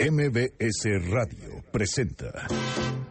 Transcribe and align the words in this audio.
MBS 0.00 1.10
Radio 1.10 1.64
presenta 1.72 2.46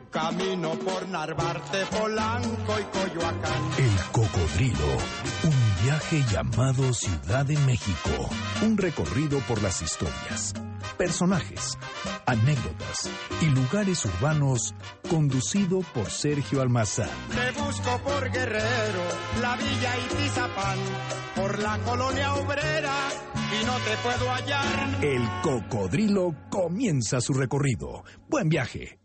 Camino 0.09 0.71
por 0.79 1.05
Narvarte, 1.09 1.79
Polanco 1.91 2.79
y 2.79 2.83
Coyoacán. 2.97 3.71
El 3.77 4.11
Cocodrilo, 4.13 4.97
un 5.43 5.83
viaje 5.83 6.23
llamado 6.31 6.93
Ciudad 6.93 7.45
de 7.45 7.57
México, 7.57 8.29
un 8.65 8.77
recorrido 8.77 9.39
por 9.49 9.61
las 9.61 9.81
historias, 9.81 10.53
personajes, 10.97 11.77
anécdotas 12.25 13.09
y 13.41 13.45
lugares 13.45 14.03
urbanos 14.05 14.73
conducido 15.09 15.79
por 15.93 16.09
Sergio 16.09 16.61
Almazán. 16.61 17.09
Te 17.29 17.59
busco 17.59 17.99
por 18.03 18.31
Guerrero, 18.31 19.03
la 19.41 19.55
Villa 19.55 19.93
y 19.97 20.15
Tizapán, 20.15 20.77
por 21.35 21.59
la 21.59 21.77
colonia 21.79 22.33
obrera 22.35 22.93
y 23.61 23.65
no 23.65 23.75
te 23.77 23.97
puedo 24.03 24.31
hallar. 24.31 25.03
El 25.03 25.21
Cocodrilo 25.41 26.35
comienza 26.49 27.21
su 27.21 27.33
recorrido. 27.33 28.03
Buen 28.27 28.49
viaje. 28.49 28.99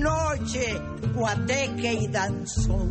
Noche, 0.00 0.80
guateque 1.14 1.92
y 1.94 2.08
danzón. 2.08 2.90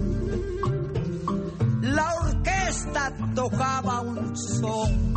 La 1.81 2.15
orquesta 2.15 3.13
tocaba 3.35 4.01
un 4.01 4.35
son 4.35 5.13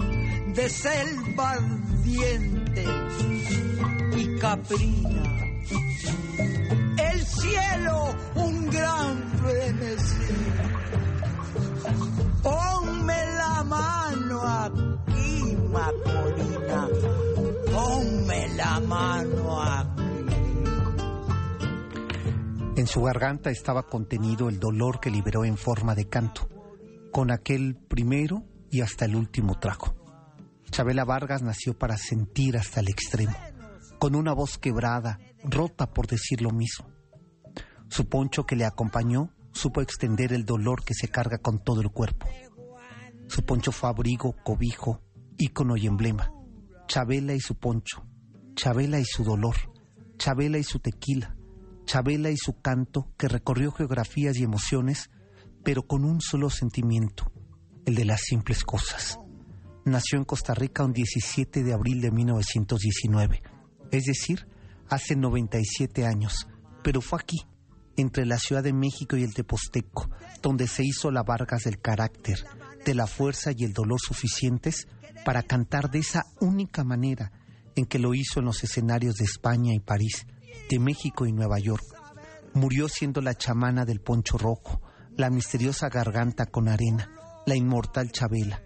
de 0.54 0.68
selva 0.68 1.50
ardiente 1.52 2.84
y 4.16 4.38
caprina. 4.38 5.22
El 6.98 7.26
cielo 7.26 8.14
un 8.34 8.70
gran 8.70 9.32
frenesí. 9.38 10.16
Ponme 12.42 13.24
la 13.36 13.64
mano 13.64 14.42
aquí, 14.42 15.56
Macorina. 15.72 16.31
En 22.74 22.86
su 22.86 23.02
garganta 23.02 23.50
estaba 23.50 23.82
contenido 23.82 24.48
el 24.48 24.58
dolor 24.58 24.98
que 24.98 25.10
liberó 25.10 25.44
en 25.44 25.58
forma 25.58 25.94
de 25.94 26.08
canto, 26.08 26.48
con 27.12 27.30
aquel 27.30 27.76
primero 27.76 28.44
y 28.70 28.80
hasta 28.80 29.04
el 29.04 29.14
último 29.14 29.58
trago. 29.58 29.94
Chabela 30.70 31.04
Vargas 31.04 31.42
nació 31.42 31.78
para 31.78 31.98
sentir 31.98 32.56
hasta 32.56 32.80
el 32.80 32.88
extremo, 32.88 33.36
con 33.98 34.14
una 34.14 34.32
voz 34.32 34.56
quebrada, 34.56 35.18
rota 35.44 35.92
por 35.92 36.06
decir 36.06 36.40
lo 36.40 36.50
mismo. 36.50 36.88
Su 37.88 38.08
poncho 38.08 38.44
que 38.44 38.56
le 38.56 38.64
acompañó 38.64 39.34
supo 39.52 39.82
extender 39.82 40.32
el 40.32 40.46
dolor 40.46 40.82
que 40.82 40.94
se 40.94 41.08
carga 41.08 41.36
con 41.38 41.62
todo 41.62 41.82
el 41.82 41.90
cuerpo. 41.90 42.26
Su 43.28 43.44
poncho 43.44 43.70
fue 43.70 43.90
abrigo, 43.90 44.34
cobijo, 44.42 45.02
ícono 45.36 45.76
y 45.76 45.86
emblema. 45.86 46.32
Chabela 46.88 47.34
y 47.34 47.40
su 47.40 47.54
poncho, 47.56 48.02
Chabela 48.54 49.00
y 49.00 49.04
su 49.04 49.24
dolor, 49.24 49.56
Chabela 50.18 50.58
y 50.58 50.64
su 50.64 50.78
tequila, 50.78 51.36
Chabela 51.84 52.30
y 52.30 52.36
su 52.36 52.60
canto 52.60 53.12
que 53.16 53.28
recorrió 53.28 53.72
geografías 53.72 54.36
y 54.36 54.44
emociones, 54.44 55.10
pero 55.64 55.86
con 55.86 56.04
un 56.04 56.20
solo 56.20 56.50
sentimiento, 56.50 57.32
el 57.86 57.94
de 57.94 58.04
las 58.04 58.20
simples 58.22 58.64
cosas. 58.64 59.18
Nació 59.84 60.18
en 60.18 60.24
Costa 60.24 60.54
Rica 60.54 60.84
un 60.84 60.92
17 60.92 61.64
de 61.64 61.72
abril 61.72 62.00
de 62.00 62.10
1919, 62.12 63.42
es 63.90 64.04
decir, 64.04 64.46
hace 64.88 65.16
97 65.16 66.06
años, 66.06 66.46
pero 66.82 67.00
fue 67.00 67.18
aquí, 67.20 67.38
entre 67.96 68.26
la 68.26 68.38
Ciudad 68.38 68.62
de 68.62 68.72
México 68.72 69.16
y 69.16 69.22
el 69.22 69.34
Teposteco, 69.34 70.10
donde 70.40 70.66
se 70.66 70.84
hizo 70.84 71.10
la 71.10 71.22
Vargas 71.22 71.64
del 71.64 71.80
carácter, 71.80 72.44
de 72.84 72.94
la 72.94 73.06
fuerza 73.06 73.50
y 73.56 73.64
el 73.64 73.72
dolor 73.72 73.98
suficientes 74.00 74.86
para 75.24 75.42
cantar 75.42 75.90
de 75.90 76.00
esa 76.00 76.24
única 76.40 76.84
manera 76.84 77.32
en 77.76 77.86
que 77.86 77.98
lo 77.98 78.14
hizo 78.14 78.40
en 78.40 78.46
los 78.46 78.62
escenarios 78.64 79.16
de 79.16 79.24
España 79.24 79.74
y 79.74 79.80
París, 79.80 80.26
de 80.70 80.78
México 80.78 81.26
y 81.26 81.32
Nueva 81.32 81.58
York. 81.58 81.84
Murió 82.54 82.88
siendo 82.88 83.20
la 83.20 83.34
chamana 83.34 83.84
del 83.84 84.00
poncho 84.00 84.38
rojo, 84.38 84.80
la 85.16 85.30
misteriosa 85.30 85.88
garganta 85.88 86.46
con 86.46 86.68
arena, 86.68 87.10
la 87.46 87.56
inmortal 87.56 88.10
Chabela. 88.12 88.62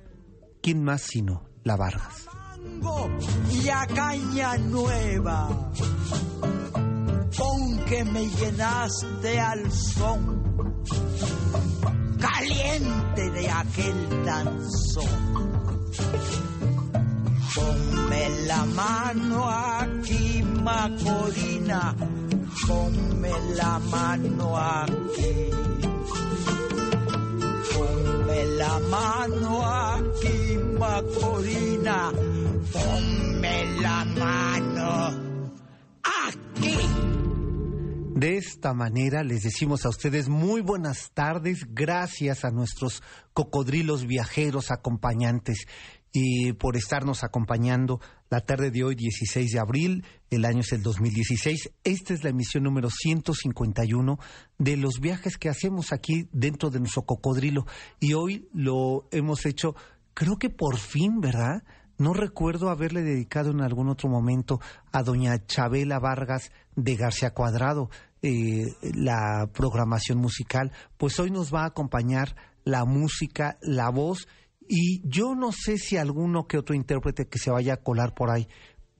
¿Quién 0.62 0.83
más 0.83 1.03
sino 1.03 1.49
la 1.62 1.77
Vargas? 1.77 2.27
Y 3.50 3.69
a 3.69 3.87
caña 3.87 4.56
nueva. 4.59 5.73
Con 7.37 7.84
que 7.84 8.05
me 8.05 8.27
llenaste 8.28 9.41
al 9.41 9.73
son 9.73 10.84
caliente 12.19 13.31
de 13.31 13.50
aquel 13.50 14.25
danzón. 14.25 15.47
Ponme 17.56 18.44
la 18.47 18.67
mano 18.67 19.49
aquí, 19.49 20.43
Macorina. 20.43 21.97
Ponme 22.67 23.33
la 23.55 23.78
mano 23.78 24.56
aquí. 24.59 25.50
Ponme 27.72 28.44
la 28.59 28.78
mano 28.91 29.65
aquí, 29.65 30.59
Macorina. 30.78 32.12
Ponme 32.72 33.81
la 33.81 34.05
mano 34.05 34.91
aquí. 36.03 36.77
De 38.17 38.37
esta 38.37 38.75
manera 38.75 39.23
les 39.23 39.43
decimos 39.44 39.87
a 39.87 39.88
ustedes 39.88 40.28
muy 40.28 40.61
buenas 40.61 41.11
tardes, 41.15 41.67
gracias 41.71 42.44
a 42.44 42.50
nuestros 42.50 43.03
cocodrilos 43.34 44.06
viajeros 44.06 44.71
acompañantes 44.71 45.67
y 46.19 46.54
por 46.54 46.78
estarnos 46.78 47.25
acompañando 47.25 48.00
la 48.31 48.41
tarde 48.41 48.71
de 48.71 48.82
hoy 48.84 48.94
16 48.94 49.53
de 49.53 49.60
abril, 49.60 50.04
el 50.31 50.47
año 50.47 50.60
es 50.60 50.72
el 50.72 50.82
2016. 50.82 51.72
Esta 51.84 52.15
es 52.15 52.25
la 52.25 52.31
emisión 52.31 52.62
número 52.62 52.88
151 52.88 54.19
de 54.56 54.76
los 54.78 54.99
viajes 54.99 55.37
que 55.37 55.50
hacemos 55.50 55.93
aquí 55.93 56.26
dentro 56.32 56.71
de 56.71 56.81
nuestro 56.81 57.03
cocodrilo 57.03 57.66
y 58.00 58.15
hoy 58.15 58.49
lo 58.55 59.09
hemos 59.10 59.44
hecho 59.44 59.75
creo 60.15 60.38
que 60.38 60.49
por 60.49 60.78
fin, 60.78 61.21
¿verdad? 61.21 61.65
No 61.99 62.15
recuerdo 62.15 62.71
haberle 62.71 63.03
dedicado 63.03 63.50
en 63.50 63.60
algún 63.60 63.91
otro 63.91 64.09
momento 64.09 64.59
a 64.93 65.03
doña 65.03 65.44
Chabela 65.44 65.99
Vargas 65.99 66.50
de 66.76 66.96
García 66.96 67.35
Cuadrado 67.35 67.90
eh, 68.23 68.64
la 68.94 69.50
programación 69.52 70.17
musical, 70.17 70.73
pues 70.96 71.20
hoy 71.20 71.31
nos 71.31 71.52
va 71.52 71.64
a 71.64 71.67
acompañar 71.67 72.37
la 72.64 72.87
música, 72.87 73.58
la 73.61 73.90
voz, 73.90 74.26
y 74.68 75.00
yo 75.08 75.34
no 75.34 75.52
sé 75.52 75.78
si 75.78 75.96
alguno 75.96 76.46
que 76.46 76.58
otro 76.58 76.74
intérprete 76.74 77.26
que 77.26 77.38
se 77.38 77.50
vaya 77.50 77.74
a 77.74 77.76
colar 77.78 78.14
por 78.14 78.30
ahí 78.30 78.48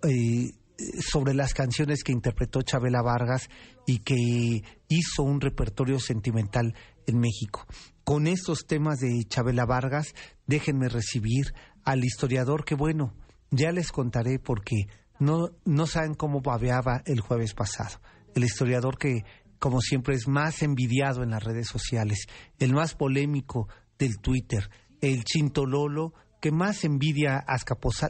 eh, 0.03 0.53
sobre 1.01 1.35
las 1.35 1.55
canciones 1.55 2.05
que 2.05 2.13
interpretó 2.13 2.63
Chabela 2.63 3.03
Vargas 3.03 3.49
y 3.87 4.01
que 4.01 4.63
hizo 4.89 5.23
un 5.23 5.41
repertorio 5.41 5.99
sentimental 5.99 6.75
en 7.07 7.19
México. 7.19 7.67
Con 8.05 8.27
estos 8.27 8.67
temas 8.67 9.01
de 9.01 9.25
Chabela 9.25 9.65
Vargas, 9.65 10.15
déjenme 10.47 10.89
recibir 10.89 11.55
al 11.85 12.05
historiador 12.05 12.65
que, 12.65 12.75
bueno, 12.75 13.15
ya 13.51 13.73
les 13.73 13.91
contaré 13.91 14.39
porque 14.39 14.87
no, 15.19 15.51
no 15.65 15.87
saben 15.87 16.15
cómo 16.15 16.41
babeaba 16.41 17.03
el 17.07 17.21
jueves 17.21 17.55
pasado. 17.55 18.01
El 18.35 18.45
historiador 18.45 18.99
que, 18.99 19.25
como 19.59 19.81
siempre, 19.81 20.15
es 20.15 20.29
más 20.29 20.63
envidiado 20.63 21.23
en 21.23 21.31
las 21.31 21.43
redes 21.43 21.69
sociales, 21.69 22.27
el 22.59 22.75
más 22.75 22.95
polémico 22.95 23.69
del 23.99 24.19
Twitter, 24.19 24.69
el 25.01 25.25
chintololo 25.25 26.13
que 26.41 26.51
más 26.53 26.85
envidia 26.85 27.45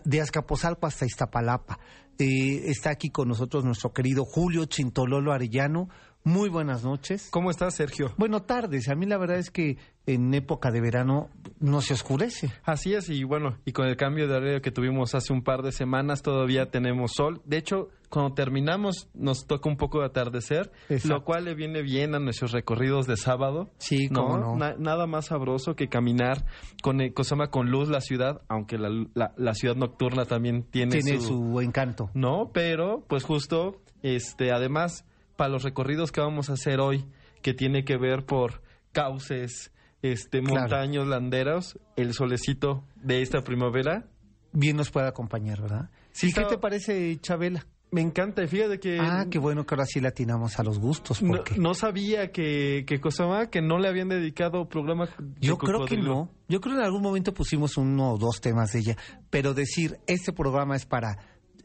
de 0.05 0.21
Azcapotzalco 0.21 0.87
hasta 0.87 1.07
Iztapalapa. 1.07 1.79
Eh, 2.19 2.63
está 2.71 2.91
aquí 2.91 3.11
con 3.11 3.29
nosotros 3.29 3.65
nuestro 3.65 3.93
querido 3.93 4.25
Julio 4.25 4.65
Chintololo 4.65 5.33
Arellano. 5.33 5.89
Muy 6.25 6.49
buenas 6.49 6.83
noches. 6.83 7.29
¿Cómo 7.31 7.51
estás, 7.51 7.75
Sergio? 7.75 8.13
Bueno, 8.17 8.43
tardes. 8.43 8.89
A 8.89 8.95
mí 8.95 9.07
la 9.07 9.19
verdad 9.19 9.39
es 9.39 9.51
que 9.51 9.77
en 10.07 10.33
época 10.35 10.71
de 10.71 10.81
verano 10.81 11.29
no 11.59 11.81
se 11.81 11.95
oscurece. 11.95 12.53
Así 12.65 12.95
es, 12.95 13.09
y 13.11 13.25
bueno, 13.25 13.57
y 13.65 13.73
con 13.73 13.87
el 13.89 13.97
cambio 13.97 14.29
de 14.29 14.35
horario 14.37 14.63
que 14.63 14.71
tuvimos 14.71 15.15
hace 15.15 15.33
un 15.33 15.43
par 15.43 15.63
de 15.63 15.73
semanas, 15.73 16.23
todavía 16.23 16.71
tenemos 16.71 17.13
sol. 17.17 17.41
De 17.45 17.57
hecho, 17.57 17.89
cuando 18.09 18.35
terminamos, 18.35 19.09
nos 19.15 19.47
toca 19.47 19.69
un 19.69 19.77
poco 19.77 19.99
de 20.01 20.07
atardecer, 20.07 20.71
Exacto. 20.89 21.09
lo 21.17 21.25
cual 21.25 21.45
le 21.47 21.55
viene 21.55 21.83
bien 21.83 22.15
a 22.15 22.21
nuestros 22.21 22.53
recorridos 22.53 23.07
de 23.09 23.17
sábado. 23.17 23.71
Sí, 23.79 24.09
cómo 24.09 24.39
no. 24.39 24.55
Na- 24.57 24.77
nada 24.79 25.07
más 25.09 25.27
sabroso 25.27 25.75
que 25.75 25.89
caminar 25.89 26.45
con, 26.83 27.01
eh, 27.01 27.13
cosa 27.13 27.35
llama 27.35 27.51
con 27.51 27.71
luz 27.73 27.89
la 27.89 28.01
ciudad, 28.01 28.43
aunque 28.49 28.79
la, 28.79 28.91
la- 29.15 29.33
la 29.37 29.55
ciudad 29.55 29.75
nocturna 29.75 30.25
también 30.25 30.63
tiene, 30.71 31.01
Tiene 31.01 31.21
su 31.21 31.61
encanto. 31.61 32.11
No, 32.15 32.51
pero 32.55 33.05
pues 33.09 33.25
justo, 33.25 33.81
este, 34.03 34.53
además, 34.53 35.05
para 35.35 35.51
los 35.51 35.65
recorridos 35.65 36.13
que 36.13 36.21
vamos 36.21 36.49
a 36.49 36.53
hacer 36.53 36.79
hoy, 36.79 37.05
que 37.43 37.55
tiene 37.55 37.85
que 37.85 37.97
ver 37.97 38.25
por 38.25 38.63
cauces, 38.93 39.73
este, 40.03 40.41
Claro. 40.41 40.61
montaños, 40.63 41.07
landeros, 41.07 41.79
el 41.97 42.13
solecito 42.15 42.85
de 42.97 43.23
esta 43.23 43.41
primavera. 43.43 44.07
Bien 44.53 44.77
nos 44.77 44.91
puede 44.91 45.09
acompañar, 45.09 45.61
¿verdad? 45.63 45.91
Sí, 46.13 46.27
¿Y 46.29 46.33
qué 46.33 46.41
estaba- 46.41 46.49
te 46.49 46.59
parece, 46.59 47.19
Chabela? 47.21 47.67
Me 47.93 48.01
encanta, 48.01 48.47
fíjate 48.49 48.81
que 48.81 48.99
Ah, 49.01 49.27
qué 49.31 49.39
bueno 49.39 49.65
que 49.65 49.75
ahora 49.75 49.87
sí 49.87 50.01
le 50.01 50.09
atinamos 50.09 50.59
a 50.59 50.65
los 50.65 50.79
gustos. 50.81 51.23
no, 51.23 51.29
Porque 51.37 51.57
no 51.57 51.73
sabía 51.73 52.33
que, 52.33 52.85
que 52.87 53.01
cosa 53.01 53.27
más, 53.27 53.49
que 53.49 53.63
no 53.63 53.79
le 53.79 53.87
habían 53.89 54.09
dedicado 54.09 54.69
programa. 54.69 55.07
de 55.19 55.41
Yo 55.41 55.57
creo 55.57 55.85
que 55.85 55.97
no. 55.97 56.31
Yo 56.49 56.61
creo 56.61 56.75
que 56.75 56.81
en 56.81 56.85
algún 56.87 57.03
momento 57.03 57.33
pusimos 57.33 57.77
uno 57.77 58.13
o 58.13 58.19
dos 58.19 58.41
temas 58.41 58.73
de 58.73 58.81
ella. 58.81 58.97
Pero 59.31 59.55
decir, 59.55 59.99
este 60.09 60.33
programa 60.33 60.75
es 60.75 60.85
para 60.85 61.17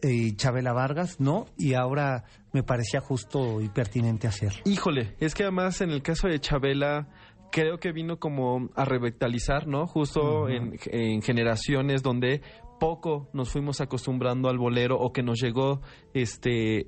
eh, 0.04 0.36
Chabela 0.36 0.74
Vargas, 0.74 1.20
¿no? 1.20 1.46
Y 1.58 1.74
ahora 1.74 2.24
me 2.54 2.64
parecía 2.64 3.02
justo 3.02 3.60
y 3.62 3.70
pertinente 3.70 4.28
hacerlo. 4.28 4.62
Híjole, 4.66 5.16
es 5.20 5.34
que 5.34 5.44
además 5.44 5.82
en 5.82 5.90
el 5.90 6.02
caso 6.04 6.28
de 6.28 6.40
Chabela 6.40 7.08
creo 7.52 7.80
que 7.80 7.92
vino 7.92 8.20
como 8.20 8.70
a 8.76 8.86
revitalizar, 8.86 9.68
¿no? 9.68 9.88
Justo 9.88 10.50
en, 10.50 10.78
en 10.86 11.22
generaciones 11.22 12.02
donde 12.04 12.42
poco 12.80 13.30
nos 13.34 13.52
fuimos 13.52 13.82
acostumbrando 13.82 14.50
al 14.50 14.58
bolero 14.58 14.98
o 15.00 15.14
que 15.14 15.22
nos 15.22 15.40
llegó 15.40 15.82
este 16.14 16.88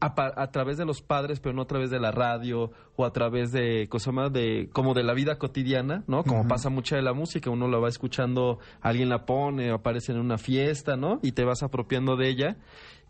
a, 0.00 0.50
través 0.50 0.76
de 0.76 0.84
los 0.84 1.00
padres, 1.02 1.40
pero 1.40 1.54
no 1.54 1.62
a 1.62 1.66
través 1.66 1.90
de 1.90 1.98
la 1.98 2.10
radio 2.10 2.70
o 2.96 3.04
a 3.04 3.12
través 3.12 3.52
de 3.52 3.88
cosas 3.88 4.12
más 4.12 4.32
de 4.32 4.68
como 4.72 4.94
de 4.94 5.02
la 5.02 5.14
vida 5.14 5.38
cotidiana, 5.38 6.04
¿no? 6.06 6.24
Como 6.24 6.46
pasa 6.46 6.68
mucha 6.68 6.96
de 6.96 7.02
la 7.02 7.14
música, 7.14 7.50
uno 7.50 7.68
la 7.68 7.78
va 7.78 7.88
escuchando, 7.88 8.58
alguien 8.80 9.08
la 9.08 9.24
pone, 9.24 9.70
aparece 9.70 10.12
en 10.12 10.18
una 10.18 10.38
fiesta, 10.38 10.96
¿no? 10.96 11.20
Y 11.22 11.32
te 11.32 11.44
vas 11.44 11.62
apropiando 11.62 12.16
de 12.16 12.28
ella. 12.28 12.56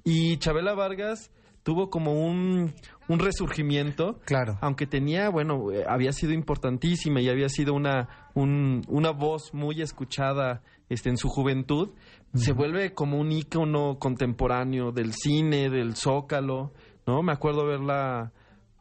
Y 0.05 0.37
Chabela 0.39 0.75
Vargas 0.75 1.31
tuvo 1.65 1.91
como 1.91 2.13
un, 2.13 2.73
un 3.09 3.19
resurgimiento. 3.19 4.21
Claro. 4.25 4.57
Aunque 4.61 4.87
tenía, 4.87 5.29
bueno, 5.31 5.73
eh, 5.73 5.85
había 5.89 6.13
sido 6.13 6.33
importantísima 6.33 7.21
y 7.21 7.29
había 7.29 7.49
sido 7.49 7.75
una, 7.75 8.31
un- 8.35 8.83
una 8.89 9.11
voz 9.11 9.53
muy 9.53 9.83
escuchada 9.83 10.63
este, 10.89 11.09
en 11.11 11.17
su 11.17 11.29
juventud, 11.29 11.91
se 12.35 12.53
vuelve 12.53 12.95
como 12.95 13.19
un 13.19 13.33
ícono 13.33 13.99
contemporáneo 13.99 14.93
del 14.93 15.13
cine, 15.13 15.71
del 15.71 15.95
zócalo, 15.97 16.73
¿no? 17.07 17.23
Me 17.23 17.33
acuerdo 17.33 17.63
haberla 17.63 18.33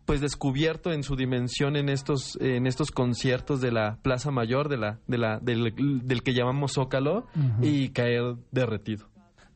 pues 0.05 0.19
descubierto 0.19 0.91
en 0.91 1.01
su 1.03 1.15
dimensión 1.15 1.77
en 1.77 1.87
estos 1.87 2.35
en 2.41 2.67
estos 2.67 2.91
conciertos 2.91 3.61
de 3.61 3.71
la 3.71 3.99
Plaza 4.01 4.31
Mayor 4.31 4.67
de 4.67 4.77
la 4.77 4.99
de 5.07 5.17
la 5.17 5.39
del, 5.39 5.71
del 6.03 6.23
que 6.23 6.33
llamamos 6.33 6.73
Zócalo 6.73 7.25
y 7.61 7.89
caer 7.89 8.35
derretido. 8.51 9.07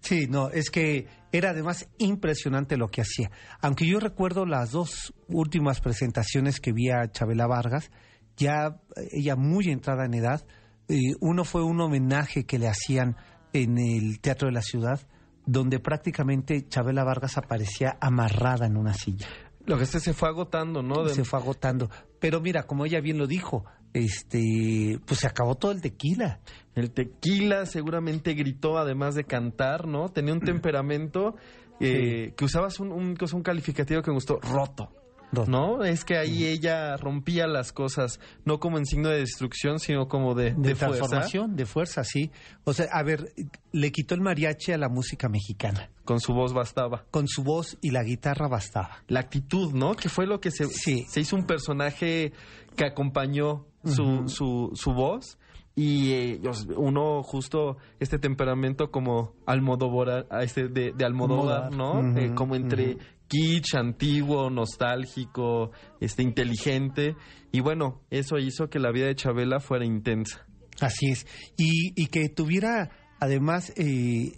Sí, 0.08 0.28
no, 0.28 0.50
es 0.50 0.70
que 0.70 1.08
era 1.32 1.50
además 1.50 1.88
impresionante 1.98 2.78
lo 2.78 2.88
que 2.88 3.02
hacía. 3.02 3.30
Aunque 3.62 3.86
yo 3.86 4.00
recuerdo 4.00 4.46
las 4.46 4.72
dos 4.72 5.14
últimas 5.28 5.82
presentaciones 5.82 6.60
que 6.62 6.72
vi 6.72 6.90
a 6.90 7.12
Chabela 7.12 7.48
Vargas, 7.48 7.92
ya 8.38 8.80
ella 9.12 9.36
muy 9.36 9.66
entrada 9.70 10.06
en 10.06 10.14
edad, 10.14 10.46
eh, 10.88 10.98
uno 11.20 11.44
fue 11.44 11.64
un 11.64 11.82
homenaje 11.82 12.46
que 12.46 12.58
le 12.60 12.68
hacían 12.70 13.18
en 13.52 13.78
el 13.78 14.20
Teatro 14.22 14.48
de 14.48 14.54
la 14.54 14.62
Ciudad, 14.62 15.02
donde 15.46 15.80
prácticamente 15.80 16.68
Chabela 16.68 17.04
Vargas 17.04 17.38
aparecía 17.38 17.98
amarrada 18.00 18.66
en 18.66 18.78
una 18.78 18.94
silla. 18.94 19.28
Lo 19.66 19.78
que 19.78 19.84
este 19.84 20.00
se 20.00 20.14
fue 20.14 20.30
agotando, 20.30 20.82
¿no? 20.82 21.04
De- 21.04 21.14
Se 21.14 21.26
fue 21.26 21.40
agotando. 21.40 21.90
Pero 22.22 22.40
mira, 22.40 22.64
como 22.64 22.86
ella 22.86 23.02
bien 23.02 23.18
lo 23.18 23.28
dijo, 23.28 23.66
este, 23.98 25.00
pues 25.06 25.22
se 25.22 25.28
acabó 25.28 25.56
todo 25.56 25.72
el 25.72 25.82
tequila. 25.82 26.40
El 26.76 26.92
tequila 26.92 27.66
seguramente 27.66 28.34
gritó 28.34 28.78
además 28.78 29.16
de 29.16 29.24
cantar, 29.24 29.88
¿no? 29.88 30.10
Tenía 30.10 30.34
un 30.34 30.40
temperamento 30.46 31.36
eh, 31.80 32.34
que 32.36 32.46
usabas 32.46 32.80
un, 32.80 32.92
un, 32.92 33.16
un 33.34 33.42
calificativo 33.44 34.02
que 34.02 34.12
me 34.12 34.16
gustó, 34.16 34.40
roto. 34.40 34.90
¿No? 35.32 35.84
Es 35.84 36.06
que 36.06 36.18
ahí 36.18 36.46
ella 36.46 36.96
rompía 36.98 37.48
las 37.48 37.72
cosas, 37.74 38.20
no 38.46 38.60
como 38.60 38.78
en 38.78 38.86
signo 38.86 39.10
de 39.10 39.20
destrucción, 39.20 39.80
sino 39.80 40.08
como 40.08 40.34
de, 40.36 40.52
de, 40.54 40.70
de 40.70 40.76
fuerza. 40.76 40.88
transformación, 40.98 41.56
de 41.56 41.66
fuerza, 41.66 42.04
sí. 42.04 42.32
O 42.64 42.74
sea, 42.74 42.88
a 42.92 43.04
ver, 43.04 43.34
le 43.72 43.92
quitó 43.92 44.16
el 44.16 44.22
mariachi 44.22 44.72
a 44.72 44.78
la 44.78 44.88
música 44.90 45.28
mexicana. 45.30 45.90
Con 46.06 46.20
su 46.22 46.34
voz 46.34 46.54
bastaba. 46.54 47.04
Con 47.12 47.28
su 47.28 47.44
voz 47.44 47.78
y 47.82 47.92
la 47.92 48.04
guitarra 48.04 48.48
bastaba. 48.48 49.04
La 49.08 49.20
actitud, 49.20 49.74
¿no? 49.74 49.96
Que 49.96 50.08
fue 50.10 50.26
lo 50.26 50.40
que 50.40 50.50
se, 50.52 50.66
Sí. 50.68 51.06
se 51.10 51.20
hizo 51.20 51.36
un 51.36 51.46
personaje 51.46 52.32
que 52.76 52.86
acompañó 52.86 53.66
su, 53.84 54.28
su, 54.30 54.72
su 54.76 54.94
voz. 54.94 55.38
Y 55.76 56.12
eh, 56.14 56.42
uno 56.76 57.22
justo 57.22 57.78
este 58.00 58.18
temperamento 58.18 58.90
como 58.90 59.34
Almodóvar, 59.46 60.26
a 60.32 60.42
este 60.42 60.70
de, 60.70 60.92
de 60.92 61.06
Almodóvar. 61.06 61.72
¿no? 61.76 62.18
Eh, 62.18 62.34
como 62.34 62.56
entre. 62.56 62.98
Kitsch, 63.28 63.76
antiguo, 63.76 64.50
nostálgico, 64.50 65.72
este 66.00 66.24
inteligente. 66.24 67.16
Y 67.52 67.60
bueno, 67.62 68.02
eso 68.10 68.38
hizo 68.38 68.70
que 68.70 68.80
la 68.80 68.92
vida 68.92 69.08
de 69.08 69.16
Chabela 69.16 69.60
fuera 69.60 69.86
intensa. 69.86 70.46
Así 70.80 71.08
es. 71.10 71.26
Y, 71.58 71.94
y 72.02 72.08
que 72.08 72.30
tuviera 72.30 72.90
además 73.20 73.74
eh, 73.78 74.32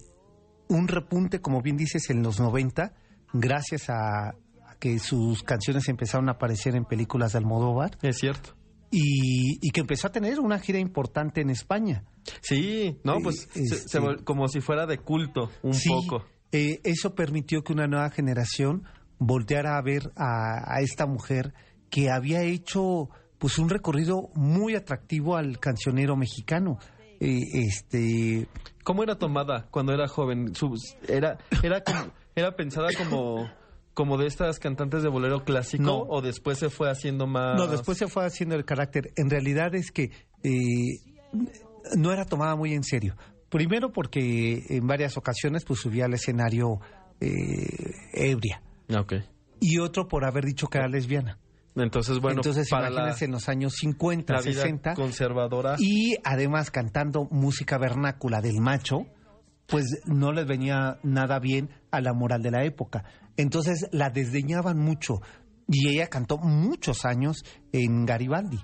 un 0.68 0.88
repunte, 0.88 1.42
como 1.42 1.62
bien 1.62 1.78
dices, 1.78 2.10
en 2.10 2.24
los 2.24 2.40
90, 2.40 2.94
gracias 3.34 3.90
a, 3.90 4.30
a 4.30 4.76
que 4.80 5.00
sus 5.00 5.44
canciones 5.44 5.90
empezaron 5.90 6.30
a 6.30 6.34
aparecer 6.34 6.76
en 6.76 6.86
películas 6.86 7.34
de 7.34 7.40
Almodóvar 7.40 7.98
Es 8.02 8.18
cierto. 8.20 8.56
y, 8.92 9.58
y 9.62 9.72
que 9.72 9.82
empezó 9.82 10.08
a 10.08 10.12
tener 10.12 10.40
una 10.40 10.60
gira 10.60 10.80
importante 10.80 11.42
en 11.42 11.50
España. 11.50 12.06
Sí, 12.42 12.98
no, 13.04 13.18
Eh, 13.18 13.22
pues 13.24 13.48
se- 13.52 13.66
se 13.66 13.76
este- 13.98 14.24
como 14.24 14.48
si 14.48 14.62
fuera 14.62 14.86
de 14.86 15.00
culto, 15.00 15.50
un 15.64 15.74
Sí, 15.74 15.90
poco. 15.90 16.26
Eh, 16.52 16.80
eso 16.84 17.14
permitió 17.16 17.64
que 17.64 17.74
una 17.74 17.88
nueva 17.88 18.10
generación 18.10 18.84
volteara 19.20 19.78
a 19.78 19.82
ver 19.82 20.12
a, 20.16 20.76
a 20.76 20.82
esta 20.82 21.06
mujer 21.06 21.54
que 21.90 22.10
había 22.10 22.42
hecho 22.44 23.10
pues 23.38 23.58
un 23.58 23.70
recorrido 23.70 24.30
muy 24.36 24.76
atractivo 24.76 25.36
al 25.38 25.60
cancionero 25.60 26.16
mexicano. 26.16 26.78
Eh, 27.22 27.42
este 27.54 28.48
¿Cómo 28.84 29.04
era 29.04 29.16
tomada 29.18 29.68
cuando 29.72 29.94
era 29.94 30.08
joven? 30.08 30.54
Era, 31.08 31.38
era, 31.64 31.84
como- 31.84 32.12
era 32.36 32.56
pensada 32.56 32.88
como, 32.98 33.50
como 33.94 34.18
de 34.18 34.28
estas 34.28 34.58
cantantes 34.60 35.04
de 35.04 35.10
bolero 35.10 35.44
clásico 35.44 35.84
No. 35.84 35.98
o 36.08 36.22
después 36.22 36.58
se 36.58 36.70
fue 36.70 36.90
haciendo 36.90 37.28
más. 37.28 37.58
no 37.58 37.68
después 37.68 37.98
se 37.98 38.08
fue 38.08 38.26
haciendo 38.26 38.56
el 38.56 38.64
carácter. 38.66 39.12
En 39.18 39.30
realidad 39.30 39.76
es 39.76 39.92
que 39.92 40.12
eh, 40.44 41.02
no 41.98 42.12
era 42.14 42.26
tomada 42.26 42.56
muy 42.56 42.74
en 42.74 42.84
serio. 42.84 43.16
Primero 43.50 43.92
porque 43.92 44.64
en 44.70 44.88
varias 44.88 45.18
ocasiones 45.18 45.66
pues 45.66 45.80
subía 45.80 46.06
al 46.06 46.14
escenario 46.14 46.80
eh, 47.20 47.94
ebria 48.14 48.62
y 49.60 49.80
otro 49.80 50.08
por 50.08 50.26
haber 50.26 50.46
dicho 50.46 50.68
que 50.68 50.78
era 50.78 50.88
lesbiana. 50.88 51.38
Entonces, 51.76 52.20
bueno, 52.20 52.40
Entonces 52.40 52.68
para 52.70 52.90
la, 52.90 53.16
en 53.20 53.32
los 53.32 53.48
años 53.48 53.74
50, 53.80 54.34
la 54.34 54.42
vida 54.42 54.62
60 54.62 54.94
conservadora. 54.96 55.76
y 55.78 56.16
además 56.24 56.72
cantando 56.72 57.28
música 57.32 57.78
vernácula 57.78 58.42
del 58.42 58.60
macho, 58.60 59.06
pues 59.68 60.02
no 60.06 60.32
les 60.32 60.46
venía 60.46 61.00
nada 61.04 61.40
bien 61.40 61.70
a 61.92 62.02
la 62.02 62.14
moral 62.14 62.42
de 62.42 62.52
la 62.52 62.66
época. 62.66 63.04
Entonces 63.38 63.88
la 63.92 64.10
desdeñaban 64.10 64.78
mucho 64.78 65.22
y 65.68 65.90
ella 65.90 66.08
cantó 66.08 66.38
muchos 66.38 67.06
años 67.06 67.46
en 67.72 68.06
Garibaldi. 68.06 68.60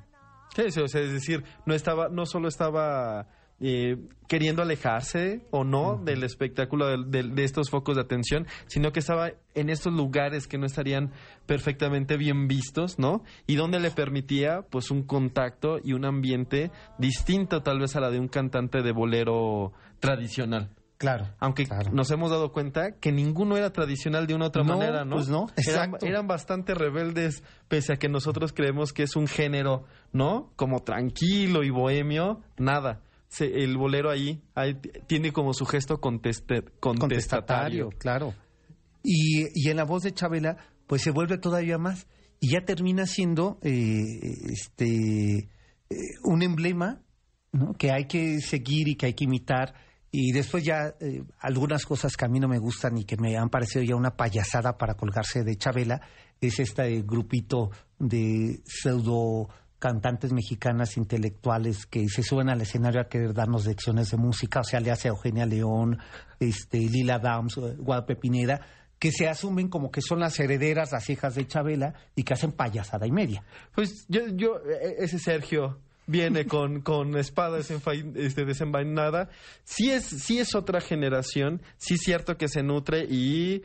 Sí, 0.55 0.71
sí, 0.71 0.81
o 0.81 0.87
sea, 0.87 1.01
es 1.01 1.11
decir, 1.11 1.43
no 1.65 1.75
estaba, 1.75 2.09
no 2.09 2.25
solo 2.25 2.47
estaba 2.47 3.27
eh, 3.61 3.97
queriendo 4.27 4.61
alejarse 4.61 5.45
o 5.51 5.63
no 5.63 5.97
del 6.03 6.23
espectáculo 6.23 6.87
del- 6.87 7.09
del- 7.09 7.35
de, 7.35 7.43
estos 7.43 7.69
focos 7.69 7.95
de 7.95 8.01
atención, 8.01 8.47
sino 8.67 8.91
que 8.91 8.99
estaba 8.99 9.31
en 9.53 9.69
estos 9.69 9.93
lugares 9.93 10.47
que 10.47 10.57
no 10.57 10.65
estarían 10.65 11.11
perfectamente 11.45 12.17
bien 12.17 12.47
vistos, 12.47 12.99
¿no? 12.99 13.23
Y 13.47 13.55
donde 13.55 13.79
le 13.79 13.91
permitía, 13.91 14.63
pues, 14.69 14.91
un 14.91 15.03
contacto 15.03 15.77
y 15.83 15.93
un 15.93 16.05
ambiente 16.05 16.71
distinto 16.97 17.61
tal 17.63 17.79
vez 17.79 17.95
a 17.95 17.99
la 18.01 18.09
de 18.09 18.19
un 18.19 18.27
cantante 18.27 18.81
de 18.81 18.91
bolero 18.91 19.71
tradicional. 19.99 20.71
Claro. 20.97 21.27
Aunque 21.39 21.65
claro. 21.65 21.91
nos 21.91 22.09
hemos 22.11 22.31
dado 22.31 22.53
cuenta 22.53 22.93
que 23.01 23.11
ninguno 23.11 23.57
era 23.57 23.71
tradicional 23.73 24.27
de 24.27 24.33
una 24.33 24.45
u 24.45 24.47
otra 24.47 24.63
No, 24.63 24.77
manera, 24.77 25.03
¿no? 25.03 25.17
pues 25.17 25.27
no, 25.27 25.47
Eran, 25.57 25.91
eran 26.01 26.25
bastante 26.25 26.73
rebeldes, 26.73 27.43
pese 27.67 27.93
a 27.93 27.97
que 27.97 28.07
nosotros 28.07 28.53
creemos 28.53 28.93
que 28.93 29.03
es 29.03 29.17
un 29.17 29.27
género, 29.27 29.83
¿no? 30.13 30.51
Como 30.55 30.83
tranquilo 30.83 31.63
y 31.63 31.69
bohemio, 31.69 32.41
nada. 32.57 33.01
El 33.39 33.77
bolero 33.77 34.09
ahí, 34.09 34.41
tiene 35.07 35.31
como 35.31 35.53
su 35.53 35.65
gesto 35.65 35.99
contestatario. 35.99 37.89
claro. 37.97 38.33
Y, 39.03 39.45
y 39.53 39.69
en 39.69 39.77
la 39.77 39.83
voz 39.83 40.01
de 40.03 40.13
Chabela, 40.13 40.57
pues 40.87 41.03
se 41.03 41.11
vuelve 41.11 41.37
todavía 41.37 41.77
más. 41.77 42.07
Y 42.39 42.51
ya 42.51 42.65
termina 42.65 43.05
siendo 43.05 43.59
eh, 43.61 44.03
este 44.51 45.49
eh, 45.89 45.95
un 46.23 46.41
emblema 46.41 47.01
que 47.77 47.91
hay 47.91 48.05
que 48.05 48.39
seguir 48.41 48.87
y 48.87 48.95
que 48.95 49.07
hay 49.07 49.13
que 49.13 49.25
imitar. 49.25 49.73
Y 50.11 50.31
después 50.31 50.63
ya 50.63 50.95
eh, 50.99 51.23
algunas 51.39 51.85
cosas 51.85 52.15
que 52.15 52.25
a 52.25 52.27
mí 52.27 52.39
no 52.39 52.47
me 52.47 52.59
gustan 52.59 52.97
y 52.97 53.05
que 53.05 53.17
me 53.17 53.37
han 53.37 53.49
parecido 53.49 53.83
ya 53.83 53.95
una 53.95 54.15
payasada 54.15 54.77
para 54.77 54.95
colgarse 54.95 55.43
de 55.43 55.55
Chabela 55.55 56.01
es 56.41 56.59
este 56.59 57.01
grupito 57.01 57.71
de 57.99 58.61
pseudo 58.65 59.49
cantantes 59.85 60.33
mexicanas 60.33 60.97
intelectuales 60.97 61.85
que 61.85 62.09
se 62.09 62.23
suben 62.23 62.49
al 62.49 62.59
escenario 62.59 62.99
a 62.99 63.07
querer 63.07 63.35
darnos 63.35 63.67
lecciones 63.67 64.09
de 64.09 64.17
música, 64.17 64.61
o 64.61 64.63
sea, 64.63 64.79
le 64.79 64.89
hace 64.89 65.09
a 65.09 65.11
Eugenia 65.11 65.45
León, 65.45 65.99
este, 66.39 66.79
Lila 66.79 67.19
Downs, 67.19 67.55
eh, 67.57 67.75
Guadalupe 67.77 68.15
Pineda, 68.15 68.61
que 68.97 69.11
se 69.11 69.27
asumen 69.27 69.69
como 69.69 69.91
que 69.91 70.01
son 70.01 70.21
las 70.21 70.39
herederas, 70.39 70.91
las 70.91 71.07
hijas 71.11 71.35
de 71.35 71.45
Chabela 71.45 71.93
y 72.15 72.23
que 72.23 72.33
hacen 72.33 72.51
payasada 72.51 73.05
y 73.05 73.11
media. 73.11 73.43
Pues 73.75 74.07
yo, 74.07 74.21
yo, 74.29 74.55
eh, 74.67 74.95
ese 74.97 75.19
Sergio 75.19 75.77
viene 76.07 76.45
con, 76.47 76.81
con 76.81 77.15
espada 77.15 77.59
este, 77.59 78.43
desenvainada. 78.43 79.29
Sí 79.65 79.91
es, 79.91 80.03
sí 80.03 80.39
es 80.39 80.55
otra 80.55 80.81
generación, 80.81 81.61
sí 81.77 81.93
es 81.93 82.01
cierto 82.01 82.37
que 82.37 82.47
se 82.47 82.63
nutre 82.63 83.05
y 83.07 83.61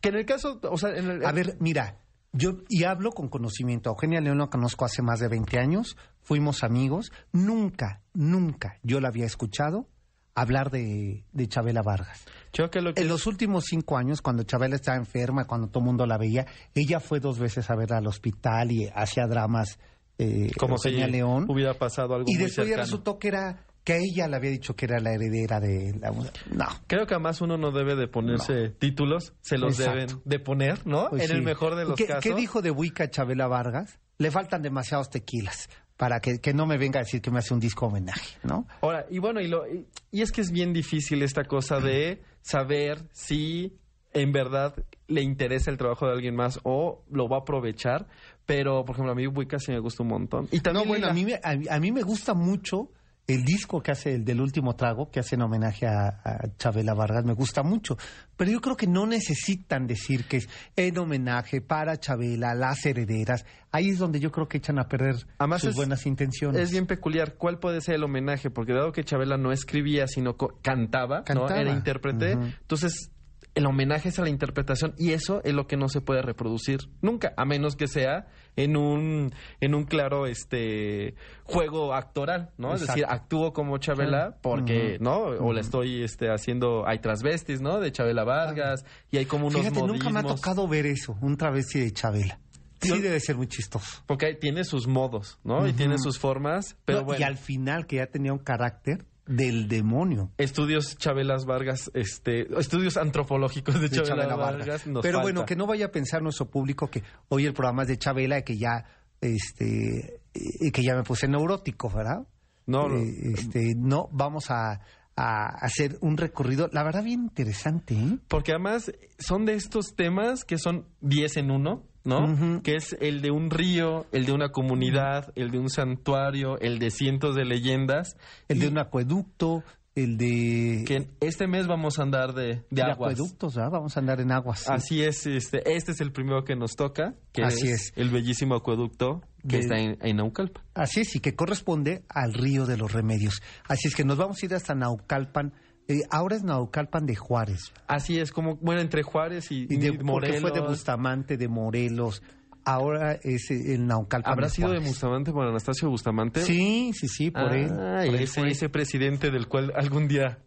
que 0.00 0.08
en 0.08 0.16
el 0.16 0.26
caso, 0.26 0.58
o 0.64 0.78
sea, 0.78 0.90
en 0.96 1.10
el, 1.10 1.24
A 1.24 1.30
ver, 1.30 1.58
mira, 1.60 2.00
yo 2.32 2.58
y 2.68 2.84
hablo 2.84 3.12
con 3.12 3.28
conocimiento. 3.28 3.90
A 3.90 3.92
Eugenia 3.92 4.20
León 4.20 4.38
la 4.38 4.48
conozco 4.48 4.84
hace 4.84 5.02
más 5.02 5.20
de 5.20 5.28
20 5.28 5.58
años, 5.58 5.96
fuimos 6.22 6.62
amigos. 6.62 7.12
Nunca, 7.32 8.02
nunca 8.14 8.78
yo 8.82 9.00
la 9.00 9.08
había 9.08 9.26
escuchado 9.26 9.88
hablar 10.34 10.70
de, 10.70 11.24
de 11.32 11.48
Chabela 11.48 11.82
Vargas. 11.82 12.24
yo 12.52 12.70
que 12.70 12.80
lo 12.80 12.94
que 12.94 13.02
En 13.02 13.08
los 13.08 13.26
últimos 13.26 13.64
cinco 13.66 13.96
años, 13.96 14.22
cuando 14.22 14.44
Chabela 14.44 14.76
estaba 14.76 14.96
enferma, 14.96 15.46
cuando 15.46 15.68
todo 15.68 15.80
el 15.80 15.86
mundo 15.86 16.06
la 16.06 16.18
veía, 16.18 16.46
ella 16.74 17.00
fue 17.00 17.20
dos 17.20 17.38
veces 17.38 17.68
a 17.70 17.76
verla 17.76 17.98
al 17.98 18.06
hospital 18.06 18.72
y 18.72 18.88
hacía 18.94 19.26
dramas 19.26 19.78
eh, 20.18 20.50
como 20.58 20.78
si 20.78 20.88
Eugenia 20.88 21.08
León. 21.08 21.46
hubiera 21.48 21.74
pasado 21.74 22.14
algo 22.14 22.26
Y 22.28 22.34
muy 22.34 22.44
después 22.44 22.68
ya 22.68 22.76
resultó 22.76 23.18
que 23.18 23.28
era 23.28 23.64
que 23.90 23.98
ella 23.98 24.28
le 24.28 24.36
había 24.36 24.50
dicho 24.50 24.74
que 24.76 24.86
era 24.86 25.00
la 25.00 25.12
heredera 25.12 25.58
de 25.60 25.94
la... 26.00 26.10
No, 26.10 26.66
Creo 26.86 27.06
que 27.06 27.14
además 27.14 27.40
uno 27.40 27.56
no 27.56 27.72
debe 27.72 27.96
de 27.96 28.06
ponerse 28.08 28.70
títulos, 28.70 29.32
se 29.40 29.58
los 29.58 29.78
Exacto. 29.78 29.98
deben 29.98 30.22
de 30.24 30.38
poner, 30.38 30.86
¿no? 30.86 31.08
Pues 31.10 31.28
en 31.28 31.36
el 31.36 31.42
mejor 31.42 31.74
de 31.74 31.84
los 31.84 31.96
¿Qué, 31.96 32.06
casos. 32.06 32.22
¿Qué 32.22 32.34
dijo 32.34 32.62
de 32.62 32.70
Wicca 32.70 33.10
Chabela 33.10 33.48
Vargas? 33.48 33.98
Le 34.18 34.30
faltan 34.30 34.62
demasiados 34.62 35.10
tequilas 35.10 35.68
para 35.96 36.20
que, 36.20 36.40
que 36.40 36.54
no 36.54 36.66
me 36.66 36.78
venga 36.78 37.00
a 37.00 37.02
decir 37.02 37.20
que 37.20 37.30
me 37.30 37.40
hace 37.40 37.52
un 37.52 37.60
disco 37.60 37.86
homenaje, 37.86 38.38
¿no? 38.42 38.66
Ahora, 38.80 39.06
y 39.10 39.18
bueno, 39.18 39.40
y, 39.40 39.48
lo, 39.48 39.66
y, 39.66 39.86
y 40.12 40.22
es 40.22 40.32
que 40.32 40.40
es 40.40 40.50
bien 40.50 40.72
difícil 40.72 41.22
esta 41.22 41.44
cosa 41.44 41.80
de 41.80 42.22
saber 42.42 43.02
si 43.12 43.76
en 44.12 44.32
verdad 44.32 44.74
le 45.08 45.22
interesa 45.22 45.70
el 45.70 45.76
trabajo 45.76 46.06
de 46.06 46.12
alguien 46.12 46.34
más 46.34 46.60
o 46.62 47.04
lo 47.10 47.28
va 47.28 47.38
a 47.38 47.40
aprovechar. 47.40 48.06
Pero, 48.46 48.84
por 48.84 48.94
ejemplo, 48.94 49.12
a 49.12 49.14
mí 49.14 49.26
Wicca 49.26 49.58
sí 49.58 49.72
me 49.72 49.78
gusta 49.78 50.02
un 50.02 50.08
montón. 50.08 50.48
Y 50.50 50.60
también 50.60 50.84
No, 50.84 50.88
bueno, 50.88 51.06
a 51.08 51.12
mí, 51.12 51.24
me, 51.24 51.34
a, 51.34 51.74
a 51.74 51.80
mí 51.80 51.92
me 51.92 52.02
gusta 52.02 52.34
mucho 52.34 52.90
el 53.34 53.44
disco 53.44 53.82
que 53.82 53.90
hace 53.92 54.14
el 54.14 54.24
del 54.24 54.40
último 54.40 54.74
trago, 54.76 55.10
que 55.10 55.20
hace 55.20 55.34
en 55.36 55.42
homenaje 55.42 55.86
a, 55.86 56.08
a 56.24 56.56
Chabela 56.58 56.94
Vargas, 56.94 57.24
me 57.24 57.32
gusta 57.34 57.62
mucho. 57.62 57.96
Pero 58.36 58.50
yo 58.50 58.60
creo 58.60 58.76
que 58.76 58.86
no 58.86 59.06
necesitan 59.06 59.86
decir 59.86 60.24
que 60.26 60.38
es 60.38 60.48
en 60.76 60.96
homenaje 60.98 61.60
para 61.60 61.98
Chabela, 61.98 62.54
las 62.54 62.84
herederas. 62.86 63.44
Ahí 63.72 63.90
es 63.90 63.98
donde 63.98 64.18
yo 64.20 64.30
creo 64.32 64.48
que 64.48 64.58
echan 64.58 64.78
a 64.78 64.88
perder 64.88 65.16
Además 65.38 65.60
sus 65.60 65.70
es- 65.70 65.76
buenas 65.76 66.06
intenciones. 66.06 66.60
Es 66.60 66.70
bien 66.70 66.86
peculiar. 66.86 67.34
¿Cuál 67.34 67.58
puede 67.58 67.80
ser 67.80 67.96
el 67.96 68.04
homenaje? 68.04 68.50
Porque 68.50 68.72
dado 68.72 68.92
que 68.92 69.04
Chabela 69.04 69.36
no 69.36 69.52
escribía, 69.52 70.06
sino 70.06 70.36
co- 70.36 70.58
cantaba, 70.62 71.18
¿no? 71.18 71.24
Cantaba. 71.24 71.60
Era 71.60 71.70
intérprete. 71.72 72.32
Entonces, 72.32 73.10
el 73.54 73.66
homenaje 73.66 74.10
es 74.10 74.18
a 74.18 74.22
la 74.22 74.28
interpretación 74.30 74.94
y 74.96 75.10
eso 75.12 75.40
es 75.44 75.52
lo 75.54 75.66
que 75.66 75.76
no 75.76 75.88
se 75.88 76.00
puede 76.00 76.22
reproducir 76.22 76.88
nunca, 77.02 77.32
a 77.36 77.44
menos 77.44 77.74
que 77.76 77.88
sea 77.88 78.28
en 78.56 78.76
un 78.76 79.32
en 79.60 79.74
un 79.74 79.84
claro 79.84 80.26
este 80.26 81.14
juego 81.44 81.94
actoral, 81.94 82.50
¿no? 82.58 82.74
Es 82.74 82.80
decir, 82.80 83.02
Exacto. 83.04 83.14
actúo 83.22 83.52
como 83.52 83.78
Chabela 83.78 84.36
porque, 84.42 84.94
Ujú. 84.96 85.04
¿no? 85.04 85.18
O 85.22 85.52
le 85.52 85.60
estoy 85.60 86.02
este 86.02 86.30
haciendo 86.30 86.86
hay 86.86 86.98
transvestis, 87.00 87.60
¿no? 87.60 87.80
De 87.80 87.90
Chabela 87.92 88.24
Vargas 88.24 88.84
y 89.10 89.16
hay 89.18 89.26
como 89.26 89.48
unos 89.48 89.60
Fíjate, 89.62 89.80
nunca 89.80 90.10
me 90.10 90.20
ha 90.20 90.22
modismos. 90.22 90.40
tocado 90.40 90.68
ver 90.68 90.86
eso, 90.86 91.16
un 91.20 91.36
travesti 91.36 91.80
de 91.80 91.92
Chabela. 91.92 92.38
Sí 92.82 92.98
debe 92.98 93.20
ser 93.20 93.36
muy 93.36 93.46
chistoso. 93.46 94.02
Porque 94.06 94.32
tiene 94.34 94.64
sus 94.64 94.86
modos, 94.86 95.38
¿no? 95.44 95.68
Y 95.68 95.74
tiene 95.74 95.98
sus 95.98 96.18
formas, 96.18 96.76
pero 96.86 97.00
No, 97.00 97.04
bueno. 97.04 97.20
Y 97.20 97.24
al 97.24 97.36
final 97.36 97.86
que 97.86 97.96
ya 97.96 98.06
tenía 98.06 98.32
un 98.32 98.38
carácter 98.38 99.04
del 99.30 99.68
demonio. 99.68 100.32
Estudios 100.38 100.96
Chabelas 100.98 101.44
Vargas, 101.46 101.90
este, 101.94 102.46
estudios 102.58 102.96
antropológicos 102.96 103.74
de, 103.80 103.88
de 103.88 103.96
Chabela, 103.96 104.08
Chabela 104.24 104.36
Vargas. 104.36 104.58
Vargas. 104.66 104.86
nos 104.88 105.02
Pero 105.02 105.18
falta. 105.18 105.22
bueno, 105.22 105.46
que 105.46 105.54
no 105.56 105.66
vaya 105.66 105.86
a 105.86 105.90
pensar 105.92 106.20
nuestro 106.20 106.50
público 106.50 106.88
que 106.88 107.02
hoy 107.28 107.46
el 107.46 107.52
programa 107.54 107.82
es 107.82 107.88
de 107.88 107.96
Chabela 107.98 108.38
y 108.38 108.42
que 108.42 108.58
ya, 108.58 108.84
este, 109.20 110.20
y 110.34 110.70
que 110.72 110.82
ya 110.82 110.96
me 110.96 111.04
puse 111.04 111.28
neurótico, 111.28 111.88
¿verdad? 111.90 112.26
No, 112.66 112.88
no. 112.88 112.96
Eh, 112.98 113.32
este, 113.34 113.74
no, 113.76 114.08
vamos 114.12 114.50
a, 114.50 114.80
a 115.16 115.46
hacer 115.60 115.96
un 116.00 116.16
recorrido, 116.16 116.68
la 116.72 116.82
verdad, 116.82 117.04
bien 117.04 117.22
interesante, 117.22 117.94
¿eh? 117.94 118.18
Porque 118.26 118.52
además 118.52 118.90
son 119.18 119.44
de 119.44 119.54
estos 119.54 119.94
temas 119.94 120.44
que 120.44 120.58
son 120.58 120.86
10 121.02 121.36
en 121.36 121.50
uno, 121.52 121.86
¿no? 122.04 122.62
Que 122.62 122.76
es 122.76 122.96
el 123.00 123.20
de 123.22 123.30
un 123.30 123.50
río, 123.50 124.06
el 124.12 124.26
de 124.26 124.32
una 124.32 124.48
comunidad, 124.50 125.32
el 125.36 125.50
de 125.50 125.58
un 125.58 125.68
santuario, 125.68 126.58
el 126.60 126.78
de 126.78 126.90
cientos 126.90 127.34
de 127.34 127.44
leyendas. 127.44 128.16
El 128.48 128.58
Y 128.58 128.60
de 128.60 128.68
un 128.68 128.78
acueducto, 128.78 129.62
el 129.94 130.16
de, 130.16 130.84
Que 130.86 131.08
este 131.20 131.46
mes 131.46 131.66
vamos 131.66 131.98
a 131.98 132.02
andar 132.02 132.32
de, 132.32 132.42
de 132.46 132.64
de 132.70 132.82
aguas. 132.82 133.12
acueductos, 133.12 133.54
¿verdad? 133.56 133.70
Vamos 133.72 133.96
a 133.96 134.00
andar 134.00 134.20
en 134.20 134.32
aguas. 134.32 134.60
sí. 134.60 134.66
Así 134.72 135.02
es, 135.02 135.26
este, 135.26 135.74
este 135.74 135.92
es 135.92 136.00
el 136.00 136.12
primero 136.12 136.44
que 136.44 136.54
nos 136.56 136.76
toca, 136.76 137.14
que 137.32 137.42
Así 137.42 137.68
es, 137.68 137.88
es. 137.88 137.92
el 137.96 138.08
bellísimo 138.10 138.54
acueducto 138.54 139.20
que 139.48 139.56
De- 139.56 139.58
está 139.62 139.78
en, 139.78 139.98
en 140.00 140.16
Naucalpan. 140.16 140.62
Así 140.74 141.00
es, 141.00 141.16
y 141.16 141.20
que 141.20 141.34
corresponde 141.34 142.04
al 142.08 142.32
río 142.34 142.66
de 142.66 142.76
los 142.76 142.92
remedios. 142.92 143.42
Así 143.68 143.88
es 143.88 143.94
que 143.96 144.04
nos 144.04 144.16
vamos 144.16 144.42
a 144.42 144.46
ir 144.46 144.54
hasta 144.54 144.74
Naucalpan. 144.74 145.52
Eh, 145.90 146.02
ahora 146.10 146.36
es 146.36 146.44
Naucalpan 146.44 147.04
de 147.04 147.16
Juárez. 147.16 147.72
Así 147.88 148.18
es, 148.20 148.30
como, 148.32 148.56
bueno, 148.56 148.80
entre 148.80 149.02
Juárez 149.02 149.50
y, 149.50 149.64
Y 149.68 149.76
de, 149.76 149.88
y 149.88 149.90
porque 149.92 150.04
Morelos. 150.04 150.40
fue 150.40 150.52
de 150.52 150.60
Bustamante, 150.60 151.36
de 151.36 151.48
Morelos. 151.48 152.22
Ahora 152.64 153.14
es 153.22 153.50
eh, 153.50 153.74
el 153.74 153.86
Naucalpan 153.86 154.32
¿Habrá 154.32 154.46
de 154.46 154.52
sido 154.52 154.70
de. 154.70 154.78
Bustamante 154.78 155.32
por 155.32 155.46
Anastasio 155.48 155.88
Bustamante? 155.90 156.42
Sí, 156.42 156.92
sí, 156.94 157.08
sí, 157.08 157.30
por 157.30 157.52
él. 157.54 157.70
Ah, 157.72 158.02
por 158.06 158.14
él 158.14 158.22
ese, 158.22 158.40
fue. 158.40 158.50
ese 158.50 158.68
presidente 158.68 159.30
del 159.30 159.48
cual 159.48 159.72
algún 159.74 160.06
día 160.08 160.38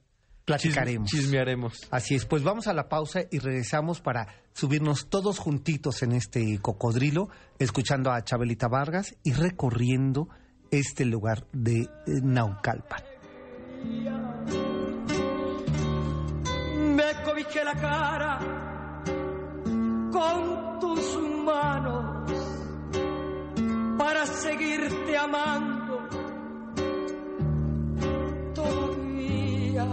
Platicaremos. 0.46 1.10
chis- 1.12 1.22
chismearemos. 1.22 1.88
Así 1.92 2.16
es, 2.16 2.26
pues 2.26 2.44
vamos 2.44 2.68
a 2.68 2.74
la 2.74 2.88
pausa 2.88 3.22
y 3.32 3.40
regresamos 3.40 4.00
para 4.00 4.28
subirnos 4.54 5.10
todos 5.10 5.40
juntitos 5.40 6.04
en 6.04 6.12
este 6.14 6.60
cocodrilo, 6.62 7.30
escuchando 7.60 8.12
a 8.12 8.24
Chabelita 8.24 8.68
Vargas 8.68 9.16
y 9.24 9.34
recorriendo 9.34 10.30
este 10.72 11.06
lugar 11.06 11.48
de 11.52 11.82
eh, 11.82 11.90
Naucalpan. 12.22 13.02
Cobijé 17.24 17.64
la 17.64 17.76
cara 17.76 18.40
con 20.12 20.80
tus 20.80 21.20
manos 21.46 22.32
para 23.98 24.26
seguirte 24.26 25.18
amando 25.18 26.00
todavía. 28.54 29.88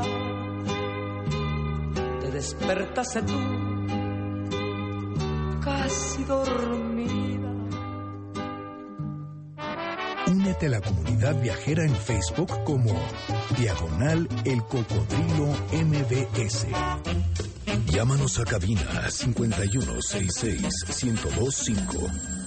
Te 2.20 2.30
despertaste 2.30 3.22
tú 3.22 3.38
casi 5.62 6.24
dormida. 6.24 7.19
Únete 10.30 10.66
a 10.66 10.70
la 10.70 10.80
comunidad 10.80 11.34
viajera 11.42 11.84
en 11.84 11.92
Facebook 11.92 12.62
como 12.62 12.94
Diagonal 13.58 14.28
El 14.44 14.62
Cocodrilo 14.62 15.48
MBS. 15.72 16.68
Llámanos 17.86 18.38
a 18.38 18.44
cabina 18.44 19.10
5166 19.10 20.62
1025. 21.02 22.39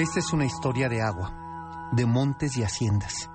Esta 0.00 0.18
es 0.18 0.32
una 0.32 0.46
historia 0.46 0.88
de 0.88 1.02
agua, 1.02 1.90
de 1.92 2.06
montes 2.06 2.56
y 2.56 2.62
haciendas. 2.62 3.28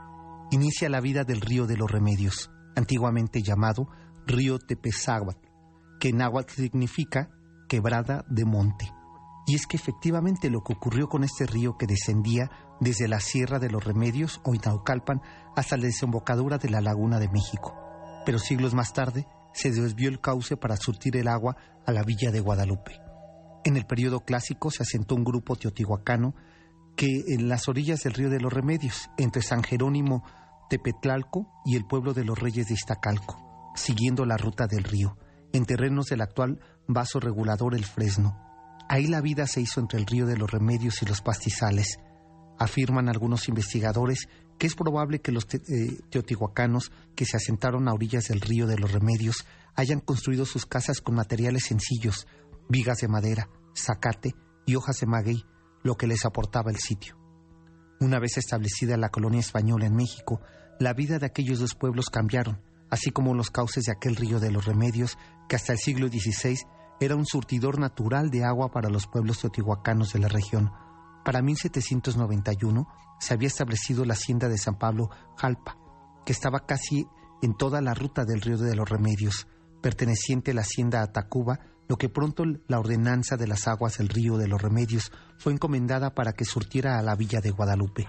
Inicia 0.49 0.89
la 0.89 0.99
vida 0.99 1.23
del 1.23 1.39
río 1.39 1.67
de 1.67 1.77
los 1.77 1.91
remedios, 1.91 2.49
antiguamente 2.75 3.43
llamado 3.43 3.87
río 4.25 4.57
Tepezáhuatl, 4.57 5.47
que 5.99 6.09
en 6.09 6.17
náhuatl 6.17 6.53
significa 6.55 7.29
quebrada 7.69 8.25
de 8.29 8.45
monte. 8.45 8.91
Y 9.45 9.53
es 9.53 9.67
que 9.67 9.77
efectivamente 9.77 10.49
lo 10.49 10.63
que 10.63 10.73
ocurrió 10.73 11.07
con 11.07 11.23
este 11.23 11.45
río 11.45 11.77
que 11.77 11.85
descendía 11.85 12.49
desde 12.79 13.07
la 13.07 13.19
Sierra 13.19 13.59
de 13.59 13.69
los 13.69 13.83
Remedios 13.83 14.41
o 14.43 14.55
Inaucalpan 14.55 15.21
hasta 15.55 15.77
la 15.77 15.85
desembocadura 15.85 16.57
de 16.57 16.71
la 16.71 16.81
Laguna 16.81 17.19
de 17.19 17.29
México. 17.29 17.75
Pero 18.25 18.39
siglos 18.39 18.73
más 18.73 18.91
tarde 18.91 19.27
se 19.53 19.69
desvió 19.69 20.09
el 20.09 20.19
cauce 20.19 20.57
para 20.57 20.77
surtir 20.77 21.15
el 21.15 21.27
agua 21.27 21.57
a 21.85 21.91
la 21.91 22.01
villa 22.01 22.31
de 22.31 22.39
Guadalupe. 22.39 22.99
En 23.65 23.77
el 23.77 23.85
periodo 23.85 24.21
clásico 24.21 24.71
se 24.71 24.81
asentó 24.81 25.13
un 25.13 25.23
grupo 25.23 25.55
teotihuacano 25.55 26.33
que 26.95 27.33
en 27.33 27.49
las 27.49 27.67
orillas 27.67 28.03
del 28.03 28.13
río 28.13 28.29
de 28.29 28.39
los 28.39 28.53
Remedios, 28.53 29.09
entre 29.17 29.41
San 29.41 29.63
Jerónimo 29.63 30.23
Tepetlalco 30.69 31.47
y 31.65 31.75
el 31.75 31.85
pueblo 31.85 32.13
de 32.13 32.23
los 32.23 32.39
Reyes 32.39 32.67
de 32.67 32.73
Iztacalco, 32.73 33.71
siguiendo 33.75 34.25
la 34.25 34.37
ruta 34.37 34.67
del 34.67 34.83
río, 34.83 35.17
en 35.53 35.65
terrenos 35.65 36.07
del 36.07 36.21
actual 36.21 36.59
vaso 36.87 37.19
regulador 37.19 37.75
El 37.75 37.85
Fresno. 37.85 38.39
Ahí 38.89 39.07
la 39.07 39.21
vida 39.21 39.47
se 39.47 39.61
hizo 39.61 39.79
entre 39.79 39.99
el 39.99 40.05
río 40.05 40.25
de 40.25 40.37
los 40.37 40.49
Remedios 40.49 41.01
y 41.01 41.05
los 41.05 41.21
pastizales. 41.21 41.99
Afirman 42.57 43.09
algunos 43.09 43.49
investigadores 43.49 44.27
que 44.57 44.67
es 44.67 44.75
probable 44.75 45.19
que 45.19 45.31
los 45.31 45.45
eh, 45.53 45.99
teotihuacanos 46.09 46.91
que 47.15 47.25
se 47.25 47.37
asentaron 47.37 47.87
a 47.87 47.93
orillas 47.93 48.29
del 48.29 48.41
río 48.41 48.67
de 48.67 48.77
los 48.77 48.91
Remedios 48.91 49.45
hayan 49.75 49.99
construido 49.99 50.45
sus 50.45 50.65
casas 50.65 51.01
con 51.01 51.15
materiales 51.15 51.65
sencillos, 51.65 52.27
vigas 52.69 52.99
de 52.99 53.07
madera, 53.07 53.49
zacate 53.75 54.33
y 54.65 54.75
hojas 54.75 54.99
de 54.99 55.07
maguey, 55.07 55.45
lo 55.85 55.95
que 55.95 56.07
les 56.07 56.25
aportaba 56.25 56.71
el 56.71 56.77
sitio. 56.77 57.15
Una 58.01 58.19
vez 58.19 58.37
establecida 58.37 58.97
la 58.97 59.09
colonia 59.09 59.39
española 59.39 59.85
en 59.85 59.95
México, 59.95 60.41
la 60.79 60.93
vida 60.93 61.19
de 61.19 61.27
aquellos 61.27 61.59
dos 61.59 61.75
pueblos 61.75 62.09
cambiaron, 62.09 62.59
así 62.89 63.11
como 63.11 63.35
los 63.35 63.51
cauces 63.51 63.85
de 63.85 63.91
aquel 63.91 64.15
río 64.15 64.39
de 64.39 64.51
los 64.51 64.65
remedios 64.65 65.17
que 65.47 65.55
hasta 65.55 65.73
el 65.73 65.79
siglo 65.79 66.07
XVI 66.07 66.57
era 66.99 67.15
un 67.15 67.27
surtidor 67.27 67.79
natural 67.79 68.31
de 68.31 68.43
agua 68.43 68.71
para 68.71 68.89
los 68.89 69.05
pueblos 69.05 69.39
teotihuacanos 69.39 70.11
de 70.11 70.19
la 70.19 70.27
región. 70.27 70.71
Para 71.23 71.43
1791 71.43 72.87
se 73.19 73.33
había 73.35 73.47
establecido 73.47 74.05
la 74.05 74.13
hacienda 74.13 74.49
de 74.49 74.57
San 74.57 74.79
Pablo 74.79 75.09
Jalpa, 75.37 75.77
que 76.25 76.33
estaba 76.33 76.65
casi 76.65 77.05
en 77.43 77.53
toda 77.55 77.79
la 77.81 77.93
ruta 77.93 78.25
del 78.25 78.41
río 78.41 78.57
de 78.57 78.75
los 78.75 78.89
remedios, 78.89 79.47
perteneciente 79.83 80.49
a 80.49 80.55
la 80.55 80.61
hacienda 80.61 81.03
Atacuba, 81.03 81.59
lo 81.87 81.97
que 81.97 82.09
pronto 82.09 82.43
la 82.67 82.79
ordenanza 82.79 83.37
de 83.37 83.47
las 83.47 83.67
aguas 83.67 83.97
del 83.97 84.09
río 84.09 84.37
de 84.37 84.47
los 84.47 84.61
remedios 84.61 85.11
fue 85.37 85.53
encomendada 85.53 86.13
para 86.13 86.33
que 86.33 86.45
surtiera 86.45 86.97
a 86.97 87.03
la 87.03 87.15
villa 87.15 87.41
de 87.41 87.51
Guadalupe. 87.51 88.07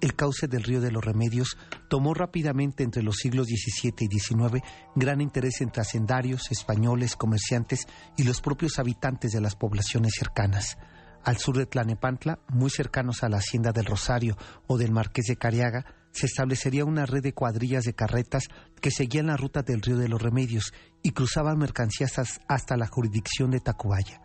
El 0.00 0.14
cauce 0.14 0.46
del 0.46 0.62
río 0.62 0.80
de 0.80 0.92
los 0.92 1.04
remedios 1.04 1.56
tomó 1.88 2.14
rápidamente 2.14 2.84
entre 2.84 3.02
los 3.02 3.16
siglos 3.16 3.48
XVII 3.48 3.94
y 3.98 4.18
XIX 4.20 4.62
gran 4.94 5.20
interés 5.20 5.60
entre 5.60 5.82
hacendarios, 5.82 6.52
españoles, 6.52 7.16
comerciantes 7.16 7.86
y 8.16 8.22
los 8.22 8.40
propios 8.40 8.78
habitantes 8.78 9.32
de 9.32 9.40
las 9.40 9.56
poblaciones 9.56 10.12
cercanas. 10.16 10.78
Al 11.24 11.38
sur 11.38 11.58
de 11.58 11.66
Tlanepantla, 11.66 12.38
muy 12.48 12.70
cercanos 12.70 13.24
a 13.24 13.28
la 13.28 13.38
hacienda 13.38 13.72
del 13.72 13.86
Rosario 13.86 14.36
o 14.68 14.78
del 14.78 14.92
Marqués 14.92 15.26
de 15.26 15.36
Cariaga, 15.36 15.84
se 16.12 16.26
establecería 16.26 16.84
una 16.84 17.04
red 17.04 17.22
de 17.22 17.34
cuadrillas 17.34 17.84
de 17.84 17.94
carretas 17.94 18.44
que 18.80 18.90
seguían 18.90 19.26
la 19.26 19.36
ruta 19.36 19.62
del 19.62 19.82
río 19.82 19.98
de 19.98 20.08
los 20.08 20.22
Remedios 20.22 20.72
y 21.02 21.10
cruzaban 21.10 21.58
mercancías 21.58 22.40
hasta 22.48 22.76
la 22.76 22.86
jurisdicción 22.86 23.50
de 23.50 23.60
Tacubaya. 23.60 24.20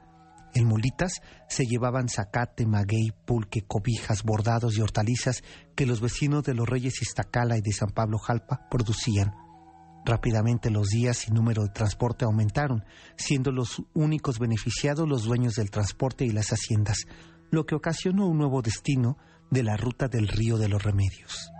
En 0.55 0.67
mulitas 0.67 1.21
se 1.49 1.65
llevaban 1.65 2.09
zacate, 2.09 2.67
maguey, 2.67 3.11
pulque, 3.25 3.63
cobijas, 3.63 4.23
bordados 4.23 4.77
y 4.77 4.81
hortalizas 4.81 5.43
que 5.75 5.87
los 5.87 5.99
vecinos 5.99 6.43
de 6.43 6.53
los 6.53 6.69
Reyes 6.69 7.01
Iztacala 7.01 7.57
y 7.57 7.61
de 7.61 7.71
San 7.71 7.89
Pablo 7.89 8.19
Jalpa 8.19 8.67
producían. 8.69 9.33
Rápidamente 10.05 10.69
los 10.69 10.89
días 10.89 11.27
y 11.27 11.31
número 11.31 11.63
de 11.63 11.69
transporte 11.69 12.25
aumentaron, 12.25 12.83
siendo 13.15 13.51
los 13.51 13.81
únicos 13.93 14.37
beneficiados 14.37 15.07
los 15.07 15.23
dueños 15.23 15.55
del 15.55 15.71
transporte 15.71 16.25
y 16.25 16.29
las 16.29 16.49
haciendas, 16.49 16.97
lo 17.49 17.65
que 17.65 17.75
ocasionó 17.75 18.27
un 18.27 18.37
nuevo 18.37 18.61
destino 18.61 19.17
de 19.49 19.63
la 19.63 19.77
ruta 19.77 20.07
del 20.07 20.27
río 20.27 20.57
de 20.57 20.67
los 20.67 20.83
remedios. 20.83 21.52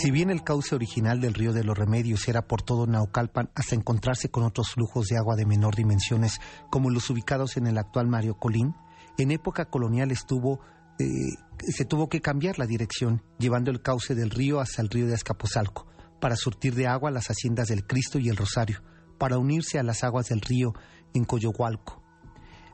Si 0.00 0.12
bien 0.12 0.30
el 0.30 0.44
cauce 0.44 0.76
original 0.76 1.20
del 1.20 1.34
río 1.34 1.52
de 1.52 1.64
los 1.64 1.76
Remedios 1.76 2.28
era 2.28 2.46
por 2.46 2.62
todo 2.62 2.86
Naucalpan 2.86 3.50
hasta 3.56 3.74
encontrarse 3.74 4.28
con 4.28 4.44
otros 4.44 4.70
flujos 4.70 5.08
de 5.08 5.16
agua 5.16 5.34
de 5.34 5.44
menor 5.44 5.74
dimensiones, 5.74 6.40
como 6.70 6.88
los 6.88 7.10
ubicados 7.10 7.56
en 7.56 7.66
el 7.66 7.78
actual 7.78 8.06
Mario 8.06 8.36
Colín, 8.38 8.76
en 9.18 9.32
época 9.32 9.64
colonial 9.64 10.12
estuvo, 10.12 10.60
eh, 11.00 11.06
se 11.58 11.84
tuvo 11.84 12.08
que 12.08 12.20
cambiar 12.20 12.60
la 12.60 12.66
dirección, 12.66 13.24
llevando 13.40 13.72
el 13.72 13.82
cauce 13.82 14.14
del 14.14 14.30
río 14.30 14.60
hasta 14.60 14.82
el 14.82 14.88
río 14.88 15.08
de 15.08 15.14
Azcapotzalco, 15.14 15.88
para 16.20 16.36
surtir 16.36 16.76
de 16.76 16.86
agua 16.86 17.10
las 17.10 17.26
haciendas 17.26 17.66
del 17.66 17.84
Cristo 17.84 18.20
y 18.20 18.28
el 18.28 18.36
Rosario, 18.36 18.84
para 19.18 19.38
unirse 19.38 19.80
a 19.80 19.82
las 19.82 20.04
aguas 20.04 20.28
del 20.28 20.42
río 20.42 20.74
en 21.12 21.24
Coyohualco. 21.24 22.04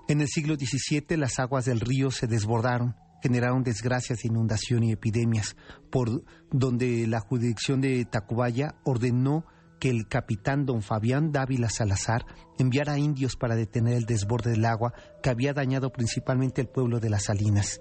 En 0.09 0.21
el 0.21 0.29
siglo 0.29 0.57
XVII 0.57 1.17
las 1.17 1.39
aguas 1.39 1.65
del 1.65 1.81
río 1.81 2.11
se 2.11 2.27
desbordaron, 2.27 2.97
generaron 3.25 3.63
desgracias 3.63 4.19
de 4.19 4.29
inundación 4.29 4.83
y 4.83 4.93
epidemias, 4.93 5.57
por 5.91 6.23
donde 6.51 7.07
la 7.07 7.21
jurisdicción 7.21 7.81
de 7.81 8.05
Tacubaya 8.05 8.75
ordenó 8.85 9.47
que 9.81 9.89
el 9.89 10.07
capitán 10.09 10.67
don 10.67 10.83
Fabián 10.83 11.33
Dávila 11.33 11.71
Salazar 11.71 12.27
enviara 12.59 12.99
indios 12.99 13.37
para 13.37 13.57
detener 13.57 13.95
el 13.95 14.05
desborde 14.05 14.51
del 14.51 14.67
agua 14.67 14.93
que 15.23 15.31
había 15.31 15.55
dañado 15.55 15.91
principalmente 15.91 16.61
el 16.61 16.69
pueblo 16.69 17.01
de 17.01 17.09
las 17.09 17.25
Salinas. 17.25 17.81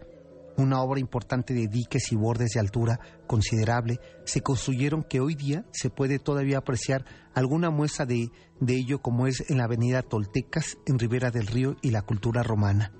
Una 0.55 0.81
obra 0.81 1.01
importante 1.01 1.53
de 1.53 1.67
diques 1.67 2.13
y 2.13 2.15
bordes 2.15 2.51
de 2.51 2.61
altura 2.61 3.01
considerable 3.27 3.99
se 4.23 4.39
construyeron 4.39 5.03
que 5.03 5.19
hoy 5.19 5.35
día 5.35 5.65
se 5.73 5.89
puede 5.89 6.19
todavía 6.19 6.59
apreciar 6.59 7.03
alguna 7.33 7.69
muestra 7.69 8.05
de, 8.05 8.29
de 8.61 8.75
ello 8.75 9.01
como 9.01 9.27
es 9.27 9.43
en 9.49 9.57
la 9.57 9.65
avenida 9.65 10.03
Toltecas, 10.03 10.77
en 10.85 10.99
Ribera 10.99 11.31
del 11.31 11.47
Río 11.47 11.75
y 11.81 11.91
la 11.91 12.03
cultura 12.03 12.43
romana. 12.43 12.93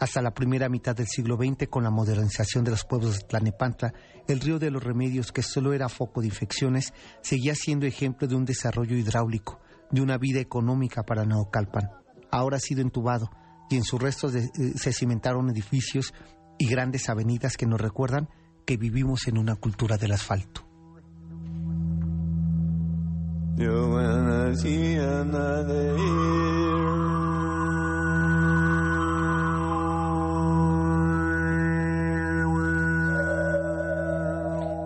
Hasta 0.00 0.22
la 0.22 0.32
primera 0.32 0.68
mitad 0.68 0.94
del 0.94 1.08
siglo 1.08 1.36
XX, 1.36 1.68
con 1.68 1.82
la 1.82 1.90
modernización 1.90 2.62
de 2.64 2.70
los 2.70 2.84
pueblos 2.84 3.18
de 3.18 3.26
Tlanepantla, 3.26 3.92
el 4.28 4.40
río 4.40 4.58
de 4.58 4.70
los 4.70 4.82
remedios, 4.82 5.32
que 5.32 5.42
solo 5.42 5.72
era 5.72 5.88
foco 5.88 6.20
de 6.20 6.28
infecciones, 6.28 6.92
seguía 7.20 7.54
siendo 7.54 7.84
ejemplo 7.86 8.28
de 8.28 8.36
un 8.36 8.44
desarrollo 8.44 8.96
hidráulico, 8.96 9.60
de 9.90 10.00
una 10.00 10.16
vida 10.16 10.38
económica 10.38 11.02
para 11.02 11.24
Neocalpan. 11.24 11.90
Ahora 12.30 12.58
ha 12.58 12.60
sido 12.60 12.80
entubado 12.80 13.28
y 13.70 13.76
en 13.76 13.82
sus 13.82 14.00
restos 14.00 14.34
eh, 14.34 14.48
se 14.76 14.92
cimentaron 14.92 15.50
edificios 15.50 16.14
y 16.58 16.68
grandes 16.68 17.08
avenidas 17.08 17.56
que 17.56 17.66
nos 17.66 17.80
recuerdan 17.80 18.28
que 18.66 18.76
vivimos 18.76 19.26
en 19.28 19.38
una 19.38 19.56
cultura 19.56 19.96
del 19.96 20.12
asfalto. 20.12 20.68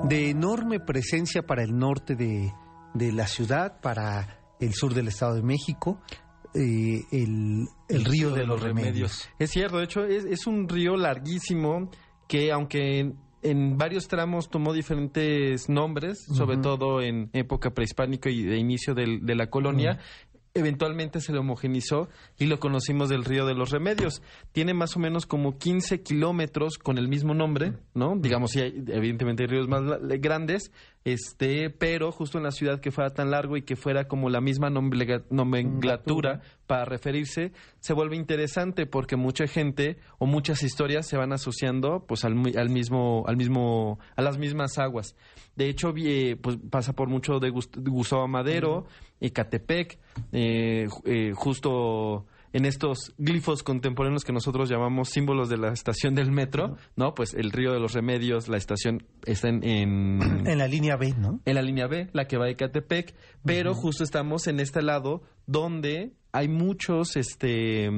De 0.08 0.30
enorme 0.30 0.80
presencia 0.80 1.42
para 1.42 1.62
el 1.62 1.76
norte 1.76 2.16
de, 2.16 2.52
la 3.12 3.26
ciudad, 3.26 3.80
para 3.80 4.40
el 4.60 4.74
sur 4.74 4.94
del 4.94 5.08
Estado 5.08 5.34
de 5.34 5.42
México, 5.42 6.00
eh, 6.54 7.04
el, 7.12 7.68
río 7.88 8.30
de, 8.30 8.44
los 8.44 8.60
remedios. 8.60 9.28
Es 9.38 9.50
cierto, 9.50 9.78
de 9.78 9.84
hecho 9.84 10.04
es, 10.04 10.46
un 10.46 10.68
río 10.68 10.96
larguísimo 10.96 11.90
que 12.28 12.52
aunque 12.52 13.14
en, 13.42 13.78
varios 13.78 14.08
tramos 14.08 14.50
tomó 14.50 14.72
diferentes 14.72 15.68
nombres, 15.68 16.24
sobre 16.26 16.58
todo 16.58 17.00
en 17.00 17.30
época 17.32 17.70
prehispánica 17.70 18.28
y 18.30 18.42
de 18.42 18.58
inicio 18.58 18.94
de 18.94 19.34
la 19.34 19.48
colonia, 19.48 19.98
eventualmente 20.54 21.20
se 21.20 21.32
le 21.32 21.38
homogenizó 21.38 22.08
y 22.38 22.46
lo 22.46 22.60
conocimos 22.60 23.08
del 23.08 23.24
río 23.24 23.46
de 23.46 23.54
los 23.54 23.70
remedios. 23.70 24.22
Tiene 24.52 24.74
más 24.74 24.96
o 24.96 25.00
menos 25.00 25.26
como 25.26 25.58
15 25.58 26.02
kilómetros 26.02 26.78
con 26.78 26.98
el 26.98 27.08
mismo 27.08 27.34
nombre, 27.34 27.74
¿no? 27.94 28.14
Digamos, 28.16 28.52
sí, 28.52 28.60
hay, 28.60 28.84
evidentemente 28.88 29.44
hay 29.44 29.48
ríos 29.48 29.68
más 29.68 29.82
grandes, 30.20 30.70
este, 31.04 31.70
pero 31.70 32.12
justo 32.12 32.38
en 32.38 32.44
la 32.44 32.52
ciudad 32.52 32.80
que 32.80 32.90
fuera 32.90 33.10
tan 33.10 33.30
largo 33.30 33.56
y 33.56 33.62
que 33.62 33.76
fuera 33.76 34.06
como 34.06 34.30
la 34.30 34.40
misma 34.40 34.70
nomenclatura 34.70 36.40
para 36.66 36.84
referirse, 36.84 37.52
se 37.80 37.92
vuelve 37.92 38.16
interesante 38.16 38.86
porque 38.86 39.16
mucha 39.16 39.46
gente 39.46 39.98
o 40.18 40.26
muchas 40.26 40.62
historias 40.62 41.06
se 41.06 41.16
van 41.16 41.32
asociando 41.32 42.04
pues 42.06 42.24
al, 42.24 42.34
al 42.56 42.70
mismo, 42.70 43.24
al 43.26 43.36
mismo, 43.36 43.98
a 44.16 44.22
las 44.22 44.38
mismas 44.38 44.78
aguas. 44.78 45.16
De 45.56 45.68
hecho, 45.68 45.92
pues 46.40 46.58
pasa 46.70 46.94
por 46.94 47.08
mucho 47.08 47.38
de 47.38 47.50
Gustavo 47.50 48.26
Madero, 48.28 48.86
Ecatepec, 49.20 49.98
eh, 50.32 50.86
eh, 51.04 51.32
justo 51.34 52.26
en 52.52 52.64
estos 52.66 53.14
glifos 53.18 53.62
contemporáneos 53.62 54.24
que 54.24 54.32
nosotros 54.32 54.68
llamamos 54.68 55.08
símbolos 55.10 55.48
de 55.48 55.58
la 55.58 55.72
estación 55.72 56.14
del 56.14 56.30
metro, 56.30 56.76
¿no? 56.96 57.14
Pues 57.14 57.34
el 57.34 57.50
río 57.50 57.72
de 57.72 57.80
los 57.80 57.92
remedios, 57.92 58.48
la 58.48 58.56
estación 58.56 59.06
está 59.24 59.48
en... 59.48 59.64
En, 59.64 60.44
la 60.58 60.68
línea 60.68 60.96
B, 60.96 61.14
¿no? 61.18 61.40
En 61.44 61.54
la 61.54 61.62
línea 61.62 61.86
B, 61.86 62.08
la 62.12 62.26
que 62.26 62.36
va 62.36 62.46
de 62.46 62.56
Catepec, 62.56 63.14
pero 63.44 63.74
justo 63.74 64.04
estamos 64.04 64.46
en 64.46 64.60
este 64.60 64.82
lado 64.82 65.22
donde 65.46 66.12
hay 66.32 66.48
muchos 66.48 67.16
este, 67.16 67.90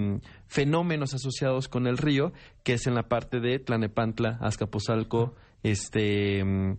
fenómenos 0.46 1.14
asociados 1.14 1.68
con 1.68 1.86
el 1.86 1.98
río, 1.98 2.32
que 2.62 2.74
es 2.74 2.86
en 2.86 2.94
la 2.94 3.08
parte 3.08 3.40
de 3.40 3.58
Tlanepantla, 3.58 4.38
Azcapotzalco, 4.40 5.34
este, 5.62 6.40
eh, 6.40 6.76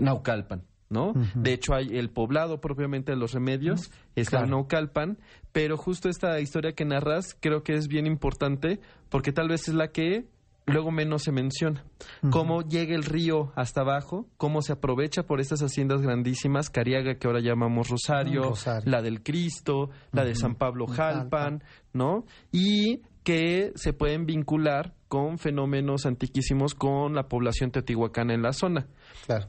Naucalpan. 0.00 0.64
¿No? 0.94 1.12
De 1.34 1.52
hecho, 1.52 1.74
hay 1.74 1.98
el 1.98 2.08
poblado 2.08 2.60
propiamente 2.60 3.12
de 3.12 3.18
los 3.18 3.32
remedios, 3.32 3.90
está 4.14 4.44
en 4.44 4.50
Naucalpan, 4.50 5.18
pero 5.52 5.76
justo 5.76 6.08
esta 6.08 6.40
historia 6.40 6.72
que 6.72 6.84
narras 6.84 7.36
creo 7.38 7.62
que 7.62 7.74
es 7.74 7.88
bien 7.88 8.06
importante 8.06 8.80
porque 9.10 9.32
tal 9.32 9.48
vez 9.48 9.68
es 9.68 9.74
la 9.74 9.88
que 9.88 10.26
luego 10.66 10.90
menos 10.90 11.24
se 11.24 11.32
menciona. 11.32 11.84
Cómo 12.30 12.62
llega 12.62 12.94
el 12.94 13.04
río 13.04 13.52
hasta 13.56 13.82
abajo, 13.82 14.26
cómo 14.36 14.62
se 14.62 14.72
aprovecha 14.72 15.24
por 15.24 15.40
estas 15.40 15.60
haciendas 15.60 16.00
grandísimas, 16.00 16.70
Cariaga 16.70 17.16
que 17.16 17.26
ahora 17.26 17.40
llamamos 17.40 17.88
Rosario, 17.88 18.54
la 18.84 19.02
del 19.02 19.22
Cristo, 19.22 19.90
la 20.12 20.24
de 20.24 20.34
San 20.34 20.54
Pablo 20.54 20.86
Jalpan, 20.86 21.62
¿no? 21.92 22.24
Y 22.50 23.02
que 23.24 23.72
se 23.74 23.92
pueden 23.92 24.26
vincular 24.26 24.94
con 25.14 25.38
fenómenos 25.38 26.06
antiquísimos 26.06 26.74
con 26.74 27.14
la 27.14 27.28
población 27.28 27.70
teotihuacana 27.70 28.34
en 28.34 28.42
la 28.42 28.52
zona. 28.52 28.88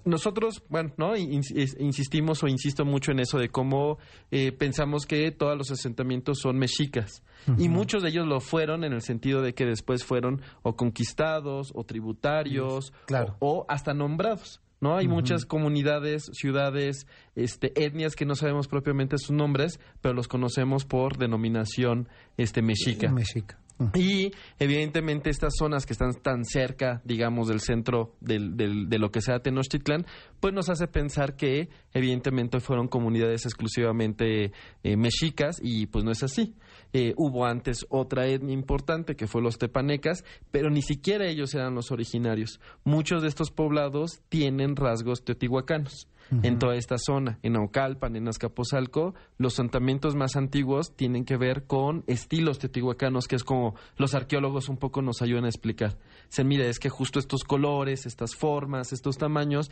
Nosotros, 0.06 0.62
bueno, 0.70 0.94
¿no? 0.96 1.18
insistimos 1.18 2.44
o 2.44 2.48
insisto 2.48 2.86
mucho 2.86 3.12
en 3.12 3.20
eso 3.20 3.40
de 3.40 3.50
cómo 3.50 3.98
eh, 4.30 4.52
pensamos 4.52 5.08
que 5.08 5.32
todos 5.32 5.58
los 5.58 5.72
asentamientos 5.72 6.38
son 6.40 6.60
mexicas. 6.60 7.24
Y 7.58 7.68
muchos 7.68 8.04
de 8.04 8.10
ellos 8.10 8.28
lo 8.28 8.42
fueron 8.42 8.84
en 8.84 8.94
el 8.94 9.02
sentido 9.02 9.42
de 9.42 9.56
que 9.56 9.66
después 9.66 10.04
fueron 10.04 10.44
o 10.62 10.76
conquistados 10.76 11.72
o 11.74 11.84
tributarios 11.84 12.94
o, 13.40 13.66
hasta 13.68 13.96
nombrados. 13.96 14.62
¿no? 14.82 14.98
Hay 14.98 15.08
muchas 15.08 15.48
comunidades, 15.48 16.30
ciudades, 16.34 17.08
este, 17.36 17.74
etnias 17.84 18.16
que 18.16 18.28
no 18.28 18.36
sabemos 18.36 18.68
propiamente 18.68 19.18
sus 19.18 19.32
nombres, 19.32 19.80
pero 20.02 20.14
los 20.14 20.28
conocemos 20.28 20.86
por 20.86 21.18
denominación 21.18 22.08
este, 22.38 22.62
mexica. 22.62 23.12
Mexica. 23.12 23.58
Y 23.94 24.32
evidentemente 24.58 25.30
estas 25.30 25.54
zonas 25.58 25.86
que 25.86 25.94
están 25.94 26.14
tan 26.14 26.46
cerca, 26.46 27.02
digamos, 27.04 27.48
del 27.50 27.60
centro 27.60 28.16
del, 28.22 28.56
del, 28.56 28.88
de 28.88 29.00
lo 29.00 29.12
que 29.12 29.22
sea 29.22 29.40
Tenochtitlán, 29.40 30.06
pues 30.40 30.54
nos 30.54 30.70
hace 30.70 30.88
pensar 30.88 31.36
que 31.36 31.70
evidentemente 31.94 32.60
fueron 32.62 32.88
comunidades 32.88 33.46
exclusivamente 33.46 34.54
eh, 34.84 34.98
mexicas 34.98 35.58
y 35.62 35.88
pues 35.88 36.06
no 36.06 36.12
es 36.12 36.24
así. 36.24 36.56
Eh, 36.98 37.14
hubo 37.18 37.46
antes 37.46 37.86
otra 37.90 38.26
etnia 38.26 38.54
importante 38.54 39.18
que 39.18 39.28
fue 39.28 39.42
los 39.42 39.58
tepanecas, 39.58 40.24
pero 40.50 40.70
ni 40.70 40.82
siquiera 40.82 41.28
ellos 41.28 41.54
eran 41.54 41.76
los 41.76 41.92
originarios. 41.92 42.62
Muchos 42.86 43.22
de 43.22 43.28
estos 43.28 43.52
poblados 43.52 44.22
tienen 44.30 44.78
rasgos 44.78 45.26
teotihuacanos 45.26 46.08
en 46.42 46.58
toda 46.58 46.76
esta 46.78 46.96
zona. 46.98 47.38
En 47.44 47.54
Naucalpan, 47.54 48.16
en 48.16 48.30
Azcapotzalco, 48.30 49.14
los 49.38 49.56
asentamientos 49.56 50.16
más 50.16 50.38
antiguos 50.38 50.96
tienen 50.96 51.26
que 51.26 51.36
ver 51.36 51.66
con 51.68 52.06
estilos 52.08 52.60
teotihuacanos, 52.60 53.28
que 53.28 53.36
es 53.36 53.44
como 53.44 53.76
los 53.98 54.16
arqueólogos 54.16 54.70
un 54.70 54.78
poco 54.78 55.02
nos 55.02 55.22
ayudan 55.22 55.44
a 55.44 55.50
explicar. 55.50 55.98
Se 56.30 56.46
mira, 56.46 56.66
es 56.66 56.80
que 56.80 56.90
justo 56.90 57.20
estos 57.20 57.44
colores, 57.44 58.06
estas 58.06 58.36
formas, 58.36 58.94
estos 58.94 59.18
tamaños 59.18 59.70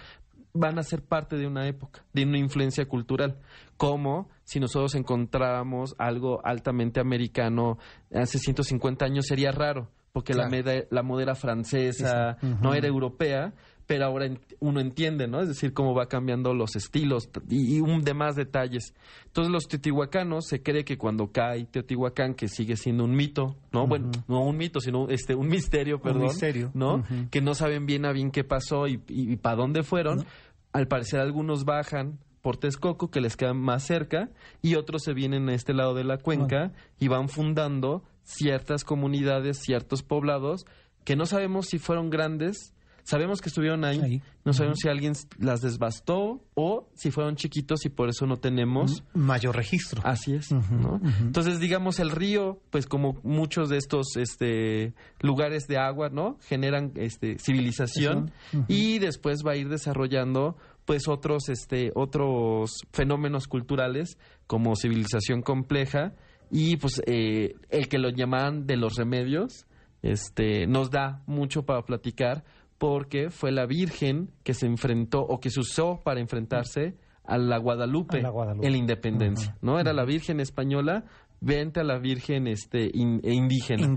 van 0.53 0.77
a 0.77 0.83
ser 0.83 1.01
parte 1.01 1.35
de 1.35 1.47
una 1.47 1.67
época, 1.67 2.05
de 2.13 2.23
una 2.23 2.37
influencia 2.37 2.85
cultural, 2.85 3.39
como 3.77 4.29
si 4.43 4.59
nosotros 4.59 4.95
encontráramos 4.95 5.95
algo 5.97 6.45
altamente 6.45 6.99
americano 6.99 7.77
hace 8.13 8.37
150 8.37 9.05
años 9.05 9.25
sería 9.25 9.51
raro, 9.51 9.89
porque 10.11 10.33
la, 10.33 10.47
la 10.89 11.03
modera 11.03 11.33
francesa 11.33 12.37
no 12.61 12.75
era 12.75 12.87
europea, 12.87 13.53
pero 13.85 14.05
ahora 14.05 14.29
uno 14.59 14.79
entiende, 14.79 15.27
¿no? 15.27 15.41
Es 15.41 15.47
decir, 15.47 15.73
cómo 15.73 15.93
va 15.93 16.07
cambiando 16.07 16.53
los 16.53 16.75
estilos 16.75 17.29
y, 17.49 17.79
un 17.81 18.03
demás 18.03 18.35
detalles. 18.35 18.93
Entonces, 19.25 19.51
los 19.51 19.67
teotihuacanos 19.67 20.45
se 20.47 20.61
cree 20.61 20.85
que 20.85 20.97
cuando 20.97 21.31
cae 21.31 21.65
Teotihuacán, 21.65 22.33
que 22.33 22.47
sigue 22.47 22.77
siendo 22.77 23.03
un 23.03 23.15
mito, 23.15 23.57
¿no? 23.71 23.87
Bueno, 23.87 24.11
no 24.27 24.41
un 24.41 24.57
mito, 24.57 24.79
sino 24.79 25.09
este 25.09 25.35
un 25.35 25.47
misterio, 25.47 25.99
perdón, 26.01 26.21
un 26.21 26.27
misterio. 26.27 26.71
¿no? 26.73 27.03
Que 27.29 27.41
no 27.41 27.55
saben 27.55 27.85
bien 27.85 28.05
a 28.05 28.11
bien 28.11 28.31
qué 28.31 28.43
pasó 28.43 28.87
y, 28.87 29.01
y, 29.09 29.35
para 29.37 29.57
dónde 29.57 29.83
fueron. 29.83 30.25
Al 30.73 30.87
parecer 30.87 31.19
algunos 31.19 31.65
bajan 31.65 32.19
por 32.41 32.57
Texcoco, 32.57 33.09
que 33.09 33.21
les 33.21 33.37
queda 33.37 33.53
más 33.53 33.83
cerca, 33.83 34.29
y 34.61 34.75
otros 34.75 35.03
se 35.03 35.13
vienen 35.13 35.47
a 35.47 35.53
este 35.53 35.73
lado 35.73 35.93
de 35.93 36.03
la 36.03 36.17
cuenca 36.17 36.73
y 36.99 37.07
van 37.07 37.29
fundando 37.29 38.03
ciertas 38.23 38.83
comunidades, 38.83 39.59
ciertos 39.59 40.03
poblados, 40.03 40.65
que 41.05 41.15
no 41.15 41.25
sabemos 41.25 41.67
si 41.67 41.79
fueron 41.79 42.09
grandes, 42.09 42.73
Sabemos 43.03 43.41
que 43.41 43.49
estuvieron 43.49 43.83
ahí, 43.83 44.21
no 44.45 44.53
sabemos 44.53 44.79
si 44.81 44.87
alguien 44.87 45.13
las 45.37 45.61
desbastó 45.61 46.41
o 46.53 46.87
si 46.93 47.11
fueron 47.11 47.35
chiquitos 47.35 47.85
y 47.85 47.89
por 47.89 48.09
eso 48.09 48.25
no 48.25 48.37
tenemos 48.37 49.03
mayor 49.13 49.55
registro. 49.57 50.01
Así 50.05 50.33
es, 50.33 50.51
¿no? 50.51 51.01
Entonces, 51.19 51.59
digamos, 51.59 51.99
el 51.99 52.11
río, 52.11 52.61
pues 52.69 52.87
como 52.87 53.19
muchos 53.23 53.69
de 53.69 53.77
estos 53.77 54.15
este, 54.15 54.93
lugares 55.19 55.67
de 55.67 55.77
agua, 55.77 56.09
¿no? 56.09 56.37
Generan 56.47 56.93
este, 56.95 57.37
civilización 57.39 58.31
y 58.67 58.99
después 58.99 59.43
va 59.45 59.51
a 59.51 59.55
ir 59.57 59.67
desarrollando 59.67 60.55
pues 60.85 61.07
otros, 61.07 61.49
este, 61.49 61.91
otros 61.95 62.81
fenómenos 62.91 63.47
culturales 63.47 64.17
como 64.47 64.75
civilización 64.75 65.41
compleja 65.41 66.13
y 66.51 66.77
pues 66.77 67.01
eh, 67.05 67.55
el 67.69 67.87
que 67.87 67.97
lo 67.97 68.09
llaman 68.09 68.67
de 68.67 68.77
los 68.77 68.95
remedios, 68.95 69.65
este, 70.03 70.67
nos 70.67 70.91
da 70.91 71.23
mucho 71.25 71.63
para 71.63 71.81
platicar 71.83 72.43
porque 72.77 73.29
fue 73.29 73.51
la 73.51 73.65
Virgen 73.65 74.31
que 74.43 74.53
se 74.53 74.65
enfrentó 74.65 75.21
o 75.21 75.39
que 75.39 75.49
se 75.49 75.59
usó 75.59 76.01
para 76.03 76.19
enfrentarse 76.19 76.95
a 77.23 77.37
la 77.37 77.57
Guadalupe, 77.57 78.19
en 78.19 78.71
la 78.71 78.77
independencia, 78.77 79.57
¿no? 79.61 79.79
Era 79.79 79.93
la 79.93 80.03
Virgen 80.03 80.39
española 80.39 81.05
vente 81.43 81.79
a 81.79 81.83
la 81.83 81.97
Virgen 81.99 82.47
este 82.47 82.85
e 82.85 83.33
indígena, 83.33 83.87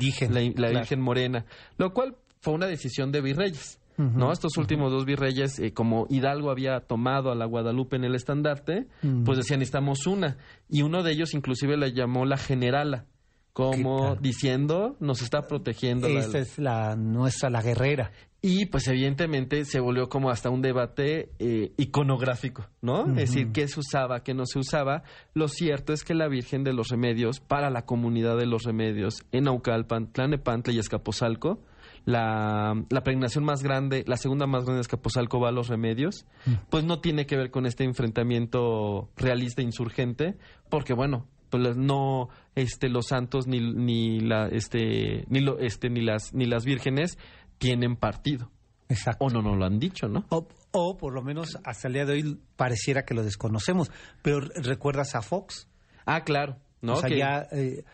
la, 0.57 0.71
Virgen 0.71 1.01
morena, 1.01 1.47
lo 1.79 1.93
cual 1.93 2.17
fue 2.41 2.55
una 2.55 2.67
decisión 2.67 3.13
de 3.13 3.21
virreyes. 3.21 3.81
¿no? 3.99 4.31
Estos 4.31 4.59
últimos 4.59 4.93
dos 4.93 5.07
virreyes, 5.07 5.59
eh, 5.59 5.73
como 5.73 6.07
Hidalgo 6.11 6.51
había 6.51 6.81
tomado 6.81 7.31
a 7.31 7.35
la 7.35 7.47
Guadalupe 7.47 7.97
en 7.97 8.05
el 8.05 8.15
estandarte, 8.15 8.89
pues 9.25 9.39
decían, 9.39 9.61
necesitamos 9.61 10.07
una. 10.07 10.37
Y 10.69 10.83
uno 10.83 11.03
de 11.03 11.13
ellos 11.13 11.33
inclusive 11.33 11.79
la 11.79 11.89
llamó 11.89 12.27
la 12.27 12.37
generala, 12.37 13.07
como 13.55 14.17
diciendo, 14.17 14.97
nos 15.01 15.23
está 15.23 15.47
protegiendo. 15.47 16.09
Esa 16.09 16.41
es 16.41 16.59
la 16.59 16.95
nuestra, 16.95 17.49
la 17.49 17.63
guerrera. 17.63 18.13
Y 18.49 18.67
pues 18.67 18.87
evidentemente 18.87 19.65
se 19.65 19.81
volvió 19.81 20.09
como 20.09 20.31
hasta 20.31 20.51
un 20.51 20.63
debate 20.63 21.31
eh, 21.41 21.73
iconográfico, 21.79 22.69
¿no? 22.81 23.05
Es 23.09 23.33
decir, 23.33 23.51
qué 23.51 23.67
se 23.67 23.81
usaba, 23.81 24.23
qué 24.23 24.35
no 24.35 24.47
se 24.47 24.61
usaba. 24.61 25.03
Lo 25.35 25.49
cierto 25.49 25.93
es 25.93 26.05
que 26.05 26.15
la 26.15 26.29
Virgen 26.29 26.63
de 26.63 26.73
los 26.73 26.91
Remedios, 26.91 27.41
para 27.41 27.71
la 27.71 27.87
comunidad 27.87 28.37
de 28.37 28.47
los 28.47 28.63
Remedios 28.63 29.25
en 29.33 29.45
Naucalpan, 29.45 30.13
Tlanepantla 30.13 30.73
y 30.73 30.79
Escaposalco, 30.79 31.59
la, 32.05 32.85
la, 32.89 33.01
pregnación 33.03 33.43
más 33.43 33.65
grande, 33.65 34.05
la 34.07 34.17
segunda 34.17 34.47
más 34.47 34.63
grande 34.63 34.77
de 34.77 34.83
Escaposalco 34.83 35.41
va 35.41 35.49
a 35.49 35.53
los 35.53 35.67
remedios, 35.67 36.25
pues 36.71 36.85
no 36.85 37.01
tiene 37.01 37.27
que 37.27 37.37
ver 37.37 37.51
con 37.51 37.67
este 37.67 37.83
enfrentamiento 37.83 39.11
realista 39.17 39.61
insurgente, 39.61 40.37
porque 40.71 40.95
bueno, 40.95 41.27
pues 41.51 41.77
no 41.77 42.29
este 42.55 42.89
los 42.89 43.07
santos 43.07 43.47
ni 43.47 43.61
ni 43.61 44.21
la 44.21 44.49
este 44.49 45.25
ni 45.29 45.41
lo 45.41 45.59
este 45.59 45.91
ni 45.91 46.01
las 46.01 46.33
ni 46.33 46.47
las 46.47 46.65
vírgenes 46.65 47.19
tienen 47.59 47.97
partido. 47.97 48.51
Exacto. 48.89 49.25
O 49.25 49.31
no 49.31 49.43
nos 49.43 49.57
lo 49.57 49.65
han 49.65 49.79
dicho, 49.79 50.09
¿no? 50.09 50.25
O, 50.31 50.97
por 50.97 51.15
lo 51.15 51.23
menos 51.23 51.59
hasta 51.65 51.89
el 51.89 51.95
día 51.95 52.05
de 52.05 52.13
hoy 52.13 52.41
pareciera 52.57 53.05
que 53.05 53.15
lo 53.15 53.25
desconocemos. 53.25 53.91
Pero 54.23 54.41
¿recuerdas 54.41 55.15
a 55.15 55.23
Fox? 55.23 55.69
Ah, 56.05 56.23
claro. 56.23 56.59
¿no? 56.83 56.95
O 56.95 57.01
sea, 57.01 57.09
ya, 57.09 57.49
eh, 57.51 57.85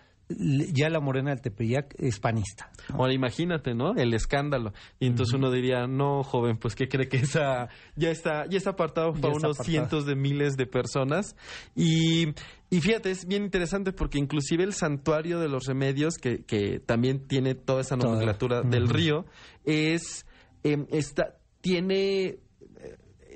ya 0.73 0.89
la 0.91 1.01
morena 1.01 1.31
del 1.31 1.41
Tepeyac 1.41 1.95
es 1.99 2.21
panista. 2.21 2.71
Ahora 2.93 3.13
imagínate, 3.13 3.75
¿no? 3.75 3.95
El 3.95 4.15
escándalo. 4.15 4.73
Y 4.99 5.07
entonces 5.07 5.35
uno 5.35 5.51
diría, 5.51 5.87
no, 5.87 6.23
joven, 6.23 6.57
pues 6.57 6.75
¿qué 6.75 6.89
cree 6.89 7.09
que 7.09 7.19
esa 7.19 7.69
ya 7.97 8.11
está, 8.11 8.47
ya 8.49 8.59
está 8.59 8.71
apartado 8.71 9.13
para 9.13 9.35
unos 9.35 9.57
cientos 9.59 10.07
de 10.07 10.17
miles 10.17 10.57
de 10.57 10.67
personas? 10.67 11.37
Y, 11.75 12.29
y 12.71 12.81
fíjate, 12.81 13.11
es 13.11 13.27
bien 13.27 13.45
interesante 13.45 13.93
porque 13.93 14.19
inclusive 14.19 14.65
el 14.65 14.73
santuario 14.73 15.41
de 15.41 15.49
los 15.49 15.67
remedios, 15.67 16.17
que, 16.17 16.45
que 16.45 16.81
también 16.81 17.27
tiene 17.27 17.55
toda 17.55 17.81
esa 17.81 17.97
nomenclatura 17.97 18.63
del 18.63 18.89
río, 18.89 19.27
es, 19.65 20.27
em, 20.63 20.87
está, 20.91 21.37
tiene 21.61 22.39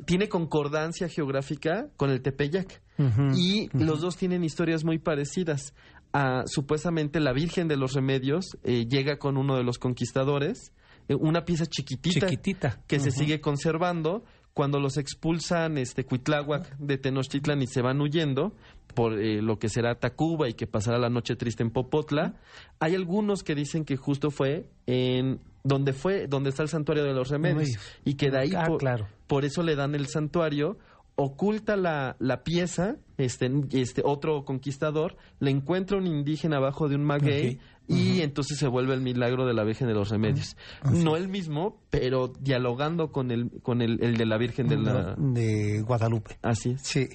tiene 0.04 0.28
concordancia 0.28 1.08
geográfica 1.08 1.88
con 1.96 2.10
el 2.10 2.20
Tepeyac. 2.20 2.82
y 3.34 3.68
los 3.76 4.00
dos 4.00 4.16
tienen 4.16 4.42
historias 4.42 4.84
muy 4.84 4.98
parecidas. 4.98 5.74
Supuestamente 6.46 7.20
la 7.20 7.32
Virgen 7.32 7.68
de 7.68 7.76
los 7.76 7.92
Remedios 7.94 8.56
eh, 8.64 8.86
llega 8.88 9.18
con 9.18 9.36
uno 9.36 9.56
de 9.56 9.64
los 9.64 9.78
conquistadores, 9.78 10.72
eh, 11.08 11.14
una 11.14 11.44
pieza 11.44 11.66
chiquitita, 11.66 12.26
Chiquitita. 12.28 12.80
que 12.86 12.98
se 13.00 13.10
sigue 13.10 13.40
conservando. 13.40 14.24
Cuando 14.54 14.80
los 14.80 14.96
expulsan 14.96 15.76
este 15.76 16.04
Cuitláhuac 16.06 16.78
de 16.78 16.96
Tenochtitlan 16.96 17.60
y 17.60 17.66
se 17.66 17.82
van 17.82 18.00
huyendo 18.00 18.54
por 18.94 19.12
eh, 19.20 19.42
lo 19.42 19.58
que 19.58 19.68
será 19.68 19.96
Tacuba 19.96 20.48
y 20.48 20.54
que 20.54 20.66
pasará 20.66 20.96
la 20.98 21.10
noche 21.10 21.36
triste 21.36 21.62
en 21.62 21.70
Popotla, 21.70 22.36
hay 22.80 22.94
algunos 22.94 23.42
que 23.42 23.54
dicen 23.54 23.84
que 23.84 23.96
justo 23.98 24.30
fue 24.30 24.70
en 24.86 25.40
donde 25.62 25.92
fue 25.92 26.26
donde 26.26 26.48
está 26.48 26.62
el 26.62 26.70
santuario 26.70 27.04
de 27.04 27.12
los 27.12 27.28
remedios 27.28 27.76
y 28.06 28.14
que 28.14 28.30
de 28.30 28.38
ahí 28.38 28.52
Ah, 28.56 28.64
por, 28.66 28.78
claro. 28.78 29.06
por 29.26 29.44
eso 29.44 29.62
le 29.62 29.76
dan 29.76 29.94
el 29.94 30.06
santuario 30.06 30.78
oculta 31.16 31.76
la, 31.76 32.16
la 32.18 32.44
pieza 32.44 32.96
este 33.16 33.50
este 33.72 34.02
otro 34.04 34.44
conquistador 34.44 35.16
le 35.40 35.50
encuentra 35.50 35.96
un 35.96 36.06
indígena 36.06 36.58
abajo 36.58 36.88
de 36.88 36.96
un 36.96 37.04
maguey 37.04 37.58
y 37.88 38.20
entonces 38.20 38.58
se 38.58 38.66
vuelve 38.66 38.94
el 38.94 39.00
milagro 39.00 39.46
de 39.46 39.54
la 39.54 39.62
Virgen 39.64 39.86
de 39.86 39.94
los 39.94 40.10
Remedios. 40.10 40.56
No 40.90 41.16
el 41.16 41.28
mismo, 41.28 41.80
pero 41.88 42.28
dialogando 42.28 43.12
con 43.12 43.30
el 43.30 43.62
con 43.62 43.80
el, 43.80 44.02
el 44.02 44.16
de 44.16 44.26
la 44.26 44.36
Virgen 44.38 44.68
de 44.68 44.76
la 44.76 45.14
de 45.16 45.82
Guadalupe. 45.82 46.38
Así 46.42 46.70
es. 46.70 46.82
Sí. 46.82 47.08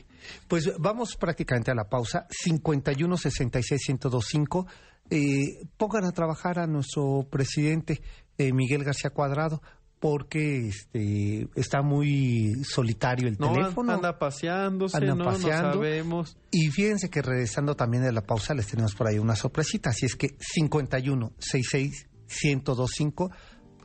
Pues 0.48 0.72
vamos 0.80 1.18
prácticamente 1.18 1.72
a 1.72 1.76
la 1.76 1.90
pausa. 1.90 2.26
51 2.30 3.18
66 3.18 3.82
1025. 3.90 4.68
Eh, 5.10 5.68
pongan 5.76 6.06
a 6.06 6.12
trabajar 6.12 6.58
a 6.58 6.68
nuestro 6.68 7.28
presidente 7.30 8.02
eh, 8.38 8.54
Miguel 8.54 8.86
García 8.86 9.10
Cuadrado 9.10 9.62
porque 10.02 10.68
este 10.68 11.48
está 11.56 11.84
muy 11.84 12.56
solitario 12.64 13.28
el 13.28 13.38
No, 13.40 13.54
teléfono. 13.54 13.94
anda 13.94 14.18
paseándose, 14.18 14.98
Anda 14.98 15.14
no, 15.16 15.24
paseando. 15.26 15.68
no 15.68 15.74
sabemos. 15.76 16.38
Y 16.50 16.70
fíjense 16.72 17.10
que 17.12 17.22
regresando 17.22 17.76
también 17.76 18.04
de 18.04 18.12
la 18.12 18.24
pausa 18.24 18.56
les 18.56 18.66
tenemos 18.68 18.96
por 18.96 19.08
ahí 19.08 19.20
una 19.20 19.36
sorpresita. 19.36 19.92
Así 19.92 20.08
es 20.08 20.16
que 20.16 20.36
51 20.40 21.34
66 21.38 22.08
1025. 22.44 23.30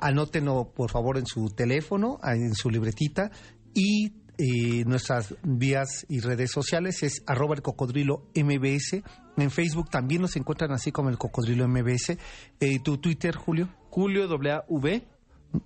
Anótenlo 0.00 0.72
por 0.74 0.90
favor 0.90 1.18
en 1.18 1.26
su 1.26 1.50
teléfono, 1.50 2.18
en 2.24 2.54
su 2.54 2.70
libretita. 2.70 3.30
Y 3.74 4.14
eh, 4.38 4.84
nuestras 4.86 5.34
vías 5.42 6.06
y 6.08 6.20
redes 6.20 6.50
sociales 6.50 7.02
es 7.02 7.22
arroba 7.26 7.54
el 7.56 7.62
cocodrilo 7.62 8.30
MBS. 8.34 9.02
En 9.36 9.50
Facebook 9.50 9.90
también 9.90 10.22
nos 10.22 10.34
encuentran 10.36 10.72
así 10.72 10.92
como 10.92 11.10
el 11.10 11.18
cocodrilo 11.18 11.68
MBS. 11.68 12.16
Eh, 12.60 12.78
¿Tu 12.82 12.96
Twitter, 12.98 13.34
Julio? 13.36 13.68
Julio 13.90 14.28
W. 14.28 15.06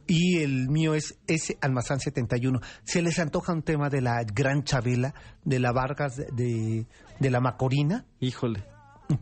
Y 0.07 0.38
el 0.38 0.68
mío 0.68 0.94
es 0.94 1.18
S 1.26 1.57
Almazán 1.61 2.00
71. 2.00 2.61
¿Se 2.85 3.03
les 3.03 3.18
antoja 3.18 3.53
un 3.53 3.62
tema 3.62 3.88
de 3.90 4.00
la 4.00 4.22
Gran 4.24 4.64
Chabela, 4.64 5.14
de 5.44 5.59
la 5.59 5.72
Vargas, 5.72 6.16
de, 6.16 6.26
de, 6.33 6.87
de 7.18 7.31
la 7.31 7.40
Macorina? 7.40 8.05
Híjole. 8.20 8.64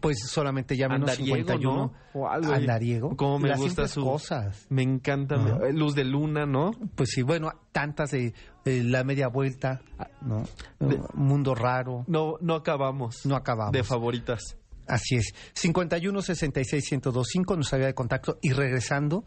Pues 0.01 0.19
solamente 0.29 0.77
llámenos 0.77 1.09
Andariego, 1.09 1.37
51. 1.37 1.75
¿no? 1.77 1.93
O 2.13 2.29
algo. 2.29 2.53
Andariego. 2.53 3.17
Cómo 3.17 3.39
me 3.39 3.49
Las 3.49 3.59
gusta 3.59 3.89
simples 3.89 3.91
su 3.93 4.05
cosas. 4.05 4.67
Me 4.69 4.83
encanta. 4.83 5.37
Luz 5.73 5.95
de 5.95 6.05
luna, 6.05 6.45
¿no? 6.45 6.73
Pues 6.95 7.09
sí, 7.15 7.23
bueno, 7.23 7.51
tantas 7.73 8.11
de, 8.11 8.35
de 8.67 8.85
la 8.85 9.03
media 9.03 9.29
vuelta, 9.29 9.81
¿no? 10.21 10.45
De- 10.79 11.01
Mundo 11.15 11.55
raro. 11.55 12.05
No, 12.07 12.35
no 12.43 12.55
acabamos. 12.57 13.25
No 13.25 13.35
acabamos. 13.35 13.73
De 13.73 13.83
favoritas. 13.83 14.59
Así 14.87 15.17
es. 15.17 15.35
51 15.55 16.21
66 16.21 16.93
1025, 16.93 17.55
nuestra 17.57 17.79
vía 17.79 17.87
de 17.87 17.95
contacto. 17.95 18.39
Y 18.43 18.53
regresando, 18.53 19.25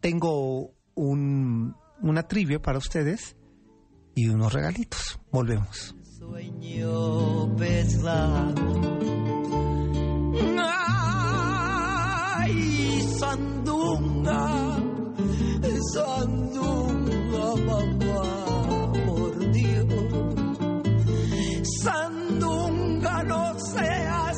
tengo 0.00 0.72
un, 0.94 1.74
una 2.00 2.22
trivia 2.24 2.60
para 2.60 2.78
ustedes 2.78 3.36
y 4.14 4.28
unos 4.28 4.52
regalitos. 4.52 5.18
Volvemos. 5.30 5.94
sueño 6.18 7.56
pesado. 7.56 8.80
Ay, 12.44 13.00
sandunga, 13.18 14.78
sandunga, 15.92 17.56
mamá, 17.66 18.94
por 19.06 19.52
Dios. 19.52 19.86
Sandunga, 21.82 23.22
no 23.24 23.58
seas 23.58 24.36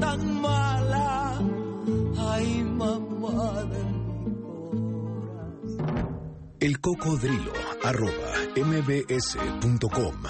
tan 0.00 0.40
mala. 0.40 1.40
Ay, 2.18 2.62
mamá 2.64 3.64
de 6.66 6.66
mi 6.66 6.66
corazón. 6.66 6.66
El 6.66 6.80
cocodrilo 6.80 7.52
arroba 7.84 8.34
mbs.com. 8.56 10.24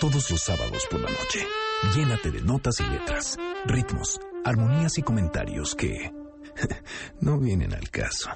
Todos 0.00 0.30
los 0.30 0.42
sábados 0.42 0.86
por 0.90 1.00
la 1.00 1.08
noche, 1.10 1.46
llénate 1.94 2.30
de 2.30 2.42
notas 2.42 2.78
y 2.80 2.84
letras, 2.84 3.38
ritmos, 3.64 4.20
armonías 4.44 4.98
y 4.98 5.02
comentarios 5.02 5.74
que 5.74 6.12
no 7.22 7.38
vienen 7.38 7.72
al 7.72 7.88
caso. 7.88 8.28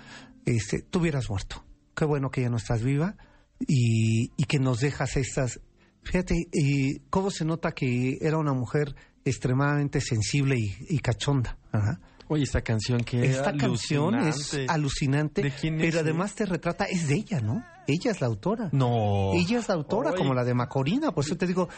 Este, 0.46 0.82
tú 0.82 1.00
hubieras 1.00 1.30
muerto. 1.30 1.64
Qué 1.96 2.06
bueno 2.06 2.30
que 2.32 2.42
ya 2.42 2.50
no 2.50 2.58
estás 2.58 2.84
viva 2.84 3.16
y, 3.60 4.32
y 4.38 4.44
que 4.46 4.60
nos 4.60 4.80
dejas 4.80 5.18
estas. 5.18 5.60
Fíjate, 6.04 6.48
eh, 6.52 7.02
cómo 7.10 7.32
se 7.32 7.44
nota 7.44 7.74
que 7.74 8.18
era 8.22 8.38
una 8.38 8.54
mujer 8.54 8.96
extremadamente 9.26 10.00
sensible 10.00 10.58
y, 10.58 10.76
y 10.90 11.00
cachonda. 11.00 11.58
Ajá. 11.72 12.00
Oye, 12.30 12.44
esta 12.44 12.62
canción 12.62 13.04
que 13.04 13.26
Esta 13.26 13.56
canción 13.56 14.16
es 14.16 14.58
alucinante. 14.68 15.42
¿De 15.42 15.52
quién 15.52 15.78
pero 15.78 16.00
además 16.00 16.36
te 16.36 16.46
retrata, 16.46 16.86
es 16.86 17.08
de 17.08 17.16
ella, 17.16 17.40
¿no? 17.40 17.64
Ella 17.88 18.12
es 18.12 18.22
la 18.22 18.28
autora. 18.28 18.70
No. 18.74 19.32
Ella 19.34 19.60
es 19.60 19.68
la 19.70 19.76
autora, 19.76 20.14
como 20.14 20.34
la 20.34 20.44
de 20.44 20.54
Macorina. 20.54 21.12
Por 21.12 21.24
eso 21.24 21.38
te 21.38 21.48
digo, 21.48 21.70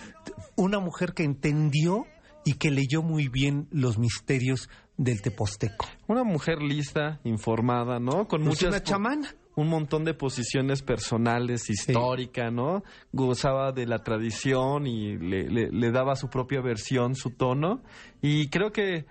una 0.55 0.79
mujer 0.79 1.13
que 1.13 1.23
entendió 1.23 2.05
y 2.45 2.53
que 2.53 2.71
leyó 2.71 3.01
muy 3.03 3.27
bien 3.27 3.67
los 3.71 3.97
misterios 3.99 4.69
del 4.97 5.21
Teposteco. 5.21 5.85
Una 6.07 6.23
mujer 6.23 6.61
lista, 6.61 7.19
informada, 7.23 7.99
¿no? 7.99 8.27
Con 8.27 8.41
Pues 8.41 8.45
muchas 8.49 8.69
una 8.69 8.83
chamana. 8.83 9.33
un 9.55 9.67
montón 9.67 10.03
de 10.05 10.13
posiciones 10.13 10.81
personales, 10.81 11.69
histórica, 11.69 12.49
¿no? 12.49 12.83
Gozaba 13.11 13.71
de 13.71 13.85
la 13.85 13.99
tradición 13.99 14.87
y 14.87 15.17
le, 15.17 15.49
le- 15.49 15.69
le 15.71 15.91
daba 15.91 16.15
su 16.15 16.29
propia 16.29 16.61
versión, 16.61 17.15
su 17.15 17.31
tono. 17.31 17.81
Y 18.21 18.47
creo 18.49 18.71
que 18.71 19.05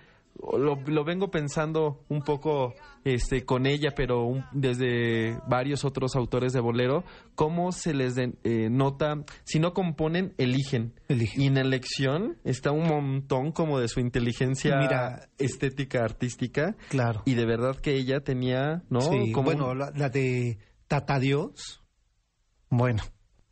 lo, 0.57 0.75
lo 0.75 1.03
vengo 1.03 1.29
pensando 1.31 2.05
un 2.07 2.21
poco 2.21 2.73
este 3.03 3.45
con 3.45 3.65
ella, 3.65 3.89
pero 3.95 4.23
un- 4.25 4.45
desde 4.53 5.37
varios 5.47 5.83
otros 5.85 6.15
autores 6.15 6.53
de 6.53 6.59
bolero, 6.61 7.03
cómo 7.35 7.71
se 7.71 7.93
les 7.93 8.15
de- 8.15 8.33
eh, 8.43 8.69
nota, 8.69 9.23
si 9.43 9.59
no 9.59 9.73
componen, 9.73 10.33
eligen. 10.37 10.93
Eligen. 11.09 11.41
Y 11.41 11.47
en 11.47 11.57
elección 11.57 12.37
está 12.43 12.71
un 12.71 12.87
montón 12.87 13.51
como 13.51 13.79
de 13.79 13.87
su 13.89 13.99
inteligencia 13.99 14.77
Mira, 14.77 15.29
estética, 15.37 16.03
artística. 16.03 16.75
Claro. 16.89 17.21
Y 17.25 17.35
de 17.35 17.45
verdad 17.45 17.75
que 17.75 17.95
ella 17.95 18.21
tenía, 18.21 18.83
¿no? 18.89 19.01
Sí, 19.01 19.31
Como 19.33 19.45
bueno, 19.45 19.75
la, 19.75 19.91
la 19.95 20.09
de 20.09 20.57
Tata 20.87 21.19
Dios, 21.19 21.83
bueno, 22.69 23.03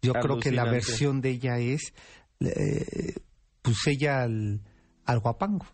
yo 0.01 0.13
creo 0.13 0.39
que 0.39 0.51
la 0.51 0.63
versión 0.65 1.21
de 1.21 1.31
ella 1.31 1.57
es, 1.59 1.93
eh, 2.39 3.15
pues 3.61 3.77
ella 3.87 4.21
al, 4.23 4.61
al 5.05 5.19
guapango. 5.19 5.65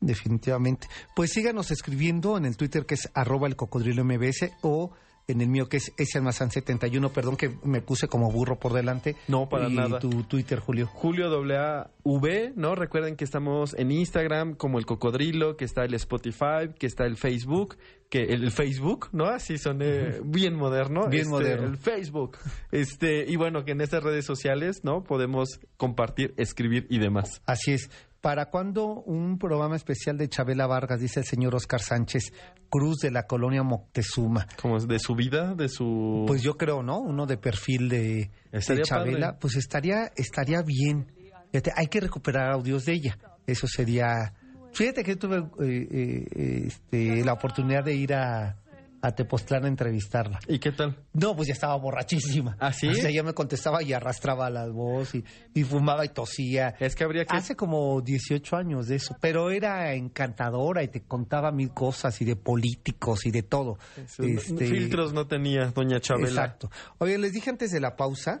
Definitivamente. 0.00 0.88
Pues 1.14 1.32
síganos 1.32 1.70
escribiendo 1.70 2.36
en 2.36 2.44
el 2.44 2.56
Twitter 2.56 2.86
que 2.86 2.94
es 2.94 3.10
arroba 3.14 3.48
el 3.48 3.56
cocodrilo 3.56 4.04
MBS 4.04 4.52
o 4.62 4.92
en 5.30 5.40
el 5.40 5.48
mío 5.48 5.68
que 5.68 5.76
es 5.78 5.92
ese 5.96 6.18
almazán 6.18 6.50
71, 6.50 7.10
perdón 7.10 7.36
que 7.36 7.56
me 7.62 7.80
puse 7.80 8.08
como 8.08 8.30
burro 8.30 8.58
por 8.58 8.72
delante. 8.72 9.16
No, 9.28 9.48
para 9.48 9.68
y 9.68 9.74
nada. 9.74 9.98
tu 9.98 10.24
Twitter, 10.24 10.58
Julio. 10.58 10.86
Julio 10.86 11.30
W, 11.30 12.52
¿no? 12.56 12.74
Recuerden 12.74 13.16
que 13.16 13.24
estamos 13.24 13.74
en 13.78 13.92
Instagram 13.92 14.54
como 14.54 14.78
el 14.78 14.86
Cocodrilo, 14.86 15.56
que 15.56 15.64
está 15.64 15.84
el 15.84 15.94
Spotify, 15.94 16.74
que 16.78 16.86
está 16.86 17.04
el 17.04 17.16
Facebook, 17.16 17.76
que 18.08 18.24
el 18.24 18.50
Facebook, 18.50 19.08
¿no? 19.12 19.26
Así 19.26 19.56
son 19.56 19.80
eh, 19.82 20.20
bien 20.24 20.54
moderno. 20.54 21.08
Bien 21.08 21.22
este, 21.22 21.30
moderno. 21.30 21.68
El 21.68 21.76
Facebook. 21.76 22.38
Este, 22.72 23.24
y 23.28 23.36
bueno, 23.36 23.64
que 23.64 23.72
en 23.72 23.80
estas 23.80 24.02
redes 24.02 24.24
sociales, 24.24 24.82
¿no? 24.82 25.04
Podemos 25.04 25.60
compartir, 25.76 26.34
escribir 26.36 26.86
y 26.90 26.98
demás. 26.98 27.40
Así 27.46 27.72
es. 27.72 27.90
¿Para 28.20 28.50
cuándo 28.50 29.02
un 29.02 29.38
programa 29.38 29.76
especial 29.76 30.18
de 30.18 30.28
Chabela 30.28 30.66
Vargas, 30.66 31.00
dice 31.00 31.20
el 31.20 31.26
señor 31.26 31.54
Oscar 31.54 31.80
Sánchez, 31.80 32.32
Cruz 32.68 32.98
de 32.98 33.10
la 33.10 33.22
colonia 33.22 33.62
Moctezuma? 33.62 34.46
Como 34.60 34.78
de 34.78 34.98
su 34.98 35.14
vida, 35.14 35.54
de 35.54 35.70
su... 35.70 36.24
Pues 36.26 36.42
yo 36.42 36.58
creo, 36.58 36.82
¿no? 36.82 36.98
Uno 36.98 37.24
de 37.24 37.38
perfil 37.38 37.88
de, 37.88 38.30
de 38.52 38.82
Chabela, 38.82 39.28
padre. 39.28 39.38
pues 39.40 39.56
estaría, 39.56 40.12
estaría 40.16 40.60
bien. 40.62 41.10
Fíjate, 41.50 41.72
hay 41.74 41.86
que 41.86 42.00
recuperar 42.00 42.52
audios 42.52 42.84
de 42.84 42.92
ella. 42.92 43.18
Eso 43.46 43.66
sería. 43.66 44.34
Fíjate 44.72 45.02
que 45.02 45.16
tuve 45.16 45.38
eh, 45.38 45.88
eh, 45.90 46.66
este, 46.66 47.24
la 47.24 47.32
oportunidad 47.32 47.82
de 47.82 47.94
ir 47.94 48.12
a, 48.14 48.59
a 49.02 49.12
Tepoztlán 49.14 49.64
a 49.64 49.68
entrevistarla. 49.68 50.38
¿Y 50.46 50.58
qué 50.58 50.72
tal? 50.72 50.96
No, 51.14 51.34
pues 51.34 51.48
ya 51.48 51.54
estaba 51.54 51.74
borrachísima. 51.76 52.56
¿Ah, 52.60 52.72
sí? 52.72 52.88
O 52.88 52.94
sea, 52.94 53.08
ella 53.10 53.22
me 53.22 53.32
contestaba 53.32 53.82
y 53.82 53.92
arrastraba 53.92 54.50
la 54.50 54.66
voz 54.68 55.14
y, 55.14 55.24
y 55.54 55.64
fumaba 55.64 56.04
y 56.04 56.10
tosía. 56.10 56.74
Es 56.80 56.94
que 56.94 57.04
habría 57.04 57.24
que... 57.24 57.36
Hace 57.36 57.56
como 57.56 58.00
18 58.02 58.56
años 58.56 58.88
de 58.88 58.96
eso, 58.96 59.16
pero 59.20 59.50
era 59.50 59.94
encantadora 59.94 60.82
y 60.82 60.88
te 60.88 61.00
contaba 61.02 61.50
mil 61.50 61.70
cosas 61.70 62.20
y 62.20 62.24
de 62.24 62.36
políticos 62.36 63.24
y 63.24 63.30
de 63.30 63.42
todo. 63.42 63.78
Este, 63.96 64.66
Filtros 64.66 65.12
no 65.14 65.26
tenía 65.26 65.66
doña 65.74 65.98
Chabela. 66.00 66.28
Exacto. 66.28 66.70
Oye, 66.98 67.16
les 67.18 67.32
dije 67.32 67.48
antes 67.50 67.70
de 67.70 67.80
la 67.80 67.96
pausa 67.96 68.40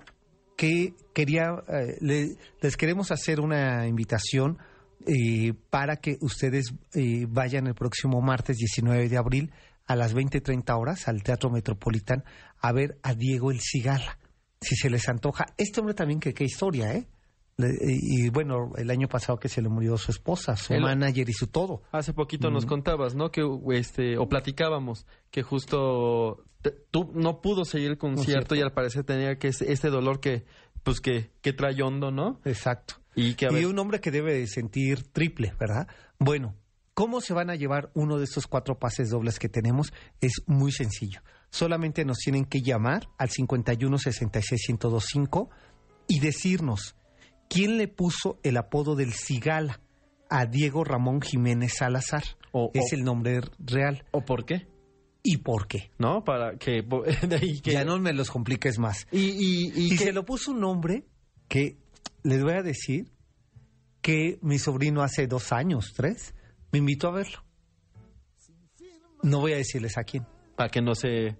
que 0.56 0.92
quería, 1.14 1.54
eh, 1.68 1.96
le- 2.00 2.36
les 2.60 2.76
queremos 2.76 3.10
hacer 3.12 3.40
una 3.40 3.86
invitación 3.86 4.58
eh, 5.06 5.54
para 5.70 5.96
que 5.96 6.18
ustedes 6.20 6.74
eh, 6.92 7.24
vayan 7.26 7.66
el 7.66 7.74
próximo 7.74 8.20
martes 8.20 8.58
19 8.58 9.08
de 9.08 9.16
abril 9.16 9.50
a 9.90 9.96
las 9.96 10.14
20.30 10.14 10.78
horas 10.78 11.08
al 11.08 11.22
Teatro 11.24 11.50
Metropolitan 11.50 12.22
a 12.60 12.70
ver 12.72 12.98
a 13.02 13.14
Diego 13.14 13.50
El 13.50 13.60
Cigala. 13.60 14.18
Si 14.60 14.76
se 14.76 14.88
les 14.90 15.08
antoja. 15.08 15.46
Este 15.56 15.80
hombre 15.80 15.94
también, 15.94 16.20
que 16.20 16.32
qué 16.32 16.44
historia, 16.44 16.94
¿eh? 16.94 17.08
Y, 17.58 18.30
bueno, 18.30 18.72
el 18.76 18.90
año 18.90 19.08
pasado 19.08 19.38
que 19.38 19.48
se 19.48 19.60
le 19.60 19.68
murió 19.68 19.98
su 19.98 20.12
esposa, 20.12 20.56
su 20.56 20.72
El- 20.74 20.82
manager 20.82 21.28
y 21.28 21.32
su 21.32 21.46
todo. 21.48 21.82
Hace 21.92 22.12
poquito 22.14 22.50
nos 22.50 22.64
contabas, 22.66 23.14
¿no? 23.14 23.30
Que 23.30 23.42
este 23.72 24.16
o 24.16 24.28
platicábamos 24.28 25.06
que 25.30 25.42
justo 25.42 26.44
te- 26.62 26.70
tú 26.90 27.10
no 27.14 27.40
pudo 27.40 27.64
seguir 27.64 27.90
el 27.90 27.98
concierto 27.98 28.22
Concierto. 28.48 28.54
y 28.54 28.60
al 28.62 28.72
parecer 28.72 29.04
tenía 29.04 29.38
que 29.38 29.48
este 29.48 29.88
dolor 29.90 30.20
que 30.20 30.44
pues 30.82 31.00
que 31.00 31.30
que 31.42 31.52
trae 31.52 31.82
hondo, 31.82 32.10
¿no? 32.10 32.40
Exacto. 32.44 32.94
Y 33.14 33.34
que 33.34 33.46
a 33.46 33.50
y 33.50 33.54
ver, 33.54 33.66
un 33.66 33.78
hombre 33.78 34.00
que 34.00 34.10
debe 34.10 34.32
de 34.34 34.46
sentir 34.46 35.02
triple, 35.12 35.52
¿verdad? 35.58 35.86
Bueno, 36.18 36.54
¿cómo 36.94 37.20
se 37.20 37.32
van 37.34 37.50
a 37.50 37.54
llevar 37.56 37.90
uno 37.94 38.18
de 38.18 38.24
estos 38.24 38.46
cuatro 38.46 38.78
pases 38.78 39.10
dobles 39.10 39.38
que 39.38 39.48
tenemos? 39.48 39.92
Es 40.20 40.42
muy 40.46 40.72
sencillo. 40.72 41.20
Solamente 41.50 42.04
nos 42.04 42.18
tienen 42.18 42.44
que 42.44 42.62
llamar 42.62 43.08
al 43.18 43.30
51 43.30 43.98
66 43.98 44.60
1025 44.68 45.50
y 46.08 46.20
decirnos 46.20 46.96
quién 47.48 47.76
le 47.78 47.88
puso 47.88 48.38
el 48.42 48.56
apodo 48.56 48.94
del 48.96 49.12
Cigala 49.12 49.80
a 50.28 50.46
Diego 50.46 50.84
Ramón 50.84 51.20
Jiménez 51.20 51.74
Salazar. 51.78 52.22
O- 52.52 52.70
es 52.74 52.92
o- 52.92 52.96
el 52.96 53.04
nombre 53.04 53.40
real. 53.58 54.04
o 54.12 54.24
por 54.24 54.44
qué, 54.44 54.68
¿Y 55.22 55.36
por 55.38 55.66
qué? 55.68 55.90
¿no? 55.98 56.24
Para 56.24 56.56
que 56.58 56.82
Ya 57.64 57.84
no 57.84 57.98
me 57.98 58.12
los 58.14 58.30
compliques 58.30 58.78
más. 58.78 59.06
y 59.12 59.18
y, 59.18 59.72
y 59.74 59.86
Y 59.86 59.96
que- 59.96 60.04
se 60.04 60.12
lo 60.12 60.24
puso 60.24 60.52
un 60.52 60.60
nombre 60.60 61.04
que 61.48 61.76
les 62.22 62.42
voy 62.42 62.54
a 62.54 62.62
decir 62.62 63.10
que 64.00 64.38
mi 64.42 64.58
sobrino 64.58 65.02
hace 65.02 65.26
dos 65.26 65.52
años, 65.52 65.92
tres, 65.94 66.34
me 66.72 66.78
invitó 66.78 67.08
a 67.08 67.12
verlo. 67.12 67.38
No 69.22 69.40
voy 69.40 69.52
a 69.52 69.56
decirles 69.56 69.98
a 69.98 70.04
quién. 70.04 70.26
para 70.56 70.70
que 70.70 70.80
no 70.80 70.94
se 70.94 71.36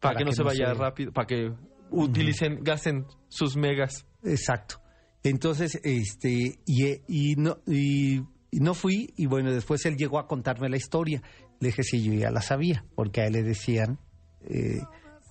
para, 0.00 0.16
que, 0.16 0.24
no 0.24 0.32
se 0.32 0.42
vaya 0.42 0.72
rápido, 0.74 1.12
para 1.12 1.26
que 1.26 1.52
utilicen, 1.90 2.62
gasten 2.62 3.06
sus 3.28 3.56
megas. 3.56 4.06
Exacto. 4.22 4.80
Entonces, 5.24 5.80
este, 5.82 6.60
y, 6.64 6.84
y 7.08 7.34
no, 7.36 7.58
y, 7.66 8.18
y 8.50 8.60
no 8.60 8.74
fui, 8.74 9.12
y 9.16 9.26
bueno, 9.26 9.50
después 9.52 9.84
él 9.86 9.96
llegó 9.96 10.18
a 10.20 10.26
contarme 10.28 10.68
la 10.68 10.76
historia. 10.76 11.20
Le 11.60 11.68
dije, 11.68 11.82
sí, 11.82 12.02
yo 12.02 12.12
ya 12.14 12.30
la 12.30 12.40
sabía, 12.42 12.84
porque 12.94 13.22
a 13.22 13.26
él 13.26 13.32
le 13.32 13.42
decían 13.42 13.98
eh, 14.42 14.78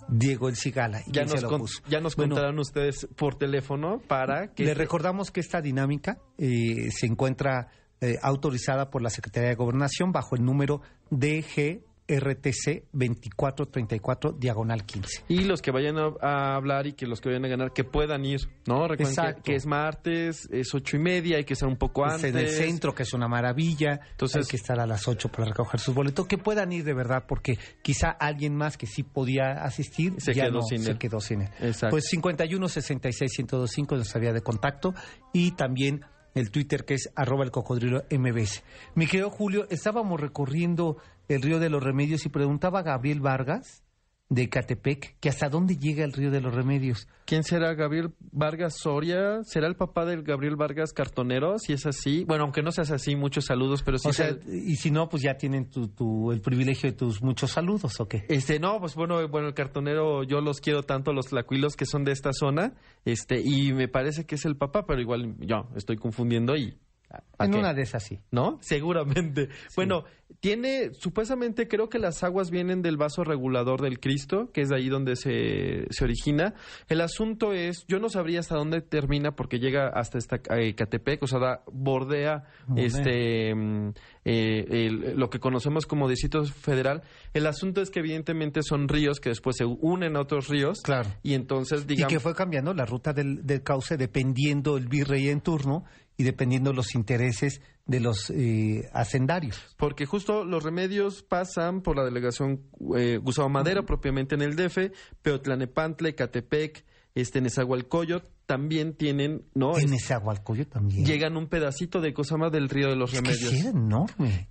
Diego 0.09 0.49
el 0.49 0.57
Cigala. 0.57 1.01
¿Y 1.07 1.11
Ya 1.11 1.23
nos, 1.23 1.43
con- 1.45 1.61
puso? 1.61 1.81
ya 1.87 2.01
nos 2.01 2.15
Bueno, 2.17 2.35
contarán 2.35 2.59
ustedes 2.59 3.07
por 3.15 3.35
teléfono 3.37 4.01
para 4.05 4.53
que 4.53 4.65
Le 4.65 4.73
recordamos 4.73 5.31
que 5.31 5.39
esta 5.39 5.61
dinámica 5.61 6.17
eh, 6.37 6.89
se 6.91 7.05
encuentra 7.05 7.69
eh, 8.01 8.15
autorizada 8.21 8.89
por 8.89 9.01
la 9.01 9.09
Secretaría 9.09 9.49
de 9.49 9.55
Gobernación 9.55 10.11
bajo 10.11 10.35
el 10.35 10.43
número 10.45 10.81
DGRTC 11.09 12.83
2434 12.93 14.31
diagonal 14.33 14.85
15. 14.85 15.23
Y 15.27 15.43
los 15.45 15.61
que 15.61 15.71
vayan 15.71 15.97
a, 15.97 16.11
a 16.21 16.55
hablar 16.55 16.87
y 16.87 16.93
que 16.93 17.05
los 17.05 17.19
que 17.21 17.29
vayan 17.29 17.45
a 17.45 17.47
ganar, 17.47 17.73
que 17.73 17.83
puedan 17.83 18.23
ir, 18.25 18.39
¿no? 18.65 18.87
Recuerden 18.87 18.97
que, 18.97 19.21
Exacto. 19.21 19.41
que 19.43 19.55
es 19.55 19.65
martes, 19.65 20.47
es 20.51 20.73
ocho 20.73 20.95
y 20.97 20.99
media, 20.99 21.37
hay 21.37 21.43
que 21.43 21.53
estar 21.53 21.67
un 21.67 21.77
poco 21.77 22.05
Es 22.05 22.13
antes. 22.13 22.31
en 22.31 22.37
el 22.37 22.49
centro, 22.49 22.93
que 22.95 23.03
es 23.03 23.13
una 23.13 23.27
maravilla. 23.27 23.99
Entonces- 24.11 24.45
hay 24.45 24.49
que 24.49 24.57
estar 24.57 24.79
a 24.79 24.85
las 24.87 25.07
8 25.07 25.29
para 25.29 25.45
recoger 25.49 25.79
sus 25.79 25.93
boletos. 25.93 26.27
Que 26.27 26.37
puedan 26.37 26.71
ir 26.71 26.83
de 26.83 26.93
verdad, 26.93 27.25
porque 27.27 27.57
quizá 27.81 28.09
alguien 28.11 28.55
más 28.55 28.77
que 28.77 28.85
sí 28.87 29.03
podía 29.03 29.63
asistir 29.63 30.13
Se 30.19 30.33
ya 30.33 30.45
quedó 30.45 30.59
no, 30.59 30.61
sin 30.61 30.83
se 30.83 30.91
él. 30.91 30.97
quedó 30.97 31.19
sin 31.19 31.41
él. 31.41 31.49
Exacto. 31.59 31.89
Pues 31.89 32.05
51 32.05 32.67
66 32.69 33.31
1025 33.39 33.95
es 33.95 33.99
nuestra 33.99 34.21
vía 34.21 34.33
de 34.33 34.41
contacto 34.41 34.93
y 35.33 35.51
también 35.51 36.01
el 36.37 36.51
Twitter 36.51 36.85
que 36.85 36.95
es 36.95 37.11
arroba 37.15 37.43
el 37.43 37.51
cocodrilo 37.51 38.03
MBS. 38.11 38.63
Mi 38.95 39.07
querido 39.07 39.29
Julio, 39.29 39.67
estábamos 39.69 40.19
recorriendo 40.19 40.97
el 41.27 41.41
río 41.41 41.59
de 41.59 41.69
los 41.69 41.83
remedios 41.83 42.25
y 42.25 42.29
preguntaba 42.29 42.79
a 42.79 42.83
Gabriel 42.83 43.21
Vargas 43.21 43.83
de 44.29 44.49
Catepec 44.49 45.15
que 45.19 45.29
hasta 45.29 45.47
dónde 45.47 45.77
llega 45.77 46.03
el 46.03 46.11
río 46.11 46.31
de 46.31 46.41
los 46.41 46.53
remedios. 46.53 47.07
¿Quién 47.25 47.43
será 47.43 47.73
Gabriel 47.75 48.11
Vargas 48.31 48.75
Soria? 48.77 49.41
¿Será 49.43 49.67
el 49.67 49.75
papá 49.75 50.05
del 50.05 50.23
Gabriel 50.23 50.55
Vargas 50.57 50.91
Cartonero? 50.91 51.57
Si 51.59 51.71
es 51.73 51.85
así. 51.85 52.25
Bueno, 52.25 52.43
aunque 52.43 52.61
no 52.61 52.71
seas 52.71 52.91
así, 52.91 53.15
muchos 53.15 53.45
saludos, 53.45 53.83
pero 53.83 53.97
sí. 53.97 54.09
o 54.09 54.13
sea, 54.13 54.33
se- 54.33 54.39
y 54.57 54.75
si 54.75 54.91
no, 54.91 55.07
pues 55.09 55.23
ya 55.23 55.37
tienen 55.37 55.69
tu, 55.69 55.87
tu- 55.87 56.31
el 56.31 56.41
privilegio 56.41 56.89
de 56.91 56.97
tus 56.97 57.21
muchos 57.21 57.51
saludos, 57.51 57.99
¿o 58.01 58.07
qué? 58.07 58.25
Este, 58.27 58.59
no, 58.59 58.79
pues 58.79 58.95
bueno, 58.95 59.25
bueno, 59.29 59.47
el 59.47 59.53
cartonero, 59.53 60.23
yo 60.23 60.41
los 60.41 60.59
quiero 60.59 60.83
tanto, 60.83 61.13
los 61.13 61.27
tlacuilos 61.27 61.75
que 61.75 61.85
son 61.85 62.03
de 62.03 62.11
esta 62.11 62.31
zona, 62.33 62.73
este, 63.05 63.41
y 63.43 63.71
me 63.73 63.87
parece 63.87 64.25
que 64.25 64.35
es 64.35 64.45
el 64.45 64.57
papá, 64.57 64.85
pero 64.85 64.99
igual 65.01 65.35
yo 65.39 65.67
estoy 65.75 65.95
confundiendo 65.97 66.55
y... 66.57 66.77
¿a 67.09 67.45
En 67.45 67.51
qué? 67.51 67.57
una 67.59 67.73
de 67.73 67.81
esas 67.83 68.03
sí. 68.03 68.19
¿no? 68.31 68.57
Seguramente. 68.61 69.49
Bueno, 69.75 70.03
tiene, 70.41 70.91
supuestamente 70.93 71.67
creo 71.67 71.87
que 71.89 71.99
las 71.99 72.21
aguas 72.23 72.51
vienen 72.51 72.81
del 72.81 72.97
vaso 72.97 73.23
regulador 73.23 73.81
del 73.81 73.99
Cristo, 73.99 74.51
que 74.51 74.61
es 74.61 74.69
de 74.69 74.75
ahí 74.75 74.89
donde 74.89 75.15
se, 75.15 75.85
se 75.89 76.03
origina. 76.03 76.53
El 76.89 76.99
asunto 77.01 77.53
es, 77.53 77.85
yo 77.87 77.99
no 77.99 78.09
sabría 78.09 78.41
hasta 78.41 78.55
dónde 78.55 78.81
termina 78.81 79.31
porque 79.35 79.59
llega 79.59 79.87
hasta 79.87 80.17
esta 80.17 80.39
eh, 80.57 80.75
Catepec, 80.75 81.23
o 81.23 81.27
sea, 81.27 81.39
da- 81.39 81.63
bordea, 81.71 82.43
este 82.75 83.55
mm, 83.55 83.89
eh, 84.25 84.65
el- 84.69 85.17
lo 85.17 85.29
que 85.29 85.39
conocemos 85.39 85.85
como 85.85 86.09
Distrito 86.09 86.43
Federal. 86.45 87.03
El 87.33 87.47
asunto 87.47 87.81
es 87.81 87.89
que 87.89 87.99
evidentemente 87.99 88.61
son 88.63 88.87
ríos 88.89 89.19
que 89.19 89.29
después 89.29 89.55
se 89.55 89.65
unen 89.65 90.17
a 90.17 90.21
otros 90.21 90.49
ríos. 90.49 90.81
Claro. 90.83 91.09
Y 91.23 91.33
entonces, 91.35 91.83
Y 91.83 91.87
digamos... 91.87 92.13
que 92.13 92.19
fue 92.19 92.35
cambiando 92.35 92.73
la 92.73 92.85
ruta 92.85 93.13
del, 93.13 93.45
del 93.45 93.63
cauce 93.63 93.95
dependiendo 93.97 94.77
el 94.77 94.87
virrey 94.87 95.29
en 95.29 95.41
turno 95.41 95.85
y 96.17 96.23
dependiendo 96.23 96.73
los 96.73 96.95
intereses 96.95 97.61
de 97.85 97.99
los 97.99 98.29
eh, 98.31 98.89
hacendarios. 98.91 99.75
Porque 99.77 100.05
justo 100.05 100.43
los 100.43 100.63
remedios 100.63 101.23
pasan 101.23 101.81
por 101.81 101.95
la 101.95 102.03
delegación 102.03 102.63
eh, 102.97 103.17
Gustavo 103.21 103.49
Madero, 103.49 103.85
propiamente 103.85 104.35
en 104.35 104.41
el 104.41 104.55
DF, 104.55 104.91
Peotlanepantla, 105.21 106.09
Ecatepec, 106.09 106.83
este 107.15 107.39
Nezahualcóyotl, 107.41 108.27
también 108.45 108.93
tienen, 108.95 109.43
¿no? 109.53 109.77
En 109.77 109.93
Es- 109.93 110.11
Agualcoyo 110.11 110.67
también. 110.67 111.05
llegan 111.05 111.35
un 111.35 111.47
pedacito 111.47 111.99
de 111.99 112.13
Cosama 112.13 112.49
del 112.49 112.69
río 112.69 112.89
de 112.89 112.95
los 112.95 113.13
es 113.13 113.21
que 113.21 113.27
Remedios. 113.29 113.51
sí 113.51 113.59
era 113.59 113.69
enorme. 113.71 114.47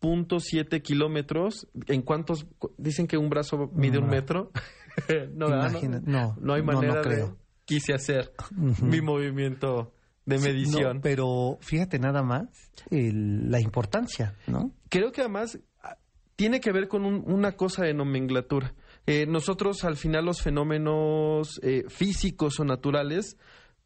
15.7 0.00 0.82
kilómetros. 0.82 1.68
¿En 1.86 2.02
cuántos? 2.02 2.46
cu- 2.58 2.72
Dicen 2.78 3.06
que 3.06 3.16
un 3.16 3.28
brazo 3.28 3.70
mide 3.74 3.98
un 3.98 4.04
No. 4.06 4.10
metro. 4.10 4.52
no. 5.34 5.48
Imagina- 5.48 6.00
no, 6.04 6.36
no 6.40 6.54
hay 6.54 6.62
no, 6.62 6.72
no 6.72 6.78
manera 6.80 6.96
de- 6.96 7.02
creo. 7.02 7.36
Quise 7.64 7.92
hacer 7.94 8.32
Ujú. 8.56 8.84
mi 8.86 9.00
movimiento 9.00 9.92
de 10.26 10.38
medición. 10.38 10.96
no, 10.96 11.02
pero 11.02 11.58
fíjate 11.60 11.98
nada 11.98 12.22
más 12.22 12.48
el- 12.90 13.50
la 13.50 13.60
importancia, 13.60 14.34
¿no? 14.46 14.72
Creo 14.88 15.12
que 15.12 15.22
además 15.22 15.58
ah, 15.82 15.96
tiene 16.36 16.60
que 16.60 16.72
ver 16.72 16.88
con 16.88 17.04
un- 17.06 17.22
una 17.26 17.52
cosa 17.52 17.84
de 17.84 17.94
nomenclatura. 17.94 18.74
Eh, 19.06 19.24
nosotros 19.26 19.84
al 19.84 19.96
final 19.96 20.24
los 20.26 20.42
fenómenos 20.42 21.60
eh, 21.62 21.84
físicos 21.88 22.58
o 22.60 22.64
naturales 22.64 23.36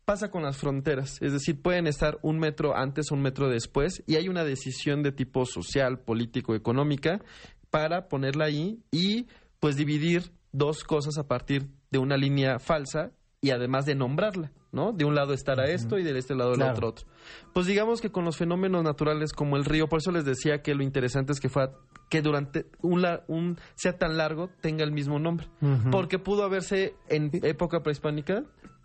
pasa 0.04 0.30
con 0.30 0.42
las 0.42 0.56
fronteras, 0.56 1.18
es 1.20 1.32
decir, 1.32 1.60
pueden 1.62 1.86
estar 1.86 2.18
un 2.22 2.38
metro 2.38 2.74
antes 2.76 3.12
o 3.12 3.14
un 3.14 3.22
metro 3.22 3.48
después 3.48 4.02
y 4.06 4.16
hay 4.16 4.28
una 4.28 4.42
decisión 4.44 5.02
de 5.04 5.12
tipo 5.12 5.44
social, 5.46 6.00
político, 6.00 6.54
económica 6.56 7.20
para 7.70 8.08
ponerla 8.08 8.46
ahí 8.46 8.80
y 8.90 9.26
pues 9.60 9.76
dividir 9.76 10.32
dos 10.52 10.82
cosas 10.82 11.16
a 11.18 11.28
partir 11.28 11.68
de 11.92 11.98
una 11.98 12.16
línea 12.16 12.58
falsa 12.58 13.12
y 13.42 13.50
además 13.50 13.86
de 13.86 13.94
nombrarla, 13.94 14.52
¿no? 14.70 14.92
De 14.92 15.04
un 15.04 15.14
lado 15.14 15.32
estará 15.32 15.64
esto 15.64 15.98
y 15.98 16.02
de 16.02 16.18
este 16.18 16.34
lado 16.34 16.50
el 16.52 16.56
Claro. 16.58 16.72
otro 16.72 16.88
otro. 16.88 17.06
Pues 17.54 17.66
digamos 17.66 18.00
que 18.00 18.10
con 18.10 18.24
los 18.24 18.36
fenómenos 18.36 18.84
naturales 18.84 19.32
como 19.32 19.56
el 19.56 19.64
río, 19.64 19.88
por 19.88 19.98
eso 20.00 20.12
les 20.12 20.24
decía 20.24 20.60
que 20.62 20.74
lo 20.74 20.82
interesante 20.82 21.32
es 21.32 21.40
que 21.40 21.48
fuera 21.48 21.72
que 22.10 22.20
durante 22.22 22.66
un, 22.82 23.06
un 23.28 23.58
sea 23.76 23.96
tan 23.96 24.16
largo 24.18 24.50
tenga 24.60 24.84
el 24.84 24.92
mismo 24.92 25.18
nombre, 25.18 25.46
porque 25.90 26.18
pudo 26.18 26.44
haberse 26.44 26.94
en 27.08 27.30
época 27.42 27.82
prehispánica 27.82 28.44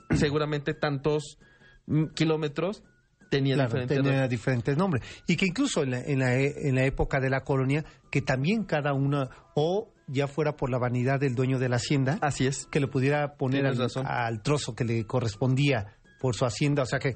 seguramente 0.15 0.73
tantos 0.73 1.37
kilómetros 2.15 2.83
tenía 3.29 3.55
Claro, 3.55 3.69
diferentes 3.69 3.97
tenía 4.03 4.27
diferentes 4.27 4.77
nombres. 4.77 5.03
Y 5.27 5.35
que 5.35 5.47
incluso 5.47 5.83
en 5.83 5.91
la, 5.91 5.99
en, 6.01 6.19
la, 6.19 6.35
en 6.39 6.75
la 6.75 6.85
época 6.85 7.19
de 7.19 7.29
la 7.29 7.41
colonia, 7.41 7.83
que 8.11 8.21
también 8.21 8.63
cada 8.63 8.93
una, 8.93 9.29
o 9.55 9.91
ya 10.07 10.27
fuera 10.27 10.55
por 10.55 10.69
la 10.69 10.77
vanidad 10.77 11.19
del 11.19 11.35
dueño 11.35 11.59
de 11.59 11.69
la 11.69 11.77
hacienda, 11.77 12.17
Así 12.21 12.45
es. 12.45 12.67
que 12.67 12.79
le 12.79 12.87
pudiera 12.87 13.35
poner 13.35 13.65
al, 13.65 14.41
trozo 14.41 14.75
que 14.75 14.83
le 14.83 15.05
correspondía 15.05 15.97
por 16.19 16.35
su 16.35 16.45
hacienda, 16.45 16.83
o 16.83 16.85
sea 16.85 16.99
que 16.99 17.15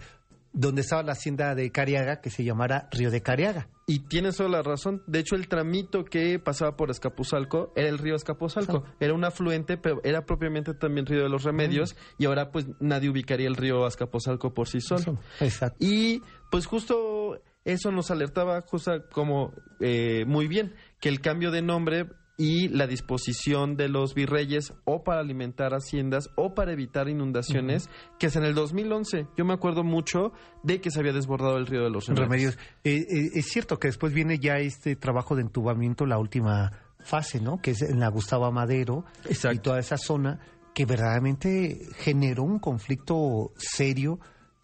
donde 0.52 0.82
estaba 0.82 1.04
la 1.04 1.12
hacienda 1.12 1.54
de 1.54 1.72
Cariaga, 1.72 2.22
que 2.22 2.32
se 2.32 2.44
llamara 2.44 2.90
Río 2.92 3.12
de 3.12 3.22
Cariaga. 3.22 3.68
Y 3.86 4.00
tienes 4.08 4.38
toda 4.38 4.50
la 4.50 4.64
razón. 4.64 5.04
De 5.06 5.20
hecho, 5.20 5.36
el 5.36 5.48
tramito 5.48 6.06
que 6.06 6.40
pasaba 6.40 6.76
por 6.76 6.90
Escapuzalco 6.90 7.72
era 7.76 7.88
el 7.88 8.00
río 8.00 8.16
Escapuzalco. 8.16 8.84
Era 9.00 9.14
un 9.14 9.24
afluente, 9.24 9.78
pero 9.78 10.02
era 10.04 10.26
propiamente 10.26 10.74
también 10.74 11.06
río 11.06 11.22
de 11.22 11.30
los 11.30 11.44
remedios. 11.44 11.96
Y 12.18 12.26
ahora, 12.26 12.52
pues, 12.52 12.66
nadie 12.80 13.10
ubicaría 13.10 13.48
el 13.48 13.56
río 13.56 13.86
Escapuzalco 13.86 14.54
por 14.54 14.68
sí 14.68 14.82
solo. 14.82 15.20
Exacto. 15.40 15.78
Y 15.80 16.22
pues 16.50 16.66
justo 16.66 17.40
eso 17.66 17.92
nos 17.92 18.10
alertaba 18.10 18.62
justo 18.62 18.92
como 19.12 19.54
eh, 19.80 20.24
muy 20.26 20.48
bien 20.48 20.74
que 21.00 21.10
el 21.10 21.22
cambio 21.22 21.52
de 21.52 21.62
nombre 21.62 22.08
y 22.40 22.70
la 22.70 22.88
disposición 22.88 23.76
de 23.76 23.90
los 23.90 24.16
virreyes 24.16 24.74
o 24.86 25.04
para 25.04 25.20
alimentar 25.20 25.74
haciendas 25.74 26.30
o 26.36 26.56
para 26.56 26.72
evitar 26.72 27.10
inundaciones, 27.10 27.90
que 28.18 28.28
es 28.28 28.36
en 28.38 28.46
el 28.46 28.56
2011. 28.56 29.28
Yo 29.38 29.44
me 29.44 29.54
acuerdo 29.54 29.84
mucho 29.84 30.32
de 30.64 30.80
que 30.80 30.90
se 30.90 31.02
había 31.02 31.12
desbordado 31.12 31.58
el 31.58 31.68
río 31.68 31.84
de 31.84 31.90
los 31.90 32.08
remedios. 32.08 32.56
Remedios. 32.56 32.58
Eh, 32.86 32.96
eh, 32.96 33.30
es 33.34 33.48
cierto 33.48 33.78
que 33.78 33.90
después 33.90 34.14
viene 34.14 34.40
ya 34.40 34.58
este 34.58 34.96
trabajo 34.96 35.36
de 35.36 35.42
entubamiento, 35.42 36.06
la 36.06 36.18
última 36.18 36.72
fase, 37.02 37.42
¿no? 37.42 37.58
Que 37.62 37.72
es 37.72 37.82
en 37.82 38.00
la 38.00 38.08
Gustavo 38.08 38.50
Madero 38.54 39.04
Exacto. 39.26 39.58
y 39.58 39.60
toda 39.60 39.80
esa 39.80 39.98
zona 39.98 40.40
que 40.74 40.86
verdaderamente 40.86 41.78
generó 41.98 42.44
un 42.44 42.60
conflicto 42.60 43.52
serio 43.58 44.22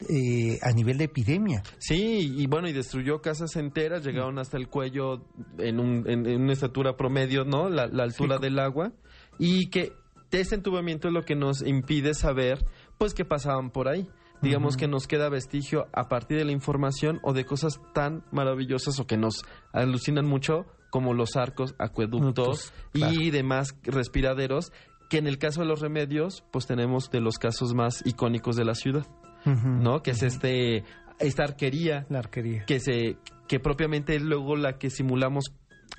eh, 0.10 0.60
a 0.62 0.72
nivel 0.72 0.97
de 0.97 1.06
epidemia. 1.06 1.64
Sí, 1.80 2.34
y 2.38 2.47
bueno, 2.47 2.68
y 2.68 2.74
destruyó 2.74 3.22
casas 3.22 3.56
enteras, 3.56 4.03
llegaron 4.06 4.39
hasta 4.39 4.58
el 4.58 4.68
cuello 4.68 5.26
en, 5.58 5.80
un- 5.80 6.03
en- 6.10 6.26
en 6.26 6.41
una 6.41 6.53
estatura 6.53 6.95
promedio, 6.97 7.43
¿no? 7.45 7.70
La, 7.70 7.88
la 7.88 8.03
altura 8.03 8.38
Sí. 8.38 8.43
del 8.43 8.60
agua. 8.60 8.91
Y 9.39 9.70
que 9.70 9.93
este 10.32 10.56
entubamiento 10.56 11.08
es 11.08 11.14
lo 11.14 11.24
que 11.24 11.36
nos 11.36 11.62
impide 11.66 12.14
saber, 12.14 12.66
pues, 12.97 13.14
qué 13.14 13.24
pasaban 13.24 13.70
por 13.72 13.88
ahí. 13.88 14.08
Digamos 14.41 14.76
que 14.76 14.88
nos 14.88 15.08
queda 15.08 15.30
vestigio 15.30 15.88
a 15.93 16.10
partir 16.10 16.38
de 16.38 16.43
la 16.45 16.51
información 16.51 17.20
o 17.24 17.32
de 17.34 17.45
cosas 17.45 17.80
tan 17.93 18.24
maravillosas 18.32 18.99
o 18.99 19.08
que 19.08 19.16
nos 19.18 19.43
alucinan 19.72 20.26
mucho 20.26 20.66
como 20.91 21.14
los 21.14 21.36
arcos, 21.38 21.74
acueductos 21.80 22.74
y 22.93 23.32
demás 23.32 23.76
respiraderos, 23.84 24.72
que 25.10 25.18
en 25.20 25.28
el 25.28 25.38
caso 25.38 25.62
de 25.62 25.68
los 25.68 25.80
remedios, 25.80 26.43
pues 26.51 26.68
tenemos 26.68 27.10
de 27.12 27.22
los 27.22 27.38
casos 27.38 27.74
más 27.74 28.06
icónicos 28.06 28.56
de 28.56 28.66
la 28.66 28.76
ciudad. 28.76 29.06
¿No? 29.46 30.02
Que 30.02 30.12
es 30.12 30.24
este 30.24 30.84
esta 31.20 31.43
arquería 31.43 32.06
La 32.10 32.20
arquería. 32.20 32.66
que 32.66 32.80
se 32.80 33.18
que 33.48 33.60
propiamente 33.60 34.16
es 34.16 34.22
luego 34.22 34.56
la 34.56 34.78
que 34.78 34.89
simulamos. 34.89 35.46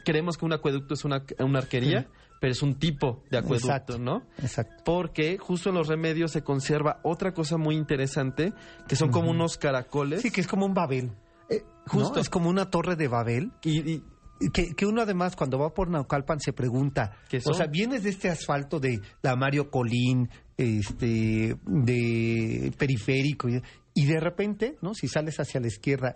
Creemos 0.05 0.36
que 0.36 0.44
un 0.44 0.53
acueducto 0.53 0.94
es 0.94 1.05
una, 1.05 1.24
una 1.38 1.61
arquería, 1.61 2.09
pero 2.40 2.53
es 2.53 2.62
un 2.62 2.74
tipo 2.78 3.22
de 3.30 3.38
acueducto, 3.38 3.68
Exacto. 3.68 3.99
¿no? 3.99 4.22
Exacto. 4.42 4.82
Porque 4.84 5.38
justo 5.38 5.70
en 5.70 5.76
los 5.76 5.88
remedios 5.88 6.32
se 6.32 6.42
conserva 6.42 6.99
otra 7.03 7.32
cosa 7.32 7.57
muy 7.57 7.76
interesante, 7.76 8.53
que 8.88 8.97
son 8.97 9.11
como 9.11 9.30
unos 9.30 9.57
caracoles. 9.59 10.22
Sí, 10.22 10.30
que 10.30 10.40
es 10.40 10.49
como 10.49 10.66
un 10.66 10.74
Babel. 10.74 11.12
Eh, 11.49 11.62
Justo. 11.86 12.18
Es 12.18 12.28
como 12.28 12.51
una 12.51 12.68
torre 12.68 12.97
de 12.97 13.07
Babel. 13.09 13.53
Y, 13.62 13.90
y- 13.92 14.05
Que, 14.53 14.74
que 14.74 14.87
uno 14.87 15.03
además 15.03 15.34
cuando 15.34 15.59
va 15.59 15.72
por 15.72 15.89
Naucalpan 15.89 16.41
se 16.41 16.53
pregunta, 16.53 17.16
¿Qué 17.28 17.41
o 17.45 17.55
sea, 17.55 17.66
vienes 17.66 18.03
de 18.03 18.11
este 18.11 18.28
asfalto 18.28 18.78
de 18.78 19.01
la 19.22 19.34
Mario 19.34 19.70
Colín, 19.70 20.28
este, 20.57 21.57
de 21.64 22.72
periférico, 22.76 23.49
y, 23.49 23.62
y 23.95 24.05
de 24.07 24.20
repente, 24.20 24.76
¿no? 24.82 24.93
Si 24.95 25.09
sales 25.09 25.37
hacia 25.41 25.61
la 25.61 25.68
izquierda 25.68 26.14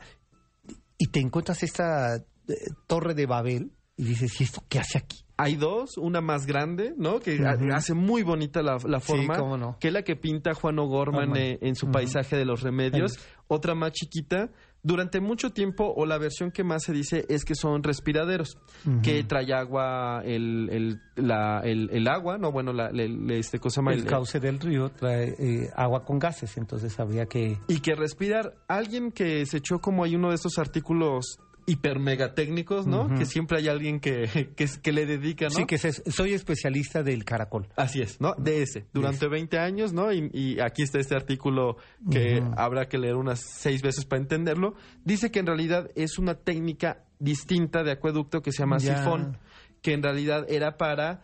y 0.99 1.07
te 1.07 1.21
encuentras 1.21 1.63
esta 1.63 2.17
eh, 2.17 2.23
torre 2.87 3.15
de 3.15 3.25
Babel 3.27 3.73
y 3.97 4.05
dices, 4.05 4.39
¿y 4.41 4.45
esto 4.45 4.63
qué 4.69 4.79
hace 4.81 4.99
aquí? 4.99 5.25
hay 5.43 5.57
dos, 5.57 5.97
una 5.97 6.21
más 6.21 6.45
grande, 6.45 6.93
¿no? 6.99 7.19
Que 7.19 7.41
hace 7.73 7.95
muy 7.95 8.23
bonita 8.23 8.61
la, 8.63 8.77
la 8.85 9.01
Sí, 9.01 9.07
forma, 9.07 9.39
cómo 9.39 9.57
no. 9.57 9.79
que 9.81 9.89
es 9.89 9.95
la 9.95 10.03
que 10.03 10.15
pinta 10.15 10.53
Juan 10.53 10.79
O'Gorman 10.79 11.35
eh, 11.35 11.59
en 11.63 11.77
su 11.77 11.91
paisaje 11.91 12.37
de 12.37 12.45
los 12.45 12.61
remedios. 12.61 13.19
Otra 13.49 13.75
más 13.75 13.93
chiquita. 13.93 14.51
Durante 14.83 15.21
mucho 15.21 15.51
tiempo, 15.51 15.93
o 15.95 16.07
la 16.07 16.17
versión 16.17 16.51
que 16.51 16.65
más 16.65 16.85
se 16.85 16.93
dice 16.93 17.27
es 17.29 17.45
que 17.45 17.55
son 17.55 17.83
respiraderos, 17.83 18.57
que 19.03 19.23
trae 19.25 19.53
agua, 19.53 20.23
el, 20.25 20.69
el, 20.73 21.01
la- 21.17 21.61
el, 21.65 21.91
el 21.93 22.09
agua, 22.09 22.39
no, 22.39 22.51
bueno, 22.51 22.73
la, 22.73 22.87
el- 22.89 23.31
este 23.31 23.59
cosa 23.59 23.83
El 23.91 24.05
cauce 24.07 24.41
del 24.41 24.59
río 24.59 24.89
trae 24.91 25.35
eh, 25.39 25.71
agua 25.77 26.05
con 26.05 26.19
gases, 26.19 26.57
entonces 26.57 26.99
habría 26.99 27.27
que... 27.27 27.59
y 27.69 27.81
que 27.81 27.95
respirar. 27.95 28.55
Alguien 28.69 29.13
que 29.13 29.45
se 29.45 29.59
echó 29.59 29.81
como 29.81 30.05
hay 30.05 30.17
uno 30.17 30.31
de 30.31 30.37
estos 30.37 30.57
artículos 30.59 31.39
hiper 31.67 31.99
mega 31.99 32.35
técnicos, 32.35 32.87
¿no? 32.87 33.09
Que 33.17 33.25
siempre 33.27 33.59
hay 33.59 33.69
alguien 33.69 34.01
que, 34.01 34.51
que, 34.57 34.67
que 34.83 34.93
le 34.93 35.07
dedica, 35.07 35.47
¿no? 35.47 35.51
Sí, 35.51 35.65
que 35.67 35.79
se- 35.79 36.11
soy 36.11 36.33
especialista 36.33 37.03
del 37.03 37.25
caracol. 37.25 37.69
Así 37.77 38.01
es, 38.01 38.21
¿no? 38.21 38.35
De 38.37 38.63
ese, 38.63 38.87
durante 38.93 39.29
20 39.29 39.59
años, 39.59 39.93
¿no? 39.93 40.13
Y, 40.13 40.31
y 40.33 40.61
aquí 40.61 40.83
está 40.83 40.99
este 40.99 41.15
artículo 41.15 41.77
que 42.11 42.43
habrá 42.57 42.89
que 42.89 42.99
leer 42.99 43.17
unas 43.17 43.41
seis 43.41 43.83
veces 43.83 44.05
para 44.05 44.23
entenderlo. 44.23 44.75
Dice 45.05 45.31
que 45.31 45.39
en 45.41 45.47
realidad 45.47 45.91
es 45.95 46.19
una 46.19 46.35
técnica 46.35 47.05
distinta 47.19 47.83
de 47.83 47.93
acueducto 47.93 48.43
que 48.43 48.53
se 48.53 48.59
llama 48.63 48.79
Ya. 48.79 48.99
sifón, 48.99 49.39
que 49.83 49.93
en 49.93 50.03
realidad 50.03 50.47
era 50.49 50.77
para 50.77 51.23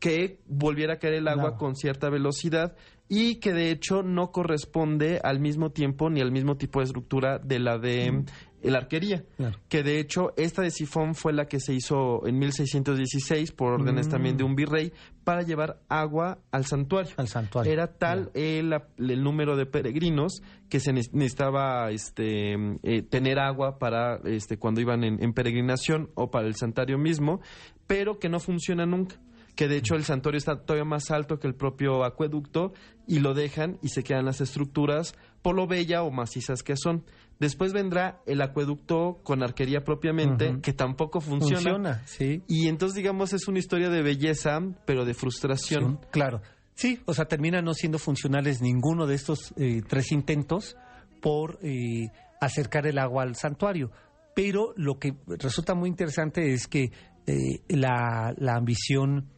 que 0.00 0.40
volviera 0.46 0.94
a 0.94 0.98
caer 0.98 1.14
el 1.14 1.28
agua 1.28 1.56
con 1.56 1.76
cierta 1.76 2.10
velocidad 2.10 2.76
y 3.08 3.36
que 3.36 3.52
de 3.52 3.70
hecho 3.70 4.02
no 4.02 4.32
corresponde 4.32 5.20
al 5.22 5.38
mismo 5.40 5.70
tiempo 5.72 6.10
ni 6.10 6.20
al 6.20 6.32
mismo 6.32 6.56
tipo 6.56 6.80
de 6.80 6.84
estructura 6.86 7.38
de 7.38 7.58
la 7.58 7.78
de 7.78 8.24
Mm. 8.68 8.72
la 8.72 8.78
arquería 8.78 9.24
Claro. 9.36 9.58
que 9.68 9.82
de 9.82 9.98
hecho 10.00 10.32
esta 10.36 10.62
de 10.62 10.70
sifón 10.70 11.14
fue 11.14 11.32
la 11.32 11.46
que 11.46 11.60
se 11.60 11.72
hizo 11.74 12.26
en 12.26 12.38
1616 12.38 13.52
por 13.52 13.72
órdenes 13.72 14.06
Mm. 14.06 14.10
también 14.10 14.36
de 14.36 14.44
un 14.44 14.54
virrey 14.54 14.92
para 15.24 15.42
llevar 15.42 15.80
agua 15.88 16.38
al 16.50 16.66
santuario. 16.66 17.12
Al 17.16 17.28
santuario. 17.28 17.72
Era 17.72 17.86
tal 17.86 18.30
el, 18.34 18.74
el 18.98 19.22
número 19.22 19.56
de 19.56 19.66
peregrinos 19.66 20.42
que 20.68 20.80
se 20.80 20.92
ne- 20.92 21.00
necesitaba 21.12 21.90
este, 21.90 22.54
eh, 22.82 23.02
tener 23.02 23.38
agua 23.38 23.78
para 23.78 24.16
este, 24.24 24.58
cuando 24.58 24.80
iban 24.80 25.04
en, 25.04 25.22
en 25.22 25.32
peregrinación 25.32 26.10
o 26.14 26.30
para 26.30 26.46
el 26.46 26.56
santuario 26.56 26.98
mismo, 26.98 27.40
pero 27.86 28.18
que 28.18 28.28
no 28.28 28.40
funciona 28.40 28.86
nunca. 28.86 29.16
Que 29.54 29.68
de 29.68 29.76
hecho 29.76 29.94
el 29.94 30.02
santuario 30.02 30.38
está 30.38 30.56
todavía 30.64 30.84
más 30.84 31.12
alto 31.12 31.38
que 31.38 31.46
el 31.46 31.54
propio 31.54 32.02
acueducto 32.04 32.72
y 33.06 33.20
lo 33.20 33.34
dejan 33.34 33.78
y 33.82 33.88
se 33.90 34.02
quedan 34.02 34.24
las 34.24 34.40
estructuras 34.40 35.14
por 35.42 35.54
lo 35.54 35.68
bella 35.68 36.02
o 36.02 36.10
macizas 36.10 36.62
que 36.64 36.76
son. 36.76 37.04
Después 37.40 37.72
vendrá 37.72 38.22
el 38.26 38.40
acueducto 38.42 39.20
con 39.22 39.42
arquería 39.42 39.80
propiamente, 39.80 40.60
que 40.62 40.72
tampoco 40.72 41.20
funciona. 41.20 41.56
Funciona, 41.56 42.02
sí. 42.06 42.42
Y 42.48 42.68
entonces, 42.68 42.96
digamos, 42.96 43.32
es 43.32 43.48
una 43.48 43.58
historia 43.58 43.90
de 43.90 44.02
belleza, 44.02 44.60
pero 44.86 45.04
de 45.04 45.14
frustración. 45.14 45.98
Claro. 46.10 46.40
Sí, 46.74 47.00
o 47.06 47.14
sea, 47.14 47.26
termina 47.26 47.62
no 47.62 47.74
siendo 47.74 47.98
funcionales 47.98 48.60
ninguno 48.60 49.06
de 49.06 49.14
estos 49.14 49.52
eh, 49.56 49.82
tres 49.86 50.12
intentos 50.12 50.76
por 51.20 51.58
eh, 51.62 52.08
acercar 52.40 52.86
el 52.86 52.98
agua 52.98 53.22
al 53.22 53.34
santuario. 53.34 53.90
Pero 54.34 54.74
lo 54.76 54.98
que 54.98 55.14
resulta 55.26 55.74
muy 55.74 55.88
interesante 55.88 56.52
es 56.52 56.66
que 56.68 56.90
eh, 57.26 57.62
la, 57.68 58.34
la 58.36 58.56
ambición 58.56 59.30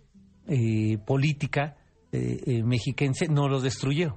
eh, 0.49 0.99
política 1.07 1.77
mexiquense, 2.65 3.29
no 3.29 3.47
los 3.47 3.63
destruyeron. 3.63 4.17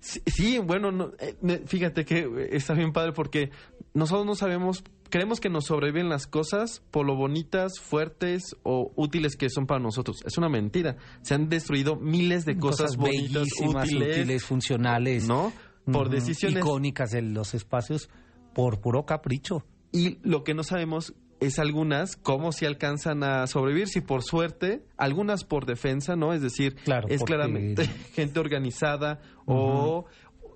Sí, 0.00 0.20
sí, 0.26 0.58
bueno, 0.58 0.90
no, 0.92 1.12
eh, 1.18 1.62
fíjate 1.66 2.04
que 2.04 2.20
eh, 2.20 2.48
está 2.52 2.74
bien 2.74 2.92
padre 2.92 3.12
porque 3.12 3.50
nosotros 3.94 4.26
no 4.26 4.34
sabemos, 4.34 4.84
creemos 5.08 5.40
que 5.40 5.48
nos 5.50 5.66
sobreviven 5.66 6.08
las 6.08 6.26
cosas 6.26 6.82
por 6.90 7.06
lo 7.06 7.16
bonitas, 7.16 7.80
fuertes 7.80 8.56
o 8.62 8.92
útiles 8.96 9.36
que 9.36 9.50
son 9.50 9.66
para 9.66 9.80
nosotros. 9.80 10.22
Es 10.24 10.38
una 10.38 10.48
mentira. 10.48 10.96
Se 11.22 11.34
han 11.34 11.48
destruido 11.48 11.96
miles 11.96 12.44
de 12.44 12.56
cosas, 12.56 12.96
bonitas, 12.96 13.32
bellísimas, 13.58 13.88
útiles, 13.88 14.18
útiles, 14.18 14.44
funcionales, 14.44 15.26
¿no? 15.28 15.52
Por 15.86 16.06
Ujú, 16.06 16.16
decisiones. 16.16 16.64
icónicas 16.64 17.10
de 17.10 17.22
los 17.22 17.54
espacios 17.54 18.10
por 18.54 18.80
puro 18.80 19.04
capricho. 19.06 19.64
Y 19.92 20.18
lo 20.22 20.44
que 20.44 20.54
no 20.54 20.62
sabemos 20.62 21.14
es 21.40 21.58
algunas 21.58 22.16
cómo 22.16 22.52
si 22.52 22.66
alcanzan 22.66 23.22
a 23.24 23.46
sobrevivir, 23.46 23.88
si 23.88 24.00
por 24.00 24.22
suerte, 24.22 24.84
algunas 24.96 25.44
por 25.44 25.66
defensa, 25.66 26.14
¿no? 26.16 26.32
Es 26.32 26.42
decir, 26.42 26.74
Claro, 26.84 27.08
es 27.08 27.18
porque- 27.20 27.34
claramente 27.34 27.86
gente 28.14 28.38
organizada 28.40 29.20
o... 29.46 30.04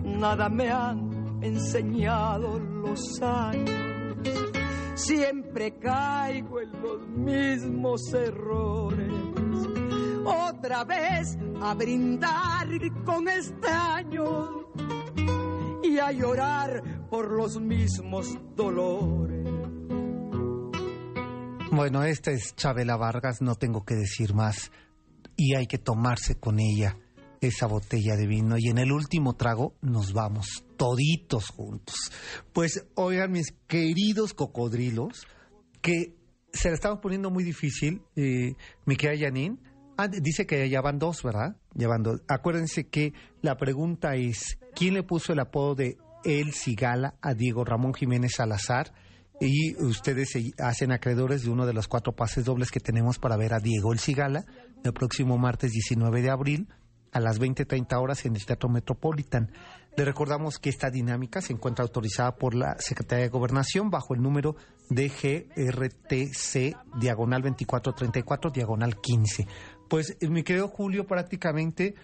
Nada 0.05 0.49
me 0.49 0.71
han 0.71 1.43
enseñado 1.43 2.59
los 2.59 3.21
años. 3.21 3.71
Siempre 4.95 5.79
caigo 5.79 6.61
en 6.61 6.73
los 6.83 7.07
mismos 7.09 8.01
errores. 8.15 9.13
Otra 10.25 10.85
vez 10.85 11.37
a 11.61 11.75
brindar 11.75 12.69
con 13.05 13.29
extraños 13.29 14.51
y 15.83 15.99
a 15.99 16.11
llorar 16.13 16.83
por 17.11 17.31
los 17.31 17.61
mismos 17.61 18.39
dolores. 18.57 19.56
Bueno, 21.73 22.05
esta 22.05 22.31
es 22.31 22.55
Chabela 22.55 22.97
Vargas, 22.97 23.43
no 23.43 23.57
tengo 23.57 23.85
que 23.85 23.97
decir 23.97 24.35
más. 24.35 24.71
Y 25.37 25.55
hay 25.57 25.67
que 25.67 25.79
tomarse 25.79 26.37
con 26.37 26.59
ella 26.61 26.97
esa 27.41 27.67
botella 27.67 28.17
de 28.17 28.27
vino. 28.27 28.57
Y 28.57 28.69
en 28.69 28.79
el 28.79 28.93
último 28.93 29.35
trago 29.35 29.75
nos 29.83 30.13
vamos 30.13 30.65
toditos 30.77 31.49
juntos. 31.49 32.13
Pues 32.53 32.87
oigan, 32.95 33.33
mis 33.33 33.53
queridos 33.67 34.33
cocodrilos, 34.33 35.27
que 35.83 36.15
se 36.53 36.69
la 36.69 36.77
estamos 36.77 37.01
poniendo 37.01 37.31
muy 37.31 37.45
difícil, 37.45 38.03
eh, 38.15 38.55
mi 38.87 38.97
querida. 38.97 39.31
Ah, 39.99 40.09
dice 40.09 40.47
que 40.47 40.69
ya 40.69 40.81
van 40.81 40.99
dos, 40.99 41.23
¿verdad? 41.23 41.57
Ya 41.75 41.89
van 41.89 42.03
dos. 42.03 42.23
Acuérdense 42.29 42.89
que 42.89 43.13
la 43.43 43.57
pregunta 43.57 44.15
es, 44.15 44.59
¿quién 44.75 44.95
le 44.95 45.03
puso 45.03 45.33
el 45.33 45.41
apodo 45.41 45.75
de 45.75 45.99
El 46.25 46.53
Cigala 46.53 47.17
a 47.21 47.35
Diego 47.35 47.65
Ramón 47.65 47.93
Jiménez 47.93 48.33
Salazar? 48.37 48.93
Y 49.41 49.75
ustedes 49.85 50.31
se 50.31 50.53
hacen 50.59 50.93
acreedores 50.93 51.43
de 51.45 51.51
uno 51.51 51.67
de 51.67 51.75
los 51.75 51.89
cuatro 51.89 52.15
pases 52.15 52.45
dobles 52.45 52.71
que 52.71 52.81
tenemos 52.81 53.19
para 53.19 53.37
ver 53.37 53.53
a 53.53 53.59
Diego 53.61 53.93
El 53.93 53.99
Cigala 53.99 54.45
el 54.85 54.93
próximo 54.93 55.37
martes 55.37 55.73
19 55.73 56.23
de 56.23 56.31
abril 56.31 56.69
a 57.13 57.21
las 57.21 57.41
20.30 57.41 58.01
horas 58.01 58.25
en 58.25 58.35
el 58.37 58.45
Teatro 58.47 58.69
Metropolitan. 58.69 59.51
Le 59.97 60.05
recordamos 60.05 60.59
que 60.59 60.69
esta 60.71 60.91
dinámica 60.91 61.41
se 61.41 61.53
encuentra 61.55 61.83
autorizada 61.83 62.37
por 62.37 62.55
la 62.55 62.77
Secretaría 62.79 63.25
de 63.25 63.31
Gobernación 63.31 63.91
bajo 63.91 64.15
el 64.15 64.21
número 64.23 64.57
DGRTC 64.91 66.77
diagonal 66.99 67.43
2434 67.43 68.51
diagonal 68.51 69.01
15. 69.01 69.47
Pues 69.89 70.17
eh, 70.21 70.29
mi 70.29 70.43
querido 70.43 70.69
Julio, 70.69 71.07
prácticamente, 71.07 71.95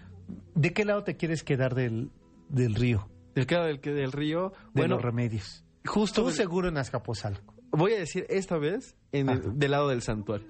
¿de 0.55 0.73
qué 0.73 0.85
lado 0.85 1.03
te 1.03 1.15
quieres 1.17 1.43
quedar 1.43 1.75
del, 1.75 2.11
del 2.49 2.75
río? 2.75 3.09
Del, 3.35 3.45
claro, 3.45 3.65
del, 3.65 3.79
que- 3.81 3.91
del 3.91 4.11
río. 4.11 4.49
De 4.73 4.81
bueno, 4.81 4.95
los 4.95 5.03
remedios. 5.03 5.63
Justo 5.85 6.23
Tú 6.23 6.31
seguro 6.31 6.67
en 6.69 6.77
Azcapotzalco. 6.77 7.53
voy 7.71 7.93
a 7.93 7.99
decir 7.99 8.25
esta 8.29 8.57
vez 8.57 8.95
en 9.11 9.29
el- 9.29 9.57
del 9.59 9.71
lado 9.71 9.89
del 9.89 10.01
santuario. 10.01 10.47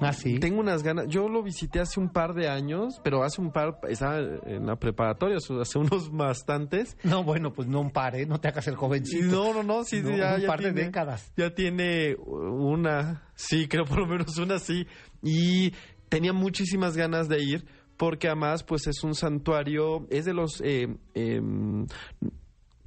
Ah, 0.00 0.12
sí. 0.12 0.40
Tengo 0.40 0.58
unas 0.58 0.82
ganas. 0.82 1.06
Yo 1.06 1.28
lo 1.28 1.40
visité 1.44 1.78
hace 1.78 2.00
un 2.00 2.08
par 2.08 2.34
de 2.34 2.48
años, 2.48 3.00
pero 3.04 3.22
hace 3.22 3.40
un 3.40 3.52
par, 3.52 3.78
estaba 3.88 4.18
en 4.18 4.66
la 4.66 4.74
preparatoria, 4.74 5.36
hace 5.36 5.78
unos 5.78 6.10
bastantes. 6.10 6.96
No, 7.04 7.22
bueno, 7.22 7.52
pues 7.52 7.68
no 7.68 7.80
un 7.80 7.92
par, 7.92 8.16
¿eh? 8.16 8.26
No 8.26 8.40
te 8.40 8.48
hagas 8.48 8.66
el 8.66 8.74
jovencito. 8.74 9.26
No, 9.26 9.54
no, 9.54 9.62
no, 9.62 9.84
sí, 9.84 10.00
No, 10.02 10.10
ya, 10.16 10.34
un 10.34 10.40
ya 10.40 10.46
par 10.48 10.58
de 10.58 10.72
tiene, 10.72 10.82
décadas. 10.86 11.32
Ya 11.36 11.54
tiene 11.54 12.16
una, 12.16 13.22
sí, 13.36 13.68
creo 13.68 13.84
por 13.84 13.98
lo 14.00 14.06
menos 14.08 14.36
una, 14.38 14.58
sí. 14.58 14.84
Y 15.22 15.72
tenía 16.08 16.32
muchísimas 16.32 16.96
ganas 16.96 17.28
de 17.28 17.44
ir, 17.44 17.64
porque 17.96 18.26
además, 18.26 18.64
pues 18.64 18.88
es 18.88 19.04
un 19.04 19.14
santuario, 19.14 20.08
es 20.10 20.24
de 20.24 20.34
los 20.34 20.60
eh, 20.64 20.88
em, 21.14 21.86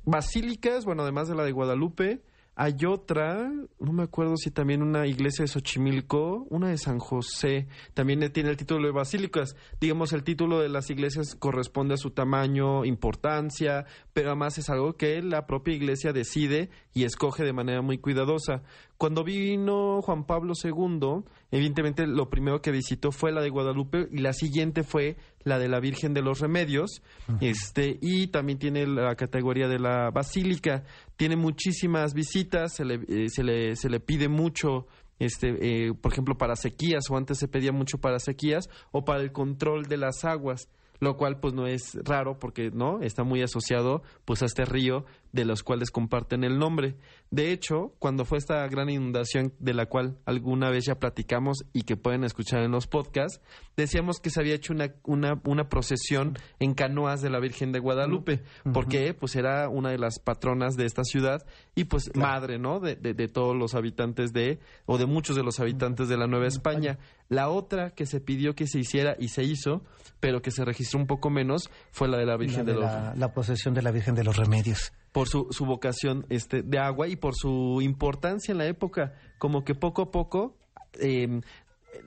basílicas, 0.07 0.85
bueno, 0.85 1.03
además 1.03 1.27
de 1.27 1.35
la 1.35 1.43
de 1.43 1.51
Guadalupe. 1.51 2.23
Hay 2.59 2.73
otra, 2.87 3.51
no 3.79 3.93
me 3.93 4.01
acuerdo 4.01 4.35
si 4.35 4.49
también 4.49 4.81
una 4.81 5.05
iglesia 5.05 5.43
de 5.43 5.47
Xochimilco, 5.47 6.47
una 6.49 6.69
de 6.69 6.79
San 6.79 6.97
José, 6.97 7.67
también 7.93 8.31
tiene 8.33 8.49
el 8.49 8.57
título 8.57 8.87
de 8.87 8.91
basílicas. 8.91 9.55
Digamos, 9.79 10.11
el 10.11 10.23
título 10.23 10.59
de 10.59 10.67
las 10.67 10.89
iglesias 10.89 11.35
corresponde 11.35 11.93
a 11.93 11.97
su 11.97 12.09
tamaño, 12.09 12.83
importancia, 12.83 13.85
pero 14.11 14.29
además 14.29 14.57
es 14.57 14.71
algo 14.71 14.93
que 14.93 15.21
la 15.21 15.45
propia 15.45 15.75
iglesia 15.75 16.13
decide 16.13 16.71
y 16.95 17.03
escoge 17.03 17.43
de 17.43 17.53
manera 17.53 17.83
muy 17.83 17.99
cuidadosa. 17.99 18.63
Cuando 18.97 19.23
vino 19.23 20.01
Juan 20.01 20.25
Pablo 20.25 20.53
II, 20.55 21.25
evidentemente 21.51 22.07
lo 22.07 22.31
primero 22.31 22.63
que 22.63 22.71
visitó 22.71 23.11
fue 23.11 23.31
la 23.31 23.41
de 23.41 23.51
Guadalupe 23.51 24.07
y 24.11 24.17
la 24.17 24.33
siguiente 24.33 24.81
fue 24.81 25.17
la 25.47 25.59
de 25.59 25.67
la 25.67 25.79
Virgen 25.79 26.13
de 26.13 26.21
los 26.21 26.39
Remedios, 26.39 27.01
este 27.41 27.97
y 28.01 28.27
también 28.27 28.59
tiene 28.59 28.85
la 28.85 29.15
categoría 29.15 29.67
de 29.67 29.79
la 29.79 30.11
Basílica. 30.11 30.83
Tiene 31.15 31.35
muchísimas 31.35 32.13
visitas, 32.13 32.75
se 32.75 32.85
le, 32.85 32.99
eh, 33.07 33.29
se 33.29 33.43
le, 33.43 33.75
se 33.75 33.89
le 33.89 33.99
pide 33.99 34.27
mucho 34.27 34.87
este, 35.19 35.87
eh, 35.87 35.93
por 35.93 36.11
ejemplo, 36.11 36.37
para 36.37 36.55
sequías, 36.55 37.09
o 37.09 37.17
antes 37.17 37.39
se 37.39 37.47
pedía 37.47 37.71
mucho 37.71 37.97
para 37.97 38.19
sequías, 38.19 38.69
o 38.91 39.03
para 39.03 39.21
el 39.21 39.31
control 39.31 39.85
de 39.85 39.97
las 39.97 40.23
aguas. 40.25 40.69
lo 40.99 41.15
cual 41.15 41.39
pues 41.39 41.53
no 41.53 41.67
es 41.67 41.95
raro 42.03 42.39
porque 42.39 42.71
no 42.71 43.01
está 43.01 43.23
muy 43.23 43.43
asociado 43.43 44.01
pues 44.25 44.41
a 44.41 44.45
este 44.45 44.65
río 44.65 45.05
de 45.31 45.45
los 45.45 45.63
cuales 45.63 45.91
comparten 45.91 46.43
el 46.43 46.57
nombre. 46.57 46.95
De 47.29 47.51
hecho, 47.51 47.93
cuando 47.99 48.25
fue 48.25 48.37
esta 48.37 48.65
gran 48.67 48.89
inundación 48.89 49.53
de 49.59 49.73
la 49.73 49.85
cual 49.87 50.17
alguna 50.25 50.69
vez 50.69 50.85
ya 50.85 50.95
platicamos 50.95 51.65
y 51.73 51.83
que 51.83 51.97
pueden 51.97 52.23
escuchar 52.23 52.61
en 52.63 52.71
los 52.71 52.87
podcasts, 52.87 53.41
decíamos 53.75 54.19
que 54.19 54.29
se 54.29 54.39
había 54.39 54.55
hecho 54.55 54.73
una, 54.73 54.93
una, 55.03 55.41
una 55.45 55.67
procesión 55.69 56.37
en 56.59 56.73
canoas 56.73 57.21
de 57.21 57.29
la 57.29 57.39
Virgen 57.39 57.71
de 57.71 57.79
Guadalupe, 57.79 58.43
porque 58.73 59.13
pues 59.13 59.35
era 59.35 59.69
una 59.69 59.89
de 59.89 59.97
las 59.97 60.19
patronas 60.19 60.75
de 60.75 60.85
esta 60.85 61.03
ciudad 61.03 61.45
y 61.75 61.85
pues 61.85 62.15
madre, 62.15 62.59
¿no? 62.59 62.79
De, 62.79 62.95
de, 62.95 63.13
de 63.13 63.27
todos 63.27 63.55
los 63.55 63.75
habitantes 63.75 64.31
de, 64.33 64.59
o 64.85 64.97
de 64.97 65.05
muchos 65.05 65.35
de 65.35 65.43
los 65.43 65.59
habitantes 65.59 66.07
de 66.07 66.17
la 66.17 66.27
Nueva 66.27 66.47
España. 66.47 66.97
La 67.29 67.49
otra 67.49 67.91
que 67.91 68.05
se 68.05 68.21
pidió 68.21 68.55
que 68.55 68.67
se 68.67 68.79
hiciera 68.79 69.15
y 69.19 69.27
se 69.27 69.43
hizo, 69.43 69.83
pero 70.19 70.41
que 70.41 70.51
se 70.51 70.63
registró 70.63 70.99
un 70.99 71.07
poco 71.07 71.29
menos, 71.29 71.69
fue 71.91 72.07
la 72.07 72.17
de 72.17 72.25
la 72.25 72.37
Virgen 72.37 72.59
La, 72.59 72.63
de 72.63 72.73
de, 72.73 72.79
los 72.79 72.85
la, 72.85 73.13
la 73.15 73.33
procesión 73.33 73.73
de 73.73 73.81
la 73.81 73.91
Virgen 73.91 74.15
de 74.15 74.23
los 74.23 74.37
Remedios. 74.37 74.93
Por 75.17 75.27
su, 75.27 75.47
su 75.49 75.65
vocación 75.65 76.25
este, 76.29 76.61
de 76.61 76.77
agua 76.77 77.07
y 77.07 77.15
por 77.15 77.33
su 77.35 77.79
importancia 77.81 78.51
en 78.51 78.59
la 78.59 78.67
época. 78.67 79.13
Como 79.39 79.63
que 79.63 79.73
poco 79.73 80.03
a 80.03 80.11
poco 80.11 80.55
eh, 80.99 81.41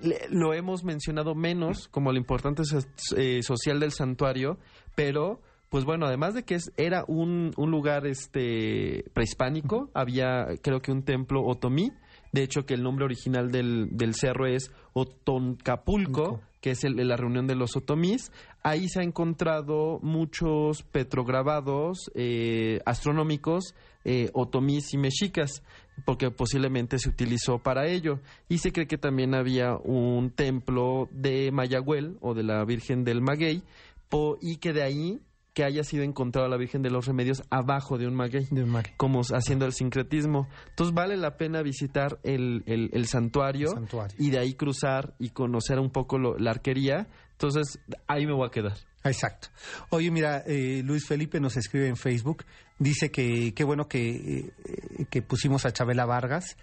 le- 0.01 0.21
lo 0.31 0.55
hemos 0.55 0.85
mencionado 0.85 1.35
menos 1.35 1.89
como 1.89 2.13
la 2.13 2.19
importancia 2.19 2.65
so- 2.65 3.17
eh, 3.17 3.43
social 3.43 3.81
del 3.81 3.91
santuario, 3.91 4.59
pero 4.95 5.41
pues 5.71 5.85
bueno, 5.85 6.07
además 6.07 6.35
de 6.35 6.45
que 6.45 6.55
es, 6.55 6.73
era 6.77 7.05
un, 7.09 7.53
un 7.57 7.71
lugar 7.73 8.07
este 8.07 9.05
prehispánico, 9.13 9.91
había 9.95 10.47
creo 10.63 10.81
que 10.81 10.93
un 10.93 11.03
templo 11.05 11.43
otomí, 11.45 11.91
de 12.33 12.43
hecho 12.45 12.65
que 12.65 12.75
el 12.75 12.83
nombre 12.85 13.05
original 13.07 13.51
del, 13.51 13.89
del 13.91 14.15
cerro 14.15 14.47
es 14.47 14.71
Otoncapulco, 14.95 16.41
que 16.61 16.71
es 16.73 16.85
el, 16.85 16.97
la 17.09 17.17
reunión 17.17 17.47
de 17.47 17.55
los 17.55 17.77
otomís. 17.77 18.31
Ahí 18.63 18.89
se 18.89 19.01
ha 19.01 19.03
encontrado 19.03 19.99
muchos 20.03 20.83
petrograbados 20.83 22.11
eh, 22.15 22.81
astronómicos 22.85 23.75
eh, 24.05 24.31
otomís 24.35 24.93
y 24.95 24.99
mexicas, 24.99 25.63
porque 26.05 26.31
posiblemente 26.31 26.99
se 26.99 27.09
utilizó 27.09 27.59
para 27.59 27.87
ello. 27.87 28.21
Y 28.49 28.59
se 28.59 28.73
cree 28.73 28.87
que 28.87 28.99
también 28.99 29.35
había 29.35 29.77
un 29.77 30.31
templo 30.31 31.09
de 31.13 31.51
Mayagüel 31.53 32.17
o 32.21 32.35
de 32.35 32.43
la 32.43 32.65
Virgen 32.65 33.05
del 33.05 33.21
Maguey, 33.23 33.63
po- 34.09 34.39
y 34.41 34.57
que 34.57 34.73
de 34.73 34.83
ahí 34.83 35.21
que 35.53 35.65
haya 35.65 35.83
sido 35.83 36.05
encontrada 36.05 36.49
la 36.49 36.57
Virgen 36.57 36.81
de 36.83 36.91
los 36.91 37.07
Remedios 37.07 37.43
abajo 37.51 37.99
de 37.99 38.07
un 38.07 38.15
maguey, 38.15 38.47
De 38.53 38.63
un 38.63 38.71
maguey. 38.71 38.93
como 38.97 39.21
haciendo 39.23 39.67
el 39.67 39.73
sincretismo. 39.73 40.49
Entonces 40.69 40.95
vale 40.95 41.17
la 41.17 41.37
pena 41.37 41.61
visitar 41.63 42.19
el, 42.23 42.63
el- 42.67 42.91
el 42.93 43.07
santuario, 43.07 43.69
El 43.71 43.75
santuario. 43.75 44.17
y 44.19 44.31
de 44.31 44.39
ahí 44.39 44.55
cruzar 44.55 45.15
y 45.19 45.31
conocer 45.31 45.79
un 45.81 45.91
poco 45.91 46.19
lo- 46.19 46.39
la 46.39 46.53
arquería. 46.53 47.09
Entonces 47.41 47.79
ahí 48.07 48.27
me 48.27 48.33
voy 48.35 48.47
a 48.47 48.51
quedar. 48.51 48.75
Exacto. 49.03 49.49
Oye, 49.89 50.11
mira, 50.11 50.43
eh, 50.47 50.83
Luis 50.85 51.07
Felipe 51.07 51.41
nos 51.41 51.57
escribe 51.57 51.89
en 51.89 51.97
Facebook, 51.97 52.45
dice 52.79 53.11
que 53.11 53.55
qué 53.55 53.65
bueno 53.65 53.89
que, 53.89 54.11
eh, 54.39 55.07
que 55.09 55.23
pusimos 55.23 55.65
a 55.65 55.73
Chabela 55.73 56.05
Vargas 56.05 56.57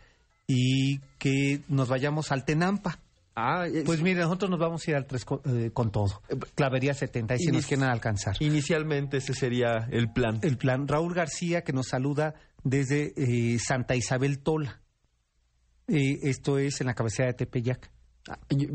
y 0.46 1.00
que 1.18 1.62
nos 1.68 1.90
vayamos 1.90 2.32
al 2.32 2.46
Tenampa. 2.46 3.00
Ah, 3.36 3.66
es- 3.66 3.86
Pues 3.86 4.02
mire, 4.04 4.22
nosotros 4.22 4.52
nos 4.52 4.60
vamos 4.60 4.88
a 4.88 4.92
ir 4.92 4.98
al 4.98 5.08
3 5.08 5.26
con, 5.26 5.42
eh, 5.46 5.72
con 5.74 5.92
todo. 5.92 6.22
Clavería 6.54 6.94
70 6.94 7.36
y 7.36 7.40
si 7.40 7.46
Inici- 7.48 7.52
nos 7.54 7.66
quieren 7.66 7.86
alcanzar. 7.86 8.36
inicialmente 8.40 9.18
ese 9.18 9.34
sería 9.34 9.88
el 9.92 10.12
plan. 10.12 10.40
El 10.44 10.58
plan. 10.58 10.88
Raúl 10.88 11.16
García 11.16 11.64
que 11.64 11.74
nos 11.74 11.88
saluda 11.88 12.36
desde 12.64 13.14
eh, 13.18 13.58
Santa 13.60 13.96
Isabel 13.96 14.40
Tola. 14.40 14.80
Eh, 15.88 16.20
esto 16.24 16.60
es 16.60 16.82
en 16.82 16.88
la 16.88 16.94
cabecera 16.94 17.30
de 17.30 17.34
Tepeyac. 17.34 17.90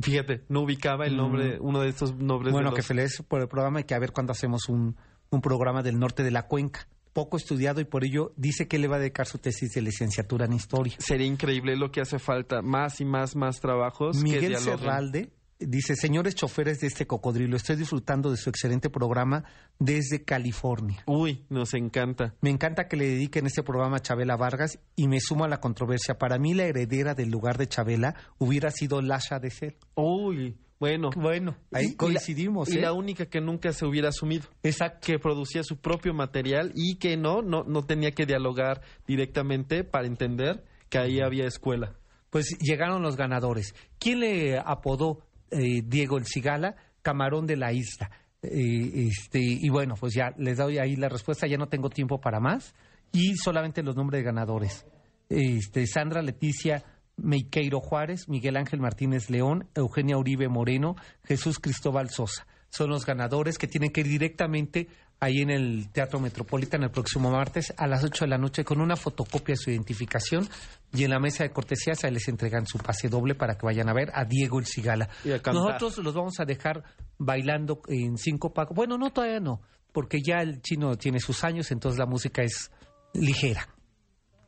Fíjate, 0.00 0.44
no 0.48 0.62
ubicaba 0.62 1.06
el 1.06 1.16
nombre, 1.16 1.58
uno 1.60 1.80
de 1.80 1.88
estos 1.88 2.14
nombres. 2.14 2.52
Mm. 2.52 2.54
Bueno, 2.54 2.70
de 2.70 2.76
que 2.76 2.82
feliz 2.82 3.22
por 3.26 3.40
el 3.40 3.48
programa 3.48 3.80
y 3.80 3.84
que 3.84 3.94
a 3.94 3.98
ver 3.98 4.12
cuándo 4.12 4.32
hacemos 4.32 4.68
un, 4.68 4.96
un 5.30 5.40
programa 5.40 5.82
del 5.82 5.98
norte 5.98 6.22
de 6.22 6.30
la 6.30 6.46
cuenca. 6.46 6.86
Poco 7.12 7.36
estudiado 7.36 7.80
y 7.80 7.84
por 7.84 8.04
ello 8.04 8.32
dice 8.36 8.68
que 8.68 8.78
le 8.78 8.88
va 8.88 8.96
a 8.96 8.98
dedicar 8.98 9.26
su 9.26 9.38
tesis 9.38 9.72
de 9.72 9.82
licenciatura 9.82 10.46
en 10.46 10.54
historia. 10.54 10.94
Sería 10.98 11.26
increíble 11.26 11.76
lo 11.76 11.90
que 11.90 12.00
hace 12.00 12.18
falta, 12.18 12.62
más 12.62 13.00
y 13.02 13.04
más, 13.04 13.36
más 13.36 13.60
trabajos. 13.60 14.16
Miguel. 14.16 14.56
Serralde 14.56 15.30
dice, 15.66 15.96
señores 15.96 16.34
choferes 16.34 16.80
de 16.80 16.86
este 16.86 17.06
cocodrilo, 17.06 17.56
estoy 17.56 17.76
disfrutando 17.76 18.30
de 18.30 18.36
su 18.36 18.50
excelente 18.50 18.90
programa 18.90 19.44
desde 19.78 20.24
California. 20.24 21.02
Uy, 21.06 21.44
nos 21.48 21.74
encanta. 21.74 22.34
Me 22.40 22.50
encanta 22.50 22.88
que 22.88 22.96
le 22.96 23.06
dediquen 23.08 23.46
este 23.46 23.62
programa 23.62 23.96
a 23.96 24.00
Chabela 24.00 24.36
Vargas 24.36 24.78
y 24.96 25.08
me 25.08 25.20
sumo 25.20 25.44
a 25.44 25.48
la 25.48 25.60
controversia. 25.60 26.18
Para 26.18 26.38
mí 26.38 26.54
la 26.54 26.64
heredera 26.64 27.14
del 27.14 27.30
lugar 27.30 27.58
de 27.58 27.66
Chabela 27.68 28.14
hubiera 28.38 28.70
sido 28.70 29.00
Lasha 29.02 29.38
de 29.38 29.50
Cel. 29.50 29.76
Uy, 29.94 30.56
bueno. 30.78 31.10
Bueno, 31.16 31.56
ahí 31.72 31.86
y 31.86 31.90
la- 31.90 31.96
coincidimos. 31.96 32.68
Y 32.68 32.78
¿eh? 32.78 32.80
la 32.80 32.92
única 32.92 33.26
que 33.26 33.40
nunca 33.40 33.72
se 33.72 33.86
hubiera 33.86 34.08
asumido. 34.08 34.46
Exacto. 34.62 35.06
que 35.06 35.18
producía 35.18 35.62
su 35.62 35.76
propio 35.76 36.12
material 36.14 36.72
y 36.74 36.96
que 36.96 37.16
no, 37.16 37.40
no, 37.42 37.62
no 37.64 37.84
tenía 37.84 38.10
que 38.10 38.26
dialogar 38.26 38.82
directamente 39.06 39.84
para 39.84 40.06
entender 40.06 40.64
que 40.88 40.98
ahí 40.98 41.20
había 41.20 41.46
escuela. 41.46 41.94
Pues 42.30 42.56
llegaron 42.60 43.02
los 43.02 43.16
ganadores. 43.16 43.74
¿Quién 43.98 44.20
le 44.20 44.58
apodó 44.58 45.20
eh, 45.52 45.82
Diego 45.84 46.18
el 46.18 46.26
Cigala? 46.26 46.74
Camarón 47.02 47.46
de 47.46 47.56
la 47.56 47.72
isla. 47.72 48.10
Eh, 48.42 49.08
este, 49.08 49.40
y 49.40 49.68
bueno, 49.68 49.94
pues 49.98 50.14
ya 50.14 50.32
les 50.36 50.58
doy 50.58 50.78
ahí 50.78 50.96
la 50.96 51.08
respuesta, 51.08 51.46
ya 51.46 51.56
no 51.56 51.68
tengo 51.68 51.90
tiempo 51.90 52.20
para 52.20 52.40
más. 52.40 52.74
Y 53.12 53.36
solamente 53.36 53.82
los 53.82 53.94
nombres 53.94 54.20
de 54.20 54.24
ganadores. 54.24 54.86
Este, 55.28 55.86
Sandra 55.86 56.22
Leticia 56.22 56.82
Meiqueiro 57.16 57.80
Juárez, 57.80 58.28
Miguel 58.28 58.56
Ángel 58.56 58.80
Martínez 58.80 59.30
León, 59.30 59.68
Eugenia 59.74 60.16
Uribe 60.16 60.48
Moreno, 60.48 60.96
Jesús 61.24 61.58
Cristóbal 61.58 62.10
Sosa. 62.10 62.46
Son 62.70 62.88
los 62.88 63.04
ganadores 63.04 63.58
que 63.58 63.68
tienen 63.68 63.90
que 63.90 64.00
ir 64.00 64.08
directamente 64.08 64.88
ahí 65.22 65.40
en 65.40 65.50
el 65.50 65.88
Teatro 65.92 66.18
Metropolitan 66.18 66.82
el 66.82 66.90
próximo 66.90 67.30
martes 67.30 67.72
a 67.76 67.86
las 67.86 68.02
8 68.02 68.24
de 68.24 68.28
la 68.28 68.38
noche 68.38 68.64
con 68.64 68.80
una 68.80 68.96
fotocopia 68.96 69.52
de 69.52 69.56
su 69.56 69.70
identificación 69.70 70.48
y 70.92 71.04
en 71.04 71.10
la 71.10 71.20
mesa 71.20 71.44
de 71.44 71.50
cortesía 71.50 71.94
se 71.94 72.10
les 72.10 72.26
entregan 72.26 72.66
su 72.66 72.78
pase 72.78 73.08
doble 73.08 73.36
para 73.36 73.56
que 73.56 73.64
vayan 73.64 73.88
a 73.88 73.94
ver 73.94 74.10
a 74.14 74.24
Diego 74.24 74.58
el 74.58 74.66
Cigala. 74.66 75.08
Nosotros 75.24 75.98
los 75.98 76.12
vamos 76.12 76.40
a 76.40 76.44
dejar 76.44 76.82
bailando 77.18 77.82
en 77.86 78.18
cinco 78.18 78.52
pagos. 78.52 78.74
Bueno, 78.74 78.98
no, 78.98 79.12
todavía 79.12 79.38
no, 79.38 79.60
porque 79.92 80.18
ya 80.20 80.42
el 80.42 80.60
chino 80.60 80.96
tiene 80.96 81.20
sus 81.20 81.44
años, 81.44 81.70
entonces 81.70 82.00
la 82.00 82.06
música 82.06 82.42
es 82.42 82.72
ligera. 83.14 83.68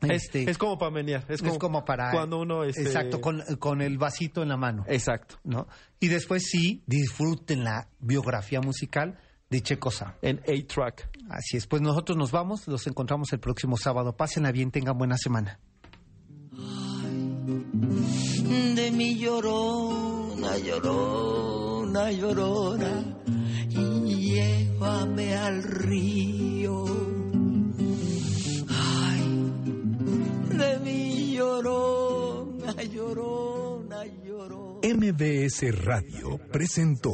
Es, 0.01 0.25
Este, 0.25 0.51
es 0.51 0.57
como 0.57 0.77
para 0.77 0.91
menear. 0.91 1.23
Es 1.29 1.39
como, 1.39 1.53
es 1.53 1.57
como 1.57 1.85
para... 1.85 2.11
Cuando 2.11 2.37
uno... 2.37 2.65
Este... 2.65 2.81
Exacto, 2.81 3.21
con, 3.21 3.41
con 3.59 3.81
el 3.81 3.97
vasito 3.97 4.43
en 4.43 4.49
la 4.49 4.57
mano. 4.57 4.83
Exacto. 4.87 5.37
¿no? 5.45 5.67
Y 6.01 6.09
después 6.09 6.43
sí, 6.43 6.83
disfruten 6.85 7.63
la 7.63 7.87
biografía 7.99 8.59
musical 8.59 9.17
de 9.55 9.61
Checo 9.61 9.89
Sam. 9.89 10.13
En 10.21 10.39
A-Track. 10.39 11.09
Así 11.29 11.57
es, 11.57 11.65
pues 11.65 11.81
nosotros 11.81 12.17
nos 12.17 12.31
vamos, 12.31 12.67
los 12.67 12.85
encontramos 12.87 13.31
el 13.33 13.39
próximo 13.39 13.77
sábado. 13.77 14.15
Pásenla 14.15 14.51
bien, 14.51 14.69
tengan 14.69 14.97
buena 14.97 15.17
semana. 15.17 15.59
de 18.75 18.91
mi 18.91 19.17
llorona, 19.17 20.57
llorona, 20.57 22.11
llorona, 22.11 23.17
y 23.69 24.31
llévame 24.33 25.35
al 25.35 25.63
río. 25.63 26.85
Ay, 28.69 29.51
de 30.57 30.79
mi 30.79 31.33
llorona, 31.33 32.83
llorona, 32.83 34.05
llorona. 34.05 34.79
MBS 34.83 35.71
Radio 35.85 36.37
presentó 36.51 37.13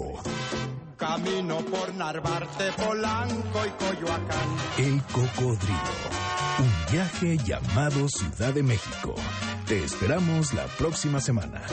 Camino 1.01 1.57
por 1.61 1.95
Narvarte, 1.95 2.71
Polanco 2.73 3.65
y 3.65 3.83
Coyoacán. 3.83 4.49
El 4.77 5.01
Cocodrilo. 5.05 6.11
Un 6.59 6.91
viaje 6.91 7.37
llamado 7.39 8.07
Ciudad 8.07 8.53
de 8.53 8.61
México. 8.61 9.15
Te 9.65 9.83
esperamos 9.83 10.53
la 10.53 10.67
próxima 10.77 11.19
semana. 11.19 11.63